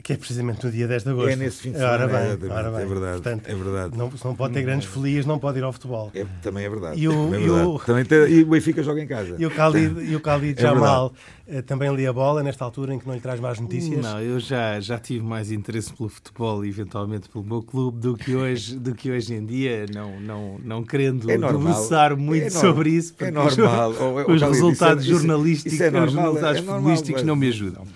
Que 0.06 0.14
é 0.14 0.18
precisamente 0.18 0.64
no 0.64 0.72
dia 0.72 0.88
10 0.88 1.04
de 1.04 1.10
agosto. 1.10 1.30
É 1.32 1.36
nesse 1.36 1.62
fim 1.64 1.72
de 1.72 1.78
semana. 1.80 1.94
Ora 2.04 2.08
bem, 2.08 2.28
exatamente. 2.28 2.52
ora 2.54 2.72
bem. 2.72 2.82
É 2.82 2.86
verdade. 2.86 3.14
Portanto, 3.24 3.48
é 3.48 3.56
verdade. 3.56 3.98
Não, 3.98 4.12
se 4.12 4.24
não 4.24 4.36
pode 4.36 4.54
ter 4.54 4.62
grandes 4.62 4.88
folias, 4.88 5.26
não 5.26 5.40
pode 5.40 5.58
ir 5.58 5.64
ao 5.64 5.74
futebol. 5.74 6.12
É, 6.14 6.24
também 6.44 6.64
é 6.64 6.70
verdade. 6.70 7.02
E 7.02 7.08
o- 7.10 7.34
é 7.34 7.42
e 7.42 7.50
o- 7.50 7.56
verdade. 7.56 7.86
Também 7.88 8.06
tem- 8.06 8.28
e 8.38 8.44
o 8.44 8.46
Benfica 8.46 8.84
joga 8.84 9.02
em 9.02 9.08
casa. 9.08 9.36
E 9.40 9.44
o 9.48 9.50
Khalid, 9.50 10.00
e 10.06 10.16
o 10.16 10.20
Khalid 10.20 10.60
É 10.60 10.62
Jamal 10.62 11.12
eh, 11.48 11.64
também 11.64 11.90
lê 11.90 12.06
a 12.06 12.14
bola 12.14 12.44
nesta 12.44 12.64
altura 12.64 12.94
em 12.94 13.00
que 13.00 13.08
não 13.08 13.16
lhe 13.16 13.20
traz 13.20 13.40
mais 13.40 13.60
notícias. 13.60 14.00
Não, 14.00 14.22
eu 14.22 14.40
já, 14.40 14.80
já 14.80 15.00
tive 15.00 15.26
mais 15.26 15.52
interesse 15.52 15.92
pelo 15.92 16.08
futebol 16.08 16.64
e 16.64 16.70
eventualmente 16.70 17.28
pelo 17.28 17.44
meu 17.44 17.64
clube 17.64 18.00
do 18.00 18.16
que 18.16 18.36
hoje, 18.36 18.78
do 18.78 18.94
que 18.94 19.10
hoje 19.10 19.34
em 19.34 19.44
dia, 19.44 19.88
não, 19.92 20.20
não, 20.22 20.60
não 20.64 20.84
querendo 20.84 21.28
É 21.32 21.36
debruçar 21.36 22.16
muito 22.16 22.44
É 22.46 22.50
nor- 22.52 22.62
sobre 22.62 22.92
isso, 22.92 23.16
é 23.20 23.32
porque 23.32 23.40
os- 23.40 23.58
normal. 23.58 23.92
Os 24.28 24.40
resultados 24.44 25.04
é- 25.04 25.08
jornalísticos, 25.08 25.82
é 25.82 25.88
os 25.90 26.14
resultados 26.14 26.60
é 26.60 26.62
mas- 26.62 27.24
não 27.24 27.36
me 27.36 27.48
ajudam. 27.48 27.88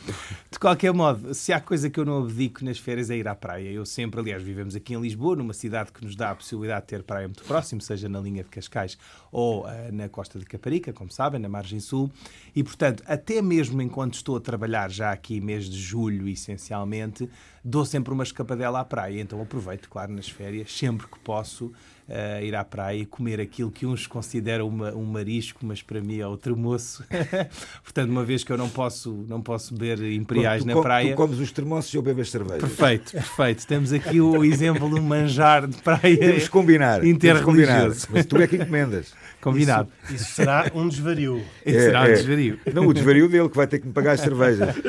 De 0.52 0.58
qualquer 0.58 0.92
modo, 0.92 1.32
se 1.36 1.54
há 1.54 1.60
coisa 1.60 1.90
que 1.92 1.99
eu 2.00 2.06
não 2.06 2.24
abdico 2.24 2.64
nas 2.64 2.80
férias 2.80 3.10
é 3.10 3.18
ir 3.18 3.28
à 3.28 3.36
praia. 3.36 3.70
Eu 3.70 3.86
sempre, 3.86 4.20
aliás, 4.20 4.42
vivemos 4.42 4.76
aqui 4.76 4.94
em 4.94 5.02
Lisboa, 5.02 5.36
numa 5.36 5.54
cidade 5.54 5.92
que 5.92 6.04
nos 6.04 6.16
dá 6.16 6.32
a 6.32 6.36
possibilidade 6.36 6.82
de 6.82 6.88
ter 6.88 7.04
praia 7.04 7.28
muito 7.28 7.44
próximo, 7.44 7.82
seja 7.82 8.08
na 8.10 8.20
linha 8.20 8.44
de 8.44 8.50
Cascais 8.50 8.98
ou 9.32 9.66
ah, 9.66 9.90
na 9.92 10.10
costa 10.10 10.40
de 10.40 10.46
Caparica, 10.46 10.92
como 10.94 11.12
sabem, 11.12 11.40
na 11.40 11.50
margem 11.50 11.80
sul. 11.80 12.12
E, 12.56 12.64
portanto, 12.64 13.04
até 13.06 13.42
mesmo 13.42 13.82
enquanto 13.82 14.16
estou 14.16 14.38
a 14.38 14.40
trabalhar 14.40 14.90
já 14.90 15.12
aqui 15.12 15.40
mês 15.40 15.70
de 15.70 15.78
julho, 15.78 16.28
essencialmente, 16.28 17.30
dou 17.64 17.86
sempre 17.86 18.14
uma 18.14 18.24
escapadela 18.24 18.80
à 18.80 18.86
praia. 18.86 19.22
Então 19.22 19.42
aproveito, 19.42 19.90
claro, 19.90 20.14
nas 20.14 20.30
férias, 20.30 20.76
sempre 20.76 21.08
que 21.08 21.20
posso, 21.20 21.72
ah, 22.10 22.42
ir 22.42 22.56
à 22.56 22.64
praia 22.64 22.98
e 22.98 23.06
comer 23.06 23.40
aquilo 23.40 23.70
que 23.72 23.86
uns 23.86 24.08
consideram 24.08 24.68
uma- 24.68 24.92
um 24.94 25.06
marisco, 25.06 25.60
mas 25.66 25.82
para 25.82 26.02
mim 26.02 26.20
é 26.20 26.28
o 26.28 26.36
tremoço. 26.38 27.04
portanto, 27.84 28.10
uma 28.10 28.24
vez 28.26 28.44
que 28.44 28.52
eu 28.52 28.58
não 28.58 28.70
posso, 28.70 29.26
não 29.28 29.42
posso 29.42 29.74
beber 29.74 30.12
imperiais 30.12 30.66
na 30.66 30.74
com- 30.74 30.82
praia... 30.82 31.12
Tu 31.12 31.16
comes 31.16 31.40
os 31.40 31.52
termossos 31.52 31.94
e 31.94 31.98
eu 31.98 32.02
bebo 32.02 32.22
as 32.22 32.30
cervejas. 32.32 32.60
Perfeito, 32.62 33.12
perfeito. 33.12 33.68
Temos 33.68 33.94
aqui 33.94 34.20
o 34.20 34.44
exemplo 34.44 34.90
de 34.90 35.00
um 35.00 35.04
manjar 35.04 35.68
de 35.68 35.78
praia. 35.78 36.18
Temos 36.18 36.44
que 36.44 36.50
combinar. 36.50 37.02
temos 37.02 37.22
que 37.40 37.46
combinar. 37.46 37.74
Interreligioso. 37.86 38.08
Mas 38.12 38.26
tu 38.26 38.38
é 38.38 38.48
que 38.48 38.56
encomendas. 38.56 39.14
Combinado. 39.42 39.90
Isso, 40.06 40.16
isso 40.16 40.32
será 40.34 40.70
um 40.76 40.88
desvario. 40.90 41.42
Esse 41.66 41.80
será 41.86 42.02
um 42.02 42.06
É, 42.06 42.12
é. 42.12 42.14
desvario. 42.16 42.60
Não, 42.74 42.88
o 42.88 42.94
desvario 42.94 43.30
dele 43.30 43.48
que 43.50 43.56
vai 43.56 43.68
ter 43.68 43.80
que 43.80 43.88
me 43.88 43.94
pagar 43.94 44.12
as 44.14 44.22
cervejas. 44.22 44.76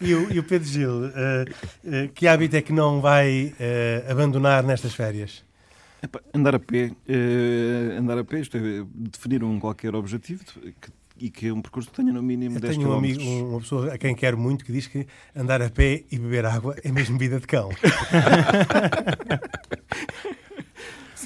E 0.00 0.14
o, 0.14 0.32
e 0.32 0.38
o 0.38 0.42
Pedro 0.42 0.66
Gil, 0.68 1.06
eh, 1.06 1.44
eh, 1.86 2.10
que 2.12 2.26
hábito 2.26 2.56
é 2.56 2.62
que 2.62 2.72
não 2.72 3.00
vai 3.00 3.54
eh, 3.60 4.04
abandonar 4.08 4.64
nestas 4.64 4.94
férias? 4.94 5.44
Epá, 6.02 6.20
andar 6.34 6.56
a 6.56 6.58
pé, 6.58 6.90
andar 7.96 8.18
a 8.18 8.24
pé, 8.24 8.40
isto 8.40 8.56
é, 8.56 8.60
definir 8.92 9.44
um 9.44 9.60
qualquer 9.60 9.94
objetivo 9.94 10.42
que- 10.44 10.90
e 11.20 11.30
que 11.30 11.46
é 11.46 11.52
um 11.52 11.62
percurso 11.62 11.88
que 11.90 11.94
tenha 11.94 12.12
no 12.12 12.20
mínimo 12.20 12.56
Eu 12.56 12.60
10 12.60 12.76
tenho 12.76 12.88
um 12.88 12.92
km. 12.94 12.98
amigo, 12.98 13.22
um- 13.22 13.50
uma 13.50 13.60
pessoa 13.60 13.94
a 13.94 13.98
quem 13.98 14.12
quero 14.12 14.36
muito, 14.36 14.64
que 14.64 14.72
diz 14.72 14.88
que 14.88 15.06
andar 15.36 15.62
a 15.62 15.70
pé 15.70 16.02
e 16.10 16.18
beber 16.18 16.44
água 16.44 16.74
é 16.82 16.90
mesmo 16.90 17.16
vida 17.16 17.38
de 17.38 17.46
cão. 17.46 17.68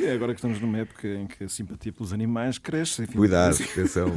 Sim, 0.07 0.13
agora 0.13 0.33
que 0.33 0.39
estamos 0.39 0.61
numa 0.61 0.79
época 0.79 1.09
em 1.09 1.27
que 1.27 1.43
a 1.43 1.49
simpatia 1.49 1.93
pelos 1.93 2.13
animais 2.13 2.59
cresce. 2.59 3.03
Enfim, 3.03 3.17
Cuidado, 3.17 3.57
atenção. 3.73 4.07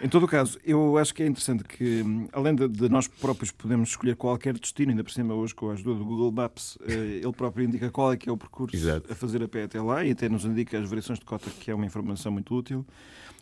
Em 0.00 0.08
todo 0.08 0.22
o 0.22 0.28
caso, 0.28 0.58
eu 0.64 0.96
acho 0.96 1.12
que 1.12 1.24
é 1.24 1.26
interessante 1.26 1.64
que, 1.64 2.04
além 2.32 2.54
de, 2.54 2.68
de 2.68 2.88
nós 2.88 3.08
próprios 3.08 3.50
podermos 3.50 3.88
escolher 3.88 4.14
qualquer 4.14 4.56
destino, 4.56 4.92
ainda 4.92 5.02
por 5.02 5.10
cima 5.10 5.34
hoje 5.34 5.52
com 5.52 5.70
a 5.70 5.72
ajuda 5.72 5.98
do 5.98 6.04
Google 6.04 6.30
Maps, 6.30 6.78
eh, 6.86 7.20
ele 7.20 7.32
próprio 7.32 7.66
indica 7.66 7.90
qual 7.90 8.12
é 8.12 8.16
que 8.16 8.28
é 8.28 8.32
o 8.32 8.36
percurso 8.36 8.76
Exato. 8.76 9.12
a 9.12 9.14
fazer 9.16 9.42
a 9.42 9.48
pé 9.48 9.64
até 9.64 9.82
lá 9.82 10.04
e 10.04 10.12
até 10.12 10.28
nos 10.28 10.44
indica 10.44 10.78
as 10.78 10.88
variações 10.88 11.18
de 11.18 11.24
cota, 11.24 11.50
que 11.50 11.68
é 11.68 11.74
uma 11.74 11.84
informação 11.84 12.30
muito 12.30 12.54
útil. 12.54 12.86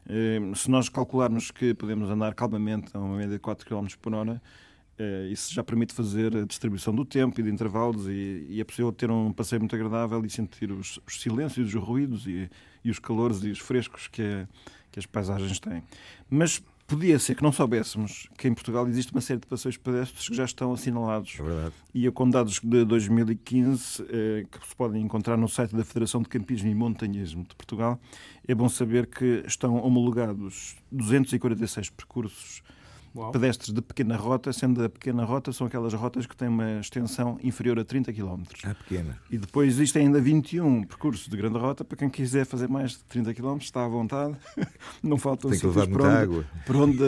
Eh, 0.09 0.41
Se 0.55 0.71
nós 0.71 0.89
calcularmos 0.89 1.51
que 1.51 1.75
podemos 1.75 2.09
andar 2.09 2.35
calmamente 2.35 2.89
a 2.95 2.99
uma 3.01 3.19
média 3.19 3.35
de 3.35 3.39
4 3.39 3.67
km 3.67 3.87
por 4.01 4.15
hora, 4.15 4.41
isso 5.31 5.53
já 5.53 5.63
permite 5.63 5.93
fazer 5.93 6.37
a 6.37 6.45
distribuição 6.45 6.95
do 6.95 7.05
tempo 7.05 7.39
e 7.41 7.43
de 7.43 7.51
intervalos 7.51 8.07
e, 8.09 8.47
e 8.49 8.61
é 8.61 8.65
possível 8.65 8.93
ter 8.93 9.11
um 9.11 9.33
passeio 9.33 9.61
muito 9.61 9.75
agradável 9.75 10.25
e 10.25 10.31
sentir 10.31 10.71
os, 10.73 10.99
os 11.07 11.21
silêncios, 11.21 11.75
os 11.75 11.83
ruídos 11.83 12.27
e, 12.27 12.49
e 12.85 12.91
os 12.91 12.99
calores 12.99 13.43
e 13.45 13.51
os 13.51 13.59
frescos 13.59 14.09
que, 14.09 14.23
a- 14.23 14.47
que 14.91 14.99
as 14.99 15.07
paisagens 15.07 15.59
têm. 15.61 15.83
Mas 16.31 16.63
podia 16.87 17.19
ser 17.19 17.35
que 17.35 17.43
não 17.43 17.51
soubéssemos 17.51 18.29
que 18.39 18.47
em 18.47 18.55
Portugal 18.55 18.87
existe 18.89 19.11
uma 19.13 19.21
série 19.21 19.41
de 19.41 19.47
passeios 19.49 19.77
pedestres 19.77 20.29
que 20.29 20.35
já 20.37 20.45
estão 20.45 20.73
assinalados 20.73 21.37
É 21.39 21.43
verdade. 21.43 21.75
e 21.93 22.09
com 22.13 22.31
dados 22.31 22.61
de 22.63 22.85
2015 22.85 24.03
eh, 24.09 24.47
que 24.51 24.69
se 24.69 24.77
podem 24.77 25.03
encontrar 25.03 25.37
no 25.37 25.49
site 25.49 25.75
da 25.75 25.85
Federação 25.85 26.23
de 26.23 26.29
Campismo 26.29 26.69
e 26.71 26.75
Montanhismo 26.77 27.43
de 27.43 27.57
Portugal, 27.57 28.01
é 28.47 28.55
bom 28.55 28.69
saber 28.69 29.07
que 29.09 29.43
estão 29.47 29.75
homologados 29.83 30.77
246 30.93 31.91
percursos 31.91 32.63
Uau. 33.17 33.33
pedestres 33.33 33.73
de 33.73 33.81
pequena 33.81 34.17
rota, 34.17 34.53
sendo 34.53 34.85
a 34.85 34.89
pequena 34.89 35.25
rota 35.25 35.53
são 35.53 35.67
aquelas 35.67 35.95
rotas 35.95 36.27
que 36.27 36.37
têm 36.37 36.49
uma 36.49 36.81
extensão 36.81 37.39
inferior 37.43 37.79
a 37.79 37.85
30 37.85 38.13
km. 38.13 38.43
Ah, 38.65 38.75
pequena. 38.75 39.19
E 39.31 39.39
depois 39.39 39.73
existem 39.75 40.07
ainda 40.07 40.21
21 40.21 40.83
percursos 40.85 41.29
de 41.29 41.37
grande 41.37 41.59
rota 41.59 41.85
para 41.85 41.97
quem 41.97 42.11
quiser 42.11 42.45
fazer 42.45 42.69
mais 42.69 42.93
de 42.93 43.05
30 43.05 43.33
km, 43.35 43.57
está 43.57 43.85
à 43.85 43.89
vontade. 43.89 44.37
Não 45.03 45.17
faltam 45.17 45.51
Tem 45.51 45.59
que 45.59 45.67
sítios 45.67 45.77
levar 45.77 45.91
por 45.91 46.03
muita 46.03 46.09
onde, 46.09 46.23
água. 46.23 46.45
por 46.67 46.77
onde 46.77 47.03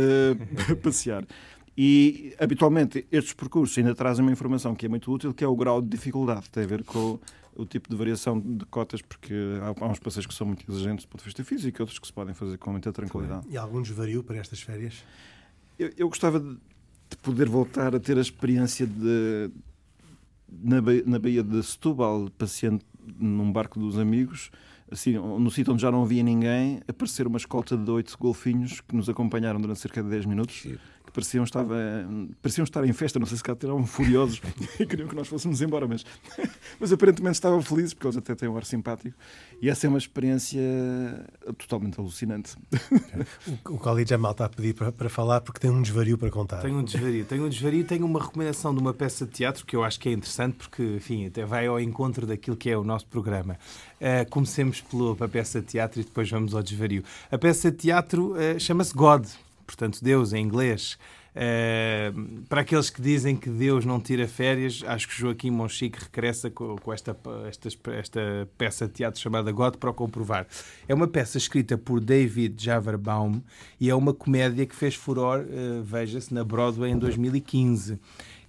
eh, 0.71 0.75
passear. 0.83 1.25
E 1.77 2.35
habitualmente 2.41 3.07
estes 3.13 3.35
percursos 3.35 3.77
ainda 3.79 3.95
trazem 3.95 4.25
uma 4.25 4.33
informação 4.33 4.75
que 4.75 4.87
é 4.87 4.89
muito 4.89 5.13
útil, 5.13 5.33
que 5.33 5.45
é 5.45 5.47
o 5.47 5.55
grau 5.55 5.81
de 5.81 5.89
dificuldade. 5.89 6.51
Tem 6.51 6.65
a 6.65 6.67
ver 6.67 6.83
com 6.83 7.21
o 7.55 7.65
tipo 7.67 7.89
de 7.89 7.97
variação 7.97 8.39
de 8.41 8.65
cotas, 8.67 9.03
porque 9.03 9.35
há, 9.63 9.85
há 9.85 9.89
uns 9.89 9.99
passeios 9.99 10.27
que 10.27 10.35
são 10.35 10.47
muito 10.47 10.65
exigentes 10.71 11.05
do 11.05 11.09
ponto 11.09 11.21
de 11.21 11.27
vista 11.27 11.45
físico 11.45 11.81
e 11.81 11.83
outros 11.83 11.99
que 11.99 12.07
se 12.07 12.13
podem 12.13 12.35
fazer 12.35 12.57
com 12.59 12.73
muita 12.73 12.93
tranquilidade. 12.93 13.47
E 13.49 13.57
algum 13.57 13.83
desvario 13.83 14.25
para 14.25 14.39
estas 14.39 14.61
férias? 14.61 15.05
Eu, 15.79 15.93
eu 15.97 16.09
gostava 16.09 16.41
de, 16.41 16.55
de 16.55 17.17
poder 17.23 17.49
voltar 17.49 17.95
a 17.95 18.01
ter 18.01 18.19
a 18.19 18.21
experiência 18.21 18.87
de 18.87 19.51
na, 20.51 20.81
Ba- 20.81 21.03
na 21.07 21.19
Baía 21.19 21.43
de 21.43 21.63
Setúbal, 21.63 22.31
passeando 22.37 22.81
num 23.19 23.51
barco 23.51 23.79
dos 23.79 23.99
amigos, 23.99 24.51
assim, 24.91 25.13
no 25.15 25.51
sítio 25.51 25.73
onde 25.73 25.83
já 25.83 25.91
não 25.91 26.03
havia 26.03 26.23
ninguém, 26.23 26.81
aparecer 26.89 27.27
uma 27.27 27.39
escolta 27.39 27.77
de 27.77 27.91
oito 27.91 28.17
golfinhos 28.19 28.81
que 28.81 28.95
nos 28.95 29.09
acompanharam 29.09 29.61
durante 29.61 29.81
cerca 29.81 30.03
de 30.03 30.09
10 30.09 30.27
minutos. 30.27 30.67
Que 31.09 31.13
pareciam, 31.13 31.43
estava, 31.43 31.75
pareciam 32.43 32.65
estar 32.65 32.85
em 32.85 32.93
festa, 32.93 33.19
não 33.19 33.27
sei 33.27 33.39
se 33.39 33.43
cá 33.43 33.55
estavam 33.55 33.87
furiosos 33.87 34.43
e 34.79 34.87
queriam 34.87 35.09
que 35.09 35.15
nós 35.15 35.27
fôssemos 35.27 35.61
embora, 35.63 35.89
mas, 35.89 36.05
mas 36.79 36.93
aparentemente 36.93 37.35
estavam 37.35 37.63
felizes, 37.63 37.95
porque 37.95 38.07
eles 38.07 38.17
até 38.19 38.35
têm 38.35 38.49
um 38.49 38.57
ar 38.57 38.65
simpático. 38.65 39.17
E 39.61 39.71
essa 39.71 39.87
é 39.87 39.89
uma 39.89 39.99
experiência 39.99 40.61
totalmente 41.57 41.99
alucinante. 41.99 42.57
O, 43.69 43.75
o 43.75 43.77
Khalid 43.79 44.09
Jamal 44.09 44.33
está 44.33 44.45
a 44.45 44.49
pedir 44.49 44.75
para, 44.75 44.93
para 44.93 45.09
falar 45.09 45.41
porque 45.41 45.59
tem 45.59 45.71
um 45.71 45.81
desvario 45.81 46.19
para 46.19 46.31
contar. 46.31 46.59
Tenho 46.59 46.79
um 46.79 46.85
desvario. 46.85 47.25
Tenho 47.25 47.47
um 47.47 47.49
desvario 47.49 47.81
e 47.81 47.85
tenho 47.85 48.05
uma 48.05 48.21
recomendação 48.21 48.75
de 48.75 48.81
uma 48.81 48.93
peça 48.93 49.25
de 49.25 49.33
teatro 49.33 49.65
que 49.65 49.75
eu 49.75 49.85
acho 49.85 49.99
que 49.99 50.09
é 50.09 50.13
interessante 50.13 50.57
porque, 50.57 50.83
enfim, 50.83 51.27
até 51.27 51.45
vai 51.45 51.67
ao 51.67 51.81
encontro 51.81 52.27
daquilo 52.27 52.57
que 52.57 52.69
é 52.71 52.77
o 52.77 52.85
nosso 52.85 53.07
programa. 53.07 53.59
Uh, 54.01 54.29
comecemos 54.31 54.81
pelo, 54.81 55.17
pela 55.17 55.29
peça 55.29 55.61
de 55.61 55.67
teatro 55.67 56.01
e 56.01 56.05
depois 56.05 56.31
vamos 56.31 56.55
ao 56.55 56.63
desvario. 56.63 57.03
A 57.31 57.39
peça 57.39 57.71
de 57.71 57.79
teatro 57.79 58.33
uh, 58.33 58.59
chama-se 58.59 58.95
God, 58.95 59.27
portanto 59.69 60.03
Deus 60.03 60.33
em 60.33 60.43
inglês. 60.43 60.99
Uh, 61.37 62.43
para 62.49 62.63
aqueles 62.63 62.91
que 62.91 63.01
dizem 63.01 63.37
que 63.37 63.49
Deus 63.49 63.85
não 63.85 64.01
tira 64.01 64.27
férias, 64.27 64.83
acho 64.85 65.07
que 65.07 65.15
Joaquim 65.15 65.51
Monchique 65.51 65.99
regressa 66.03 66.51
com, 66.51 66.75
com 66.77 66.93
esta, 66.93 67.17
esta, 67.47 67.69
esta 67.93 68.49
peça 68.57 68.89
de 68.89 68.95
teatro 68.95 69.21
chamada 69.21 69.53
God 69.53 69.77
para 69.77 69.91
o 69.91 69.95
comprovar. 69.95 70.49
É 70.89 70.95
uma 70.95 71.07
peça 71.07 71.39
escrita 71.39 71.79
por 71.79 72.01
David 72.01 72.61
Javerbaum 72.61 73.41
e 73.79 73.89
é 73.89 73.95
uma 73.95 74.13
comédia 74.13 74.67
que 74.67 74.75
fez 74.75 74.97
furor, 74.97 75.41
uh, 75.41 75.83
veja-se, 75.85 76.35
na 76.35 76.43
Broadway 76.43 76.91
em 76.91 76.99
2015 76.99 78.01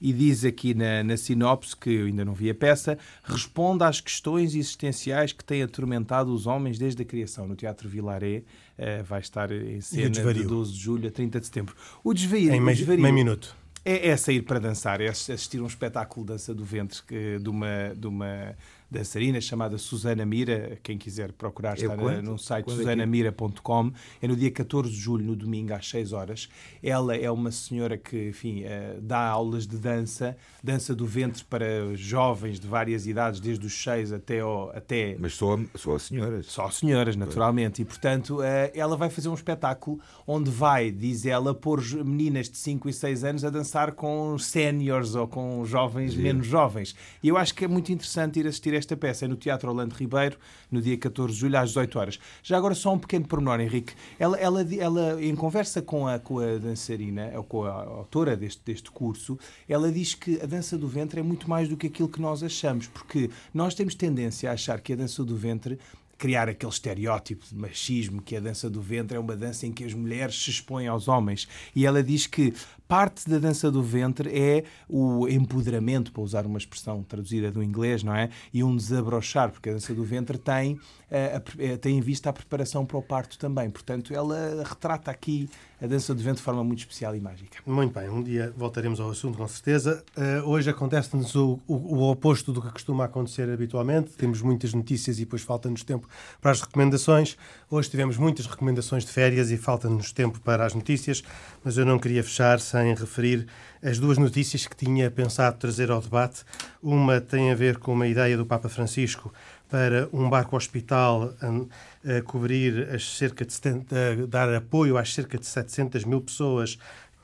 e 0.02 0.14
diz 0.14 0.46
aqui 0.46 0.74
na, 0.74 1.04
na 1.04 1.18
sinopse, 1.18 1.76
que 1.76 1.90
eu 1.90 2.06
ainda 2.06 2.24
não 2.24 2.34
vi 2.34 2.50
a 2.50 2.56
peça, 2.56 2.98
responde 3.24 3.84
às 3.84 4.00
questões 4.00 4.56
existenciais 4.56 5.32
que 5.32 5.44
têm 5.44 5.64
atormentado 5.64 6.34
os 6.34 6.48
homens 6.48 6.78
desde 6.78 7.02
a 7.02 7.06
criação. 7.06 7.48
No 7.48 7.56
Teatro 7.56 7.88
Vilaré 7.90 8.44
uh, 8.78 9.04
vai 9.04 9.20
estar 9.20 9.52
em 9.52 9.82
cena 9.82 10.10
de 10.10 10.44
12 10.44 10.74
de 10.74 10.80
julho 10.80 11.08
a 11.08 11.12
30 11.12 11.40
de 11.40 11.46
setembro. 11.46 11.76
O 12.04 12.14
desvario, 12.14 12.54
em 12.54 12.62
meio, 12.62 13.14
minuto. 13.14 13.56
É, 13.84 14.10
é, 14.10 14.18
sair 14.18 14.42
para 14.42 14.60
dançar, 14.60 15.02
é 15.02 15.08
assistir 15.08 15.62
um 15.62 15.68
espetáculo 15.68 16.26
de 16.26 16.34
dança 16.34 16.54
do 16.54 16.66
ventre 16.66 17.02
que, 17.08 17.40
de, 17.40 17.50
uma, 17.50 17.94
de 17.96 18.08
uma 18.08 18.56
dançarina 18.90 19.40
chamada 19.40 19.78
Susana 19.78 20.26
Mira. 20.26 20.78
Quem 20.82 20.98
quiser 20.98 21.32
procurar 21.32 21.76
está 21.78 21.96
na, 21.96 22.22
no 22.22 22.38
site 22.38 22.66
Quando 22.66 22.78
susanamira.com. 22.78 23.92
É 24.22 24.28
no 24.28 24.36
dia 24.36 24.52
14 24.52 24.90
de 24.90 24.98
julho, 24.98 25.24
no 25.24 25.36
domingo, 25.36 25.74
às 25.74 25.88
6 25.90 26.14
horas. 26.14 26.50
Ela 26.82 27.16
é 27.16 27.30
uma 27.30 27.52
senhora 27.52 27.98
que, 27.98 28.30
enfim, 28.30 28.64
uh, 28.64 29.00
dá 29.02 29.28
aulas 29.28 29.68
de 29.68 29.78
dança, 29.78 30.36
dança 30.64 30.96
do 30.96 31.06
ventre 31.06 31.44
para 31.44 31.96
jovens 31.96 32.60
de 32.60 32.68
várias 32.68 33.06
idades, 33.06 33.40
desde 33.40 33.66
os 33.66 33.74
6 33.84 34.14
até. 34.14 34.40
Ao, 34.40 34.70
até 34.72 35.16
Mas 35.20 35.34
só, 35.34 35.60
só 35.76 35.96
as 35.96 36.04
senhoras. 36.04 36.46
só 36.48 36.70
senhoras, 36.70 37.16
naturalmente. 37.16 37.82
E, 37.82 37.86
portanto, 37.86 38.40
uh, 38.40 38.44
ela 38.74 38.98
vai 38.98 39.10
fazer 39.10 39.30
um 39.30 39.34
espetáculo 39.34 40.00
onde 40.26 40.50
vai, 40.50 40.92
diz 40.92 41.26
ela, 41.26 41.54
pôr 41.54 41.84
meninas 42.04 42.50
de 42.50 42.58
5 42.58 42.90
e 42.90 42.94
6 42.94 43.24
anos 43.24 43.46
a 43.46 43.50
dançar 43.50 43.92
com 43.92 44.38
séniores 44.38 45.16
ou 45.16 45.28
com 45.28 45.64
jovens 45.66 46.12
Giro. 46.12 46.24
menos 46.24 46.48
jovens. 46.48 46.96
E 47.22 47.28
eu 47.28 47.38
acho 47.38 47.54
que 47.54 47.66
é 47.66 47.68
muito 47.68 47.92
interessante 47.92 48.40
ir 48.40 48.48
assistir 48.48 48.74
a 48.76 48.79
esta 48.80 48.98
peça 48.98 49.26
é 49.26 49.28
no 49.28 49.36
Teatro 49.36 49.70
Orlando 49.70 49.94
Ribeiro, 49.94 50.38
no 50.72 50.82
dia 50.82 50.98
14 50.98 51.34
de 51.34 51.40
julho, 51.40 51.58
às 51.58 51.70
18 51.70 52.00
horas. 52.00 52.20
Já 52.42 52.58
agora, 52.58 52.74
só 52.74 52.94
um 52.94 53.00
pequeno 53.00 53.28
pormenor, 53.28 53.60
Henrique. 53.60 53.94
Ela, 54.18 54.38
ela, 54.38 54.76
ela 54.76 55.24
em 55.24 55.36
conversa 55.36 55.82
com 55.82 56.08
a, 56.08 56.18
com 56.18 56.40
a 56.40 56.58
dançarina, 56.58 57.32
ou 57.36 57.44
com 57.44 57.64
a 57.64 57.72
autora 57.72 58.36
deste, 58.36 58.62
deste 58.66 58.90
curso, 58.90 59.38
ela 59.68 59.92
diz 59.92 60.16
que 60.16 60.42
a 60.42 60.46
dança 60.46 60.78
do 60.78 60.88
ventre 60.88 61.20
é 61.20 61.24
muito 61.24 61.50
mais 61.50 61.68
do 61.68 61.78
que 61.78 61.88
aquilo 61.88 62.10
que 62.10 62.22
nós 62.22 62.42
achamos, 62.42 62.88
porque 62.88 63.30
nós 63.54 63.76
temos 63.76 63.94
tendência 63.94 64.50
a 64.50 64.54
achar 64.54 64.82
que 64.82 64.94
a 64.94 64.96
dança 64.96 65.24
do 65.24 65.36
ventre 65.36 65.78
criar 66.20 66.50
aquele 66.50 66.72
estereótipo 66.72 67.46
de 67.46 67.56
machismo 67.56 68.22
que 68.22 68.36
a 68.36 68.42
dança 68.42 68.70
do 68.70 68.82
ventre 68.82 69.16
é 69.16 69.20
uma 69.20 69.38
dança 69.38 69.66
em 69.66 69.72
que 69.72 69.86
as 69.86 69.94
mulheres 69.94 70.36
se 70.44 70.50
expõem 70.50 70.86
aos 70.86 71.08
homens. 71.08 71.48
E 71.74 71.86
ela 71.86 72.04
diz 72.04 72.28
que 72.28 72.54
parte 72.90 73.30
da 73.30 73.38
dança 73.38 73.70
do 73.70 73.84
ventre 73.84 74.32
é 74.36 74.64
o 74.90 75.28
empoderamento, 75.28 76.12
para 76.12 76.24
usar 76.24 76.48
uma 76.48 76.58
expressão 76.58 77.04
traduzida 77.04 77.52
do 77.52 77.62
inglês, 77.62 78.02
não 78.02 78.16
é? 78.16 78.32
E 78.52 78.64
um 78.64 78.76
desabrochar, 78.76 79.52
porque 79.52 79.70
a 79.70 79.74
dança 79.74 79.94
do 79.94 80.04
ventre 80.04 80.40
tem, 80.40 80.74
uh, 80.74 81.78
tem 81.80 82.00
em 82.00 82.02
vista 82.02 82.32
a 82.32 82.34
preparação 82.34 82.84
para 82.88 82.98
o 82.98 83.02
parto 83.04 83.38
também. 83.38 83.70
Portanto, 83.70 84.12
ela 84.12 84.64
retrata 84.68 85.12
aqui 85.12 85.48
a 85.80 85.86
dança 85.86 86.16
do 86.16 86.22
ventre 86.22 86.38
de 86.38 86.42
forma 86.42 86.64
muito 86.64 86.80
especial 86.80 87.16
e 87.16 87.22
mágica. 87.22 87.60
Muito 87.64 87.94
bem, 87.94 88.10
um 88.10 88.24
dia 88.24 88.52
voltaremos 88.58 89.00
ao 89.00 89.12
assunto, 89.12 89.38
com 89.38 89.48
certeza. 89.48 90.04
Uh, 90.18 90.50
hoje 90.50 90.72
acontece-nos 90.72 91.36
o, 91.36 91.60
o, 91.68 91.76
o, 91.76 92.10
oposto 92.10 92.52
do 92.52 92.60
que 92.60 92.72
costuma 92.72 93.06
acontecer 93.06 93.48
habitualmente. 93.50 94.14
Temos 94.14 94.42
muitas 94.42 94.74
notícias 94.74 95.18
e 95.20 95.26
depois 95.26 95.44
falta-nos 95.44 95.84
tempo 95.84 96.10
para 96.42 96.50
as 96.50 96.60
recomendações. 96.60 97.38
Hoje 97.70 97.88
tivemos 97.88 98.18
muitas 98.18 98.48
recomendações 98.48 99.06
de 99.06 99.12
férias 99.12 99.52
e 99.52 99.58
falta-nos 99.58 100.12
tempo 100.12 100.40
para 100.42 100.66
as 100.66 100.74
notícias, 100.74 101.24
mas 101.64 101.78
eu 101.78 101.86
não 101.86 102.00
queria 102.00 102.24
fechar 102.24 102.60
sem 102.60 102.79
referir 102.84 103.48
as 103.82 104.00
duas 104.00 104.18
notícias 104.18 104.66
que 104.66 104.76
tinha 104.76 105.10
pensado 105.10 105.58
trazer 105.58 105.92
ao 105.92 106.02
debate. 106.02 106.44
Uma 106.82 107.22
tem 107.22 107.52
a 107.52 107.56
ver 107.56 107.78
com 107.78 107.94
uma 107.94 108.08
ideia 108.08 108.36
do 108.36 108.46
Papa 108.46 108.70
Francisco 108.70 109.34
para 109.70 110.10
um 110.12 110.30
barco-hospital 110.30 111.34
a, 111.42 112.22
cobrir 112.24 112.90
as 112.94 113.18
cerca 113.18 113.46
de 113.46 113.54
70, 113.54 114.28
dar 114.28 114.54
apoio 114.54 114.98
às 114.98 115.14
cerca 115.14 115.38
de 115.38 115.46
700 115.46 116.06
mil 116.06 116.22
pessoas 116.22 116.78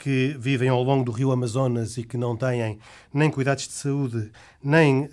que 0.05 0.35
vivem 0.37 0.69
ao 0.69 0.83
longo 0.83 1.03
do 1.03 1.11
rio 1.11 1.31
Amazonas 1.31 1.97
e 1.97 2.03
que 2.03 2.15
não 2.15 2.37
têm 2.37 2.77
nem 3.11 3.31
cuidados 3.31 3.67
de 3.67 3.73
saúde, 3.73 4.31
nem 4.63 5.05
uh, 5.05 5.09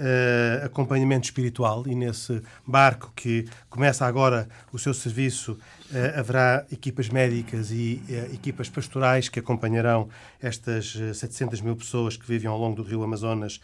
acompanhamento 0.67 1.25
espiritual. 1.25 1.87
E 1.87 1.95
nesse 1.95 2.43
barco 2.67 3.11
que 3.17 3.47
começa 3.71 4.05
agora 4.05 4.47
o 4.71 4.79
seu 4.79 4.93
serviço, 4.93 5.53
uh, 5.53 6.19
haverá 6.19 6.67
equipas 6.71 7.09
médicas 7.09 7.71
e 7.71 8.03
uh, 8.07 8.35
equipas 8.35 8.69
pastorais 8.69 9.31
que 9.31 9.39
acompanharão 9.39 10.11
estas 10.43 10.93
700 11.15 11.63
mil 11.63 11.75
pessoas 11.75 12.15
que 12.19 12.27
vivem 12.27 12.51
ao 12.51 12.59
longo 12.59 12.77
do 12.77 12.83
rio 12.83 13.03
Amazonas 13.03 13.61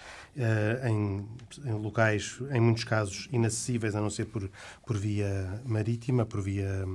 em, 0.85 1.27
em, 1.67 1.73
locais, 1.73 2.39
em 2.53 2.61
muitos 2.61 2.85
casos, 2.85 3.29
inacessíveis, 3.33 3.97
a 3.97 4.01
não 4.01 4.09
ser 4.09 4.27
por, 4.27 4.49
por 4.87 4.97
via 4.97 5.61
marítima, 5.67 6.25
por 6.25 6.41
via 6.41 6.87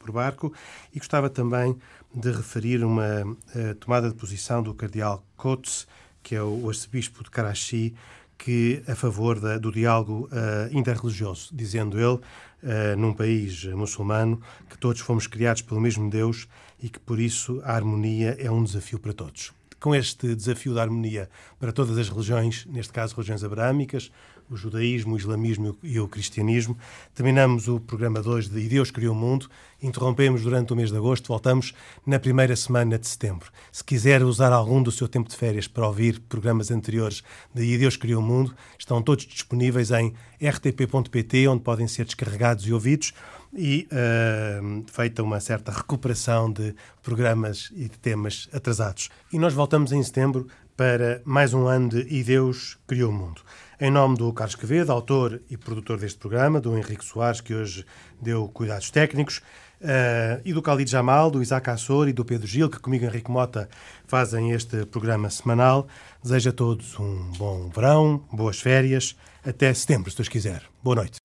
por 0.00 0.10
barco. 0.10 0.52
E 0.92 0.98
gostava 0.98 1.30
também 1.30 1.76
de 2.14 2.30
referir 2.30 2.84
uma 2.84 3.36
tomada 3.80 4.08
de 4.08 4.14
posição 4.14 4.62
do 4.62 4.74
cardeal 4.74 5.24
Coates, 5.36 5.86
que 6.22 6.34
é 6.34 6.42
o 6.42 6.68
arcebispo 6.68 7.22
de 7.22 7.30
Karachi, 7.30 7.94
que 8.38 8.82
a 8.86 8.94
favor 8.94 9.40
da, 9.40 9.58
do 9.58 9.72
diálogo 9.72 10.28
uh, 10.30 10.76
interreligioso, 10.76 11.50
dizendo 11.52 11.98
ele, 11.98 12.14
uh, 12.14 12.96
num 12.96 13.12
país 13.12 13.64
muçulmano, 13.64 14.40
que 14.70 14.78
todos 14.78 15.00
fomos 15.00 15.26
criados 15.26 15.62
pelo 15.62 15.80
mesmo 15.80 16.08
Deus 16.08 16.46
e 16.80 16.88
que 16.88 17.00
por 17.00 17.18
isso 17.18 17.60
a 17.64 17.74
harmonia 17.74 18.36
é 18.38 18.50
um 18.50 18.62
desafio 18.62 18.98
para 18.98 19.12
todos. 19.12 19.52
Com 19.80 19.94
este 19.94 20.34
desafio 20.34 20.74
da 20.74 20.82
harmonia 20.82 21.30
para 21.60 21.72
todas 21.72 21.96
as 21.96 22.08
religiões, 22.08 22.66
neste 22.66 22.92
caso 22.92 23.14
religiões 23.14 23.44
abraâmicas, 23.44 24.10
o 24.50 24.56
judaísmo, 24.56 25.14
o 25.14 25.16
islamismo 25.16 25.76
e 25.82 26.00
o 26.00 26.08
cristianismo. 26.08 26.76
Terminamos 27.14 27.68
o 27.68 27.78
programa 27.78 28.20
de 28.20 28.28
hoje 28.28 28.48
de 28.48 28.58
E 28.60 28.68
Deus 28.68 28.90
Criou 28.90 29.14
o 29.14 29.16
Mundo. 29.16 29.48
Interrompemos 29.80 30.42
durante 30.42 30.72
o 30.72 30.76
mês 30.76 30.90
de 30.90 30.96
agosto, 30.96 31.28
voltamos 31.28 31.74
na 32.04 32.18
primeira 32.18 32.56
semana 32.56 32.98
de 32.98 33.06
setembro. 33.06 33.50
Se 33.70 33.84
quiser 33.84 34.22
usar 34.22 34.52
algum 34.52 34.82
do 34.82 34.90
seu 34.90 35.06
tempo 35.06 35.28
de 35.28 35.36
férias 35.36 35.68
para 35.68 35.86
ouvir 35.86 36.18
programas 36.20 36.70
anteriores 36.70 37.22
de 37.54 37.62
E 37.62 37.78
Deus 37.78 37.96
Criou 37.96 38.22
o 38.22 38.24
Mundo, 38.24 38.54
estão 38.78 39.02
todos 39.02 39.26
disponíveis 39.26 39.90
em 39.90 40.14
rtp.pt, 40.42 41.46
onde 41.48 41.62
podem 41.62 41.86
ser 41.86 42.04
descarregados 42.04 42.66
e 42.66 42.72
ouvidos 42.72 43.12
e 43.52 43.88
uh, 43.92 44.84
feita 44.90 45.22
uma 45.22 45.40
certa 45.40 45.72
recuperação 45.72 46.52
de 46.52 46.74
programas 47.02 47.70
e 47.74 47.88
de 47.88 47.98
temas 47.98 48.48
atrasados. 48.52 49.08
E 49.32 49.38
nós 49.38 49.54
voltamos 49.54 49.92
em 49.92 50.02
setembro 50.02 50.46
para 50.76 51.20
mais 51.24 51.52
um 51.52 51.66
ano 51.66 51.88
de 51.88 52.06
E 52.08 52.22
Deus 52.22 52.78
Criou 52.86 53.10
o 53.10 53.12
Mundo. 53.12 53.42
Em 53.80 53.90
nome 53.90 54.16
do 54.16 54.32
Carlos 54.32 54.54
Quevedo, 54.54 54.92
autor 54.92 55.40
e 55.50 55.56
produtor 55.56 55.98
deste 55.98 56.18
programa, 56.18 56.60
do 56.60 56.76
Henrique 56.76 57.04
Soares, 57.04 57.40
que 57.40 57.54
hoje 57.54 57.84
deu 58.20 58.48
cuidados 58.48 58.90
técnicos, 58.90 59.38
uh, 59.80 60.40
e 60.44 60.52
do 60.52 60.60
Khalid 60.60 60.90
Jamal, 60.90 61.30
do 61.30 61.42
Isaac 61.42 61.70
Assor 61.70 62.08
e 62.08 62.12
do 62.12 62.24
Pedro 62.24 62.46
Gil, 62.46 62.68
que 62.68 62.78
comigo, 62.78 63.04
Henrique 63.04 63.30
Mota, 63.30 63.68
fazem 64.06 64.52
este 64.52 64.84
programa 64.86 65.30
semanal. 65.30 65.86
Desejo 66.22 66.50
a 66.50 66.52
todos 66.52 66.98
um 66.98 67.32
bom 67.38 67.68
verão, 67.70 68.24
boas 68.32 68.60
férias, 68.60 69.16
até 69.44 69.72
setembro, 69.72 70.10
se 70.10 70.16
Deus 70.16 70.28
quiser. 70.28 70.62
Boa 70.82 70.96
noite. 70.96 71.18